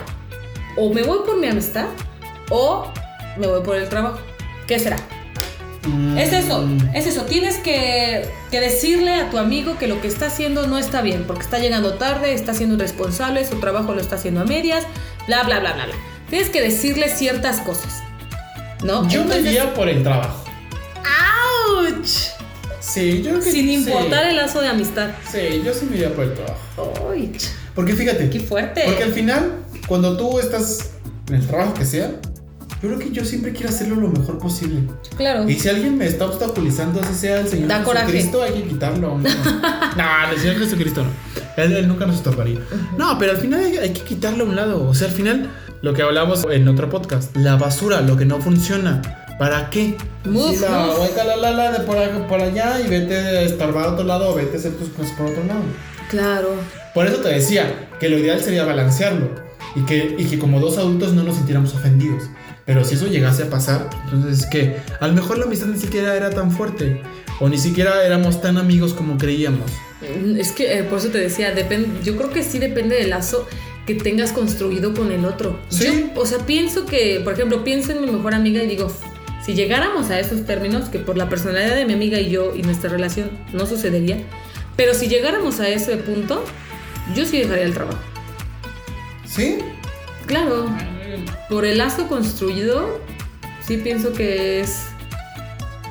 O 0.76 0.92
me 0.92 1.02
voy 1.02 1.20
por 1.24 1.38
mi 1.38 1.48
amistad 1.48 1.86
o 2.50 2.86
me 3.36 3.46
voy 3.46 3.62
por 3.62 3.76
el 3.76 3.88
trabajo. 3.88 4.18
¿Qué 4.66 4.78
será? 4.78 4.96
Es 6.16 6.32
eso, 6.32 6.68
es 6.94 7.06
eso. 7.06 7.22
Tienes 7.22 7.58
que, 7.58 8.28
que 8.52 8.60
decirle 8.60 9.14
a 9.14 9.30
tu 9.30 9.38
amigo 9.38 9.78
que 9.78 9.88
lo 9.88 10.00
que 10.00 10.06
está 10.06 10.26
haciendo 10.26 10.68
no 10.68 10.78
está 10.78 11.02
bien, 11.02 11.24
porque 11.26 11.42
está 11.42 11.58
llegando 11.58 11.94
tarde, 11.94 12.34
está 12.34 12.54
siendo 12.54 12.76
irresponsable, 12.76 13.44
su 13.44 13.58
trabajo 13.58 13.92
lo 13.92 14.00
está 14.00 14.14
haciendo 14.14 14.42
a 14.42 14.44
medias, 14.44 14.86
bla, 15.26 15.42
bla, 15.42 15.58
bla, 15.58 15.72
bla, 15.72 15.86
bla. 15.86 15.94
Tienes 16.30 16.50
que 16.50 16.60
decirle 16.60 17.08
ciertas 17.08 17.60
cosas. 17.60 18.02
¿No? 18.82 19.08
Yo 19.08 19.20
me 19.20 19.36
Entonces- 19.36 19.46
iría 19.46 19.74
por 19.74 19.88
el 19.88 20.02
trabajo. 20.02 20.44
¡Auch! 21.04 22.06
Sí, 22.80 23.22
yo 23.22 23.36
que 23.38 23.42
Sin 23.50 23.66
sí. 23.66 23.74
importar 23.74 24.26
el 24.26 24.36
lazo 24.36 24.60
de 24.60 24.68
amistad. 24.68 25.10
Sí, 25.30 25.62
yo 25.64 25.72
sí 25.72 25.86
me 25.88 25.96
iría 25.96 26.12
por 26.14 26.24
el 26.24 26.34
trabajo. 26.34 27.10
¡Ay! 27.12 27.32
Porque 27.74 27.94
fíjate, 27.94 28.28
¡Qué 28.28 28.40
fuerte! 28.40 28.82
porque 28.84 29.04
al 29.04 29.12
final, 29.12 29.52
cuando 29.86 30.16
tú 30.16 30.38
estás 30.40 30.90
en 31.28 31.36
el 31.36 31.46
trabajo 31.46 31.74
que 31.74 31.84
sea, 31.84 32.10
yo 32.82 32.88
creo 32.88 32.98
que 32.98 33.10
yo 33.12 33.24
siempre 33.24 33.52
quiero 33.52 33.68
hacerlo 33.68 33.96
lo 33.96 34.08
mejor 34.08 34.38
posible. 34.38 34.80
Claro. 35.16 35.48
Y 35.48 35.54
si 35.54 35.68
alguien 35.68 35.96
me 35.96 36.06
está 36.06 36.26
obstaculizando, 36.26 37.00
así 37.00 37.14
sea 37.14 37.40
el 37.40 37.48
Señor 37.48 37.68
Da 37.68 37.84
coraje. 37.84 38.06
Jesucristo, 38.06 38.42
hay 38.42 38.52
que 38.54 38.68
quitarlo. 38.68 39.12
hombre. 39.12 39.32
no, 39.96 40.32
el 40.32 40.38
Señor 40.40 40.58
Jesucristo 40.58 41.04
no. 41.04 41.62
Él, 41.62 41.72
él 41.74 41.86
nunca 41.86 42.06
nos 42.06 42.16
estorbaría. 42.16 42.58
No, 42.98 43.18
pero 43.18 43.32
al 43.32 43.38
final 43.38 43.60
hay, 43.64 43.76
hay 43.76 43.92
que 43.92 44.02
quitarlo 44.02 44.44
a 44.44 44.48
un 44.48 44.56
lado. 44.56 44.88
O 44.88 44.94
sea, 44.94 45.06
al 45.08 45.14
final, 45.14 45.50
lo 45.80 45.94
que 45.94 46.02
hablamos 46.02 46.44
en 46.50 46.66
otro 46.66 46.90
podcast, 46.90 47.36
la 47.36 47.56
basura, 47.56 48.00
lo 48.00 48.16
que 48.16 48.24
no 48.24 48.40
funciona. 48.40 49.00
¿Para 49.38 49.70
qué? 49.70 49.96
Move, 50.24 50.54
Sí, 50.56 50.60
la 50.62 50.86
vuelta 50.86 51.24
la, 51.24 51.36
la, 51.36 51.50
la 51.52 51.72
de 51.72 51.80
por, 51.80 51.96
por 52.26 52.40
allá 52.40 52.80
y 52.80 52.88
vete 52.88 53.16
a 53.16 53.42
estorbar 53.42 53.84
a 53.86 53.92
otro 53.92 54.04
lado 54.04 54.30
o 54.30 54.34
vete 54.34 54.56
a 54.56 54.58
hacer 54.58 54.72
tus 54.72 54.88
cosas 54.90 55.12
por 55.12 55.26
otro 55.26 55.44
lado. 55.44 55.62
Claro. 56.10 56.48
Por 56.94 57.06
eso 57.06 57.16
te 57.18 57.28
decía 57.28 57.88
que 58.00 58.08
lo 58.08 58.18
ideal 58.18 58.40
sería 58.42 58.64
balancearlo 58.64 59.30
y 59.74 59.80
que, 59.82 60.16
y 60.18 60.24
que 60.26 60.38
como 60.38 60.60
dos 60.60 60.78
adultos 60.78 61.12
no 61.14 61.22
nos 61.22 61.36
sintiéramos 61.36 61.74
ofendidos. 61.74 62.24
Pero 62.64 62.84
si 62.84 62.94
eso 62.94 63.06
llegase 63.06 63.44
a 63.44 63.50
pasar, 63.50 63.90
entonces 64.04 64.40
es 64.40 64.46
que 64.46 64.76
a 65.00 65.06
lo 65.08 65.14
mejor 65.14 65.38
la 65.38 65.44
amistad 65.46 65.66
ni 65.66 65.78
siquiera 65.78 66.16
era 66.16 66.30
tan 66.30 66.50
fuerte 66.52 67.02
o 67.40 67.48
ni 67.48 67.58
siquiera 67.58 68.04
éramos 68.04 68.40
tan 68.40 68.56
amigos 68.56 68.94
como 68.94 69.18
creíamos. 69.18 69.70
Mm, 70.00 70.36
Es 70.36 70.52
que 70.52 70.78
eh, 70.78 70.84
por 70.84 70.98
eso 70.98 71.08
te 71.08 71.18
decía, 71.18 71.52
yo 72.04 72.16
creo 72.16 72.30
que 72.30 72.42
sí 72.42 72.58
depende 72.58 72.96
del 72.96 73.10
lazo 73.10 73.48
que 73.86 73.94
tengas 73.96 74.32
construido 74.32 74.94
con 74.94 75.10
el 75.10 75.24
otro. 75.24 75.58
Sí. 75.68 76.10
Yo, 76.14 76.20
o 76.20 76.26
sea, 76.26 76.38
pienso 76.46 76.86
que, 76.86 77.20
por 77.24 77.32
ejemplo, 77.32 77.64
pienso 77.64 77.92
en 77.92 78.00
mi 78.00 78.10
mejor 78.10 78.32
amiga 78.34 78.62
y 78.62 78.68
digo, 78.68 78.92
si 79.44 79.54
llegáramos 79.54 80.10
a 80.10 80.20
esos 80.20 80.46
términos, 80.46 80.88
que 80.88 81.00
por 81.00 81.16
la 81.16 81.28
personalidad 81.28 81.74
de 81.74 81.84
mi 81.84 81.94
amiga 81.94 82.20
y 82.20 82.30
yo 82.30 82.54
y 82.54 82.62
nuestra 82.62 82.90
relación 82.90 83.30
no 83.52 83.66
sucedería, 83.66 84.18
pero 84.76 84.94
si 84.94 85.08
llegáramos 85.08 85.58
a 85.58 85.68
ese 85.68 85.96
punto, 85.96 86.44
yo 87.16 87.26
sí 87.26 87.38
dejaría 87.38 87.64
el 87.64 87.74
trabajo. 87.74 87.98
¿Sí? 89.26 89.58
Claro, 90.26 90.66
por 91.48 91.64
el 91.64 91.78
lazo 91.78 92.08
construido, 92.08 93.00
sí 93.66 93.76
pienso 93.78 94.12
que 94.12 94.60
es 94.60 94.82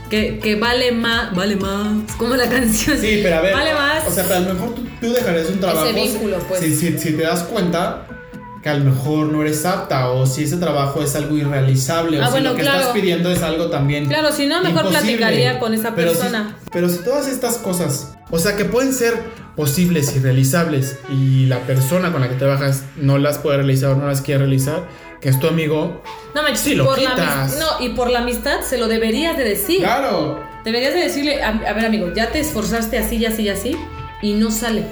que, 0.10 0.40
que 0.40 0.56
vale 0.56 0.92
más, 0.92 1.34
vale 1.36 1.56
más, 1.56 2.12
como 2.18 2.36
la 2.36 2.50
canción. 2.50 2.98
Sí, 2.98 3.20
pero 3.24 3.38
a 3.38 3.42
ver. 3.42 3.54
Vale 3.54 3.74
más. 3.74 4.08
O 4.08 4.12
sea, 4.12 4.24
pero 4.24 4.36
a 4.36 4.40
lo 4.42 4.54
mejor 4.54 4.76
tú, 4.76 4.82
tú 5.00 5.14
dejarías 5.14 5.50
un 5.50 5.60
trabajo. 5.60 5.94
vínculo, 5.94 6.38
pues. 6.50 6.60
Si, 6.60 6.76
si, 6.76 6.98
si 6.98 7.14
te 7.14 7.24
das 7.24 7.44
cuenta 7.44 8.08
que 8.62 8.70
a 8.70 8.74
lo 8.76 8.84
mejor 8.92 9.28
no 9.32 9.42
eres 9.42 9.66
apta 9.66 10.10
o 10.10 10.26
si 10.28 10.44
ese 10.44 10.58
trabajo 10.58 11.02
es 11.02 11.16
algo 11.16 11.36
irrealizable 11.36 12.20
o 12.20 12.24
Ah, 12.24 12.26
si 12.28 12.32
bueno, 12.34 12.50
lo 12.52 12.56
que 12.58 12.62
claro. 12.62 12.80
estás 12.82 12.94
pidiendo 12.94 13.32
es 13.32 13.42
algo 13.42 13.72
también 13.72 14.06
Claro, 14.06 14.32
si 14.32 14.46
no, 14.46 14.58
mejor 14.62 14.86
imposible. 14.86 15.18
platicaría 15.18 15.60
con 15.60 15.74
esa 15.74 15.96
Pero 15.96 16.12
si- 16.12 16.18
persona. 16.20 16.58
pero 16.72 16.88
si 16.90 16.98
todas 17.00 17.28
estas 17.28 17.58
cosas, 17.58 18.16
o 18.30 18.38
sea, 18.38 18.56
que 18.58 18.66
pueden 18.66 18.94
ser 18.94 19.16
posibles 19.56 20.16
y 20.16 20.20
realizables 20.20 20.98
y 21.10 21.46
la 21.48 21.60
persona 21.62 22.12
con 22.12 22.22
la 22.22 22.30
que 22.30 22.36
trabajas 22.36 22.84
no 22.98 23.18
las 23.18 23.40
puede 23.40 23.58
realizar 23.58 23.92
o 23.92 23.96
no 23.96 24.06
las 24.08 24.22
quiere 24.22 24.40
realizar, 24.40 24.84
que 25.22 25.30
es 25.30 25.40
tu 25.40 25.48
amigo, 25.48 26.02
No 26.36 26.44
manches, 26.44 26.60
Sí, 26.62 26.76
lo 26.76 26.86
por 26.86 26.98
quitas. 26.98 27.58
no, 27.60 27.86
y 27.86 27.90
por 27.90 28.10
la 28.10 28.20
amistad 28.20 28.62
se 28.62 28.78
lo 28.78 28.88
deberías 28.88 29.38
de 29.38 29.44
decir. 29.44 29.80
claro, 29.80 30.44
Deberías 30.66 30.94
de 30.94 31.00
decirle, 31.02 31.42
a, 31.42 31.50
a 31.50 31.74
ver 31.74 31.86
amigo, 31.86 32.12
ya 32.14 32.32
te 32.32 32.40
esforzaste 32.40 32.98
así 32.98 33.16
y 33.18 33.26
así 33.26 33.44
y 33.44 33.50
así 33.50 33.78
y 34.22 34.34
no 34.34 34.52
sale. 34.52 34.84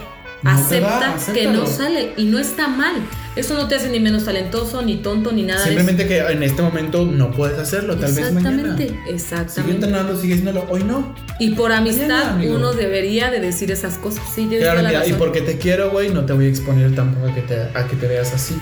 No 0.42 0.52
Acepta 0.52 1.00
da, 1.00 1.34
que 1.34 1.48
no 1.48 1.66
sale 1.68 2.14
y 2.16 2.24
no 2.24 2.40
está 2.40 2.68
mal. 2.70 2.96
Eso 3.36 3.54
no 3.56 3.68
te 3.68 3.76
hace 3.76 3.90
ni 3.90 4.00
menos 4.00 4.24
talentoso, 4.26 4.82
ni 4.82 4.96
tonto, 4.98 5.32
ni 5.34 5.44
nada 5.44 5.64
simplemente 5.64 6.08
que 6.08 6.20
en 6.20 6.42
este 6.44 6.62
momento 6.62 7.06
no 7.06 7.30
puedes 7.32 7.60
hacerlo, 7.60 7.98
tal 7.98 8.14
vez 8.14 8.32
mañana. 8.32 8.62
Exactamente, 8.62 9.00
exactamente. 9.14 9.76
entrenando, 9.76 10.20
sigue 10.20 10.34
haciéndolo, 10.36 10.66
hoy 10.70 10.84
no. 10.84 11.14
Y 11.40 11.52
por 11.52 11.72
amistad 11.74 12.36
Mañana, 12.36 12.56
uno 12.56 12.72
debería 12.74 13.30
de 13.32 13.40
decir 13.42 13.70
esas 13.72 13.96
cosas. 13.98 14.24
Sí, 14.34 14.48
Claro, 14.50 14.82
mira, 14.82 15.06
y 15.06 15.14
porque 15.14 15.42
te 15.42 15.58
quiero, 15.58 15.92
güey, 15.92 16.10
no 16.10 16.26
te 16.26 16.34
voy 16.34 16.46
a 16.46 16.50
exponer 16.50 16.96
tampoco 16.96 17.28
a 17.28 17.36
que 17.36 17.42
te, 17.42 17.56
a 17.78 17.86
que 17.88 17.96
te 17.98 18.08
veas 18.08 18.34
así. 18.34 18.58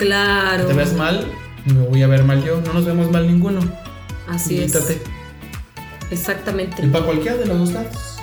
Claro. 0.00 0.66
Te 0.66 0.72
ves 0.72 0.94
mal, 0.94 1.26
me 1.66 1.86
voy 1.86 2.02
a 2.02 2.06
ver 2.06 2.24
mal 2.24 2.42
yo, 2.42 2.60
no 2.62 2.72
nos 2.72 2.86
vemos 2.86 3.10
mal 3.10 3.26
ninguno. 3.26 3.60
Así 4.26 4.58
Quítate. 4.58 4.94
es. 4.94 5.00
Exactamente. 6.10 6.82
Y 6.84 6.88
para 6.88 7.04
cualquiera 7.04 7.36
de 7.36 7.44
los 7.44 7.58
dos 7.58 7.72
lados. 7.72 8.16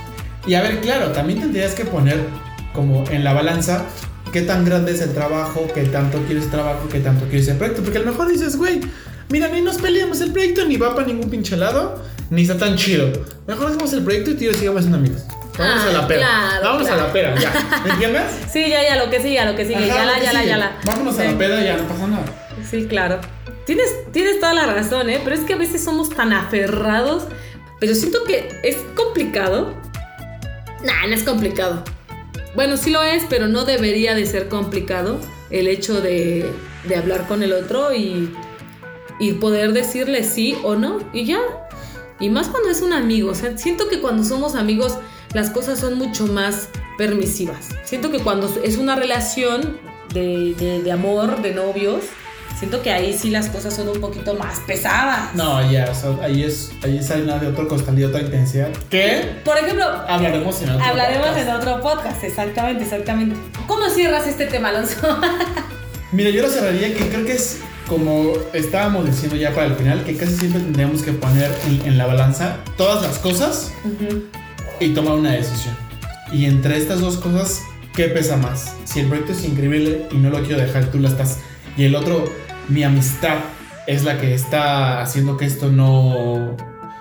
Y 0.48 0.56
a 0.56 0.64
ver, 0.64 0.82
claro, 0.82 1.12
también 1.12 1.40
tendrías 1.40 1.76
que 1.76 1.86
poner 1.86 2.26
como 2.74 3.04
en 3.12 3.24
la 3.24 3.34
balanza 3.34 3.86
qué 4.32 4.42
tan 4.42 4.66
grande 4.66 4.92
es 4.92 5.02
el 5.02 5.14
trabajo, 5.14 5.68
qué 5.74 5.84
tanto 5.84 6.18
quieres 6.24 6.50
trabajo, 6.50 6.90
qué 6.90 7.00
tanto 7.00 7.26
quieres 7.26 7.48
el 7.48 7.58
proyecto. 7.58 7.84
Porque 7.84 8.00
a 8.00 8.02
lo 8.02 8.12
mejor 8.12 8.28
dices, 8.28 8.58
güey, 8.58 8.82
mira, 9.30 9.48
ni 9.50 9.62
nos 9.62 9.78
peleamos, 9.78 10.20
el 10.22 10.32
proyecto 10.32 10.66
ni 10.66 10.78
va 10.78 10.96
para 10.96 11.06
ningún 11.06 11.30
pinche 11.30 11.56
lado, 11.56 12.02
ni 12.32 12.42
está 12.42 12.58
tan 12.58 12.76
chido. 12.76 13.12
Mejor 13.46 13.68
hagamos 13.68 13.94
el 13.94 14.04
proyecto 14.04 14.32
y 14.32 14.34
tío, 14.34 14.54
sigamos 14.56 14.82
siendo 14.82 14.98
amigos. 14.98 15.24
Vámonos 15.58 15.84
Ah, 15.86 15.90
a 15.90 15.94
la 15.94 16.08
pera. 16.08 16.20
claro, 16.22 16.64
Vámonos 16.64 16.88
claro. 16.88 17.02
a 17.04 17.08
la 17.08 17.14
pera, 17.14 17.36
ya. 17.40 17.82
¿Me 17.84 17.90
entiendes? 17.92 18.24
Sí, 18.52 18.70
ya, 18.70 18.84
ya, 18.84 18.96
lo 19.04 19.10
que 19.10 19.20
sigue, 19.22 19.40
a 19.40 19.46
lo 19.46 19.56
que 19.56 19.64
sigue. 19.66 19.76
Ajá, 19.78 19.88
ya 19.88 20.06
lo 20.06 20.12
la, 20.12 20.20
que 20.20 20.26
ya 20.26 20.34
la, 20.34 20.40
sigue. 20.40 20.50
ya 20.52 20.58
la. 20.58 20.78
Vámonos 20.86 21.20
a 21.20 21.22
Sí. 21.24 21.32
la 21.32 21.38
peda 21.38 21.62
y 21.62 21.64
ya 21.66 21.78
no 21.78 21.88
pasa 21.88 22.08
nada. 22.08 22.26
Sí, 22.70 22.86
claro. 22.88 23.20
Tienes, 23.66 23.90
tienes 24.12 24.40
toda 24.40 24.54
la 24.54 24.66
razón, 24.68 25.10
¿eh? 25.10 25.20
Pero 25.24 25.36
es 25.36 25.42
que 25.44 25.54
a 25.54 25.58
veces 25.58 25.84
somos 25.84 26.10
tan 26.10 26.32
aferrados. 26.34 27.28
Pero 27.80 27.94
siento 27.96 28.24
que 28.26 28.50
es 28.64 28.78
complicado. 28.96 29.74
Nah, 30.84 31.08
no 31.08 31.14
es 31.16 31.24
complicado. 31.24 31.84
Bueno, 32.56 32.78
sí 32.78 32.90
lo 32.92 33.04
es, 33.04 33.24
pero 33.30 33.48
no 33.48 33.66
debería 33.66 34.16
de 34.16 34.26
ser 34.26 34.48
complicado 34.48 35.20
el 35.50 35.68
hecho 35.68 36.02
de, 36.02 36.50
de 36.88 36.96
hablar 36.96 37.28
con 37.28 37.44
el 37.44 37.54
otro 37.54 37.94
y, 37.94 38.34
y 39.20 39.34
poder 39.34 39.74
decirle 39.74 40.24
sí 40.24 40.58
o 40.64 40.76
no 40.76 41.00
y 41.14 41.26
ya. 41.26 41.40
Y 42.20 42.30
más 42.30 42.48
cuando 42.48 42.70
es 42.70 42.82
un 42.82 42.94
amigo. 42.94 43.30
O 43.32 43.36
sea, 43.36 43.56
siento 43.58 43.90
que 43.90 44.00
cuando 44.02 44.24
somos 44.24 44.56
amigos 44.56 44.98
las 45.34 45.50
cosas 45.50 45.80
son 45.80 45.98
mucho 45.98 46.28
más 46.28 46.70
permisivas. 46.98 47.70
Siento 47.84 48.12
que 48.12 48.20
cuando 48.20 48.52
es 48.64 48.78
una 48.78 48.96
relación 48.96 49.78
de, 50.14 50.56
de- 50.58 50.82
de 50.84 50.92
amor, 50.92 51.42
de 51.42 51.54
novios, 51.54 52.04
siento 52.58 52.82
que 52.82 52.92
ahí 52.92 53.16
sí 53.16 53.30
las 53.30 53.50
cosas 53.50 53.76
son 53.76 53.88
un 53.90 54.00
poquito 54.02 54.34
más 54.34 54.60
pesadas. 54.66 55.36
No, 55.36 55.70
ya, 55.72 55.92
ahí 56.24 56.44
es, 56.44 56.72
ahí 56.84 56.98
es 56.98 57.12
harina 57.12 57.38
de 57.38 57.48
otro 57.48 57.68
costal 57.68 58.00
y 58.00 58.04
otra 58.04 58.22
intensidad. 58.22 58.70
¿Qué? 58.90 59.36
Por 59.46 59.58
ejemplo, 59.58 59.86
Hablaremos 59.86 60.62
en 60.62 60.70
otro 60.72 60.86
hablaremos 60.86 61.28
podcast. 61.28 61.48
en 61.50 61.56
otro 61.56 61.82
podcast, 61.82 62.24
exactamente, 62.24 62.84
exactamente. 62.84 63.36
¿Cómo 63.68 63.88
cierras 63.90 64.26
este 64.28 64.46
tema, 64.48 64.70
Alonso? 64.70 64.96
Mira, 66.14 66.30
yo 66.30 66.42
lo 66.42 66.50
cerraría 66.50 66.94
que 66.96 67.10
creo 67.10 67.26
que 67.26 67.34
es 67.34 67.60
como 67.88 68.34
estábamos 68.54 69.06
diciendo 69.06 69.36
ya 69.36 69.54
para 69.54 69.68
el 69.68 69.76
final, 69.76 70.04
que 70.04 70.16
casi 70.18 70.34
siempre 70.36 70.62
tendríamos 70.62 71.04
que 71.04 71.12
poner 71.14 71.52
en, 71.68 71.86
en 71.86 71.98
la 71.98 72.06
balanza 72.06 72.58
todas 72.78 73.02
las 73.04 73.18
cosas 73.20 73.72
y 74.80 74.90
tomar 74.90 75.14
una 75.14 75.32
decisión. 75.32 75.76
Y 76.32 76.46
entre 76.46 76.78
estas 76.78 77.00
dos 77.00 77.18
cosas, 77.18 77.62
¿qué 77.96 78.06
pesa 78.06 78.38
más? 78.38 78.76
Si 78.86 79.00
el 79.00 79.08
proyecto 79.08 79.32
es 79.32 79.44
increíble 79.44 80.08
y 80.12 80.18
no 80.18 80.30
lo 80.30 80.44
quiero 80.44 80.62
dejar, 80.62 80.92
tú 80.92 81.00
la 81.00 81.10
estás. 81.10 81.40
Y 81.78 81.86
el 81.86 81.96
otro, 81.96 82.26
mi 82.68 82.84
amistad 82.84 83.38
es 83.88 84.04
la 84.04 84.20
que 84.20 84.34
está 84.34 85.02
haciendo 85.02 85.38
que 85.38 85.46
esto 85.46 85.72
no 85.72 86.56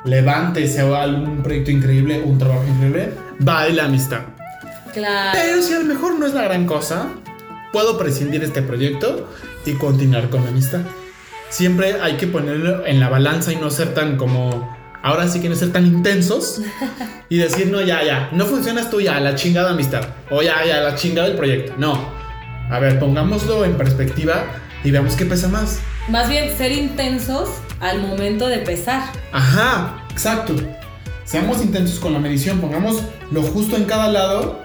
levante, 0.04 0.68
sea 0.68 1.02
algún 1.02 1.42
proyecto 1.42 1.70
increíble, 1.70 2.22
un 2.24 2.38
trabajo 2.38 2.64
increíble, 2.68 3.12
va 3.46 3.64
de 3.64 3.72
la 3.72 3.86
amistad. 3.86 4.20
Claro. 4.92 5.38
Pero 5.40 5.62
si 5.62 5.74
a 5.74 5.80
lo 5.80 5.84
mejor 5.84 6.18
no 6.18 6.26
es 6.26 6.32
la 6.32 6.42
gran 6.42 6.64
cosa, 6.64 7.08
puedo 7.72 7.98
prescindir 7.98 8.40
de 8.40 8.46
este 8.46 8.62
proyecto 8.62 9.28
y 9.66 9.72
continuar 9.74 10.30
con 10.30 10.44
la 10.44 10.50
amistad. 10.50 10.80
Siempre 11.50 12.00
hay 12.00 12.16
que 12.16 12.26
ponerlo 12.26 12.86
en 12.86 13.00
la 13.00 13.08
balanza 13.08 13.52
y 13.52 13.56
no 13.56 13.70
ser 13.70 13.94
tan 13.94 14.16
como. 14.16 14.75
Ahora 15.06 15.28
sí 15.28 15.40
que 15.40 15.48
no 15.48 15.54
ser 15.54 15.72
tan 15.72 15.86
intensos 15.86 16.60
y 17.28 17.36
decir, 17.36 17.68
no, 17.68 17.80
ya, 17.80 18.02
ya, 18.02 18.28
no 18.32 18.44
funcionas 18.44 18.90
tú 18.90 19.00
ya, 19.00 19.20
la 19.20 19.36
chingada 19.36 19.70
amistad. 19.70 20.02
O 20.30 20.42
ya, 20.42 20.64
ya, 20.66 20.80
la 20.80 20.96
chingada 20.96 21.28
del 21.28 21.36
proyecto. 21.36 21.74
No. 21.78 22.10
A 22.68 22.80
ver, 22.80 22.98
pongámoslo 22.98 23.64
en 23.64 23.76
perspectiva 23.76 24.46
y 24.82 24.90
veamos 24.90 25.14
qué 25.14 25.24
pesa 25.24 25.46
más. 25.46 25.78
Más 26.08 26.28
bien 26.28 26.50
ser 26.58 26.72
intensos 26.72 27.50
al 27.78 28.00
momento 28.02 28.48
de 28.48 28.58
pesar. 28.58 29.04
Ajá, 29.30 30.02
exacto. 30.10 30.56
Seamos 31.24 31.62
intensos 31.62 32.00
con 32.00 32.12
la 32.12 32.18
medición, 32.18 32.60
pongamos 32.60 33.00
lo 33.30 33.42
justo 33.42 33.76
en 33.76 33.84
cada 33.84 34.10
lado, 34.10 34.60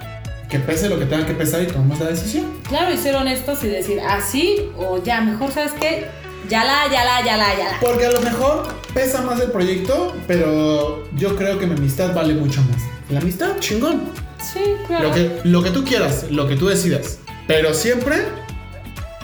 que 0.49 0.57
pese 0.57 0.89
lo 0.89 0.97
que 0.97 1.05
tenga 1.05 1.27
que 1.27 1.35
pesar 1.35 1.61
y 1.61 1.67
tomamos 1.67 1.99
la 1.99 2.07
decisión. 2.07 2.47
Claro, 2.67 2.91
y 2.91 2.97
ser 2.97 3.15
honestos 3.15 3.63
y 3.63 3.67
decir 3.67 3.99
así 3.99 4.71
o 4.75 5.03
ya, 5.03 5.21
mejor, 5.21 5.51
¿sabes 5.51 5.73
qué? 5.73 6.07
Ya 6.49 6.63
la, 6.65 6.91
ya 6.91 7.03
la, 7.05 7.23
ya 7.25 7.37
la, 7.37 7.57
ya 7.57 7.71
la. 7.71 7.79
Porque 7.79 8.05
a 8.05 8.11
lo 8.11 8.21
mejor 8.21 8.67
pesa 8.93 9.21
más 9.21 9.39
el 9.39 9.51
proyecto, 9.51 10.15
pero 10.27 11.07
yo 11.15 11.35
creo 11.35 11.57
que 11.59 11.65
mi 11.67 11.75
amistad 11.75 12.13
vale 12.13 12.33
mucho 12.33 12.61
más. 12.63 12.81
La 13.09 13.19
amistad, 13.19 13.57
chingón. 13.59 14.03
Sí, 14.41 14.59
claro. 14.87 15.09
Lo 15.09 15.13
que, 15.13 15.39
lo 15.43 15.63
que 15.63 15.69
tú 15.71 15.83
quieras, 15.85 16.25
lo 16.29 16.47
que 16.47 16.55
tú 16.55 16.67
decidas. 16.67 17.19
Pero 17.47 17.73
siempre 17.73 18.23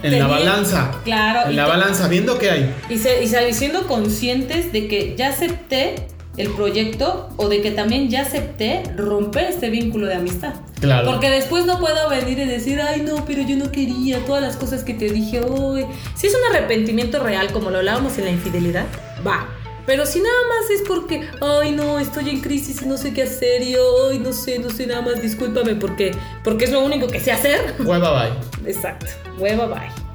en 0.04 0.20
la 0.20 0.28
balanza. 0.28 0.92
Claro. 1.04 1.50
En 1.50 1.56
la 1.56 1.64
te- 1.66 1.70
balanza, 1.70 2.08
viendo 2.08 2.38
qué 2.38 2.52
hay. 2.52 2.76
Y, 2.90 2.98
se, 2.98 3.24
y 3.24 3.54
siendo 3.54 3.88
conscientes 3.88 4.72
de 4.72 4.88
que 4.88 5.16
ya 5.18 5.30
acepté 5.30 6.08
el 6.38 6.50
proyecto 6.52 7.30
o 7.38 7.50
de 7.50 7.62
que 7.62 7.72
también 7.72 8.10
ya 8.10 8.22
acepté 8.22 8.84
romper 8.96 9.46
este 9.46 9.70
vínculo 9.70 10.08
de 10.08 10.16
amistad. 10.16 10.54
Claro. 10.80 11.10
Porque 11.10 11.30
después 11.30 11.66
no 11.66 11.80
puedo 11.80 12.10
venir 12.10 12.40
y 12.40 12.46
decir, 12.46 12.80
ay 12.80 13.02
no, 13.02 13.26
pero 13.26 13.42
yo 13.42 13.58
no 13.58 13.72
quería 13.72 14.24
todas 14.26 14.42
las 14.42 14.56
cosas 14.56 14.84
que 14.84 14.94
te 14.94 15.10
dije 15.10 15.42
hoy. 15.42 15.86
Si 16.16 16.28
es 16.28 16.34
un 16.34 16.56
arrepentimiento 16.56 17.22
real, 17.22 17.52
como 17.52 17.72
lo 17.72 17.80
hablábamos 17.80 18.18
en 18.20 18.26
la 18.26 18.32
infidelidad, 18.32 18.86
va. 19.26 19.48
Pero 19.88 20.06
si 20.06 20.20
nada 20.20 20.36
más 20.50 20.70
es 20.70 20.82
porque, 20.86 21.22
ay 21.42 21.72
no, 21.72 21.98
estoy 21.98 22.30
en 22.30 22.42
crisis 22.42 22.82
y 22.82 22.86
no 22.86 22.98
sé 22.98 23.14
qué 23.14 23.24
hacer 23.24 23.62
y 23.62 23.76
ay 23.76 24.20
no 24.20 24.34
sé, 24.34 24.60
no 24.60 24.70
sé 24.70 24.86
nada 24.86 25.02
más, 25.02 25.22
discúlpame 25.22 25.76
porque, 25.76 26.12
porque 26.44 26.66
es 26.66 26.72
lo 26.72 26.84
único 26.84 27.08
que 27.08 27.22
sé 27.22 27.32
hacer. 27.32 27.74
Hueva, 27.80 28.12
bye. 28.12 28.34
Exacto, 28.70 29.08
hueva, 29.40 29.66
bye. 29.66 30.07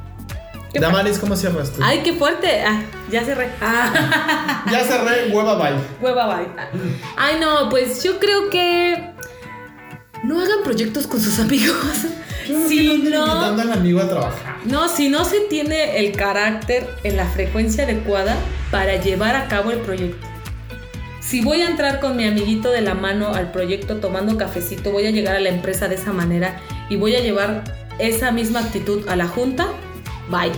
¿Qué 0.73 0.81
Damaris, 0.81 1.19
¿cómo 1.19 1.37
cierras 1.37 1.71
tú? 1.73 1.81
Ay, 1.83 2.01
qué 2.03 2.15
fuerte. 2.15 2.63
Ah, 2.67 2.83
ya 3.11 3.25
cerré. 3.25 3.51
Ah. 3.61 4.65
Ya 4.71 4.85
cerré, 4.85 5.31
hueva, 5.31 5.57
bye. 5.57 5.77
Hueva 6.01 6.27
bye. 6.37 6.47
Ay, 7.17 7.37
no, 7.41 7.69
pues 7.69 8.03
yo 8.03 8.19
creo 8.19 8.49
que 8.49 9.11
no 10.25 10.41
hagan 10.41 10.63
proyectos 10.65 11.07
con 11.07 11.21
sus 11.21 11.39
amigos. 11.41 11.77
No 12.49 12.69
Si 12.69 12.87
no, 12.87 12.95
invitando 12.95 13.63
al 13.63 13.73
amigo 13.73 14.01
a 14.01 14.09
trabajar. 14.09 14.57
no, 14.65 14.89
si 14.89 15.09
no 15.09 15.25
se 15.25 15.41
tiene 15.41 15.99
el 15.99 16.13
carácter 16.13 16.89
en 17.05 17.17
la 17.17 17.27
frecuencia 17.27 17.85
adecuada 17.85 18.35
para 18.71 18.97
llevar 18.97 19.37
a 19.37 19.49
cabo 19.49 19.71
el 19.73 19.79
proyecto. 19.79 20.27
Si 21.21 21.41
voy 21.41 21.61
a 21.63 21.69
entrar 21.69 22.01
con 22.01 22.17
mi 22.17 22.27
amiguito 22.27 22.71
de 22.71 22.81
la 22.81 22.95
mano 22.95 23.35
al 23.35 23.53
proyecto 23.53 23.97
tomando 23.97 24.37
cafecito, 24.39 24.91
voy 24.91 25.07
a 25.07 25.11
llegar 25.11 25.37
a 25.37 25.41
la 25.41 25.51
empresa 25.51 25.87
de 25.89 25.95
esa 25.97 26.13
manera 26.13 26.61
y 26.89 26.97
voy 26.97 27.15
a 27.15 27.21
llevar 27.21 27.63
esa 27.99 28.33
misma 28.33 28.61
actitud 28.61 29.09
a 29.09 29.17
la 29.17 29.29
junta, 29.29 29.69
bye. 30.29 30.53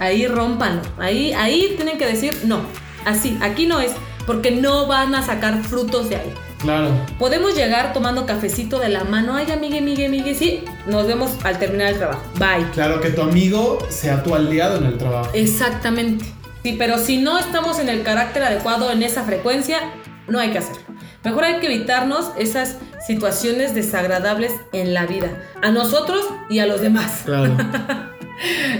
Ahí 0.00 0.26
rómpanlo. 0.26 0.82
Ahí, 0.98 1.32
ahí 1.32 1.74
tienen 1.76 1.98
que 1.98 2.06
decir 2.06 2.42
no. 2.44 2.60
Así, 3.04 3.38
aquí 3.40 3.66
no 3.66 3.80
es, 3.80 3.92
porque 4.26 4.50
no 4.50 4.86
van 4.86 5.14
a 5.14 5.22
sacar 5.22 5.62
frutos 5.62 6.08
de 6.08 6.16
ahí. 6.16 6.34
Claro. 6.60 6.90
Podemos 7.18 7.54
llegar 7.54 7.92
tomando 7.92 8.26
cafecito 8.26 8.78
de 8.78 8.88
la 8.88 9.04
mano. 9.04 9.34
Ay, 9.36 9.50
amigue, 9.50 9.78
amigue, 9.78 10.06
amigue, 10.06 10.34
sí. 10.34 10.64
Nos 10.86 11.06
vemos 11.06 11.30
al 11.44 11.58
terminar 11.58 11.92
el 11.92 11.98
trabajo. 11.98 12.22
Bye. 12.34 12.68
Claro, 12.72 13.00
que 13.00 13.10
tu 13.10 13.22
amigo 13.22 13.78
sea 13.90 14.22
tu 14.22 14.34
aliado 14.34 14.78
en 14.78 14.86
el 14.86 14.98
trabajo. 14.98 15.30
Exactamente. 15.34 16.24
Sí, 16.64 16.74
pero 16.76 16.98
si 16.98 17.18
no 17.18 17.38
estamos 17.38 17.78
en 17.78 17.88
el 17.88 18.02
carácter 18.02 18.42
adecuado 18.42 18.90
en 18.90 19.02
esa 19.02 19.22
frecuencia, 19.22 19.78
no 20.26 20.40
hay 20.40 20.50
que 20.50 20.58
hacerlo. 20.58 20.82
Mejor 21.24 21.44
hay 21.44 21.60
que 21.60 21.66
evitarnos 21.66 22.32
esas 22.36 22.76
situaciones 23.06 23.74
desagradables 23.74 24.52
en 24.72 24.94
la 24.94 25.06
vida, 25.06 25.30
a 25.62 25.70
nosotros 25.70 26.26
y 26.50 26.58
a 26.58 26.66
los 26.66 26.80
demás. 26.80 27.22
Claro. 27.24 27.56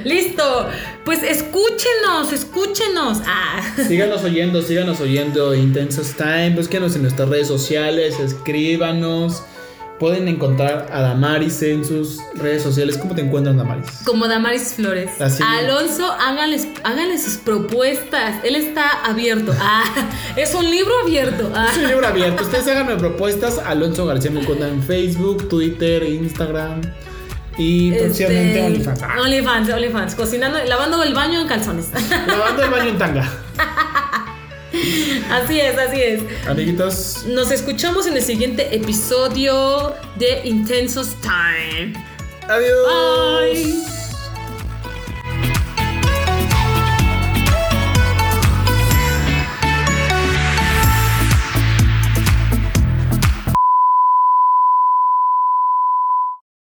Listo. 0.04 0.68
Pues 1.04 1.22
escúchenos, 1.22 2.32
escúchenos. 2.32 3.18
Ah. 3.26 3.62
Síganos 3.86 4.22
oyendo, 4.24 4.62
síganos 4.62 5.00
oyendo 5.00 5.54
Intensos 5.54 6.12
Time. 6.12 6.50
Búsquenos 6.50 6.94
en 6.96 7.02
nuestras 7.02 7.28
redes 7.28 7.48
sociales, 7.48 8.18
escríbanos. 8.20 9.42
Pueden 9.98 10.28
encontrar 10.28 10.86
a 10.92 11.00
Damaris 11.00 11.60
en 11.62 11.84
sus 11.84 12.18
redes 12.36 12.62
sociales. 12.62 12.96
¿Cómo 12.96 13.16
te 13.16 13.20
encuentran, 13.20 13.56
Damaris? 13.56 13.84
Como 14.04 14.28
Damaris 14.28 14.74
Flores. 14.74 15.20
Así. 15.20 15.42
Alonso, 15.42 16.12
háganles, 16.12 16.68
háganle 16.84 17.18
sus 17.18 17.38
propuestas. 17.38 18.36
Él 18.44 18.54
está 18.54 18.90
abierto. 19.04 19.52
Ah, 19.58 19.82
es 20.36 20.54
un 20.54 20.70
libro 20.70 20.92
abierto. 21.02 21.50
Ah. 21.52 21.68
Es 21.72 21.78
un 21.78 21.88
libro 21.88 22.06
abierto. 22.06 22.44
Ustedes 22.44 22.68
háganme 22.68 22.94
propuestas. 22.94 23.58
Alonso 23.58 24.06
García 24.06 24.30
me 24.30 24.40
encuentran 24.42 24.74
en 24.74 24.82
Facebook, 24.84 25.48
Twitter, 25.48 26.04
Instagram. 26.04 26.80
Y 27.58 27.92
próximamente 27.92 28.50
Este, 28.50 28.66
OnlyFans. 28.66 29.02
Ah, 29.02 29.20
OnlyFans, 29.20 29.70
OnlyFans. 29.70 30.14
Cocinando, 30.14 30.62
lavando 30.64 31.02
el 31.02 31.12
baño 31.14 31.40
en 31.40 31.48
calzones. 31.48 31.88
lavando 32.26 32.62
el 32.64 32.70
baño 32.70 32.90
en 32.90 32.98
tanga. 32.98 33.28
así 35.30 35.60
es, 35.60 35.76
así 35.78 36.00
es. 36.00 36.22
Amiguitos, 36.48 37.24
Nos 37.26 37.50
escuchamos 37.50 38.06
en 38.06 38.16
el 38.16 38.22
siguiente 38.22 38.74
episodio 38.74 39.94
de 40.16 40.42
Intensos 40.44 41.16
Time. 41.20 41.92
adiós. 42.48 42.88
Bye. 43.52 43.97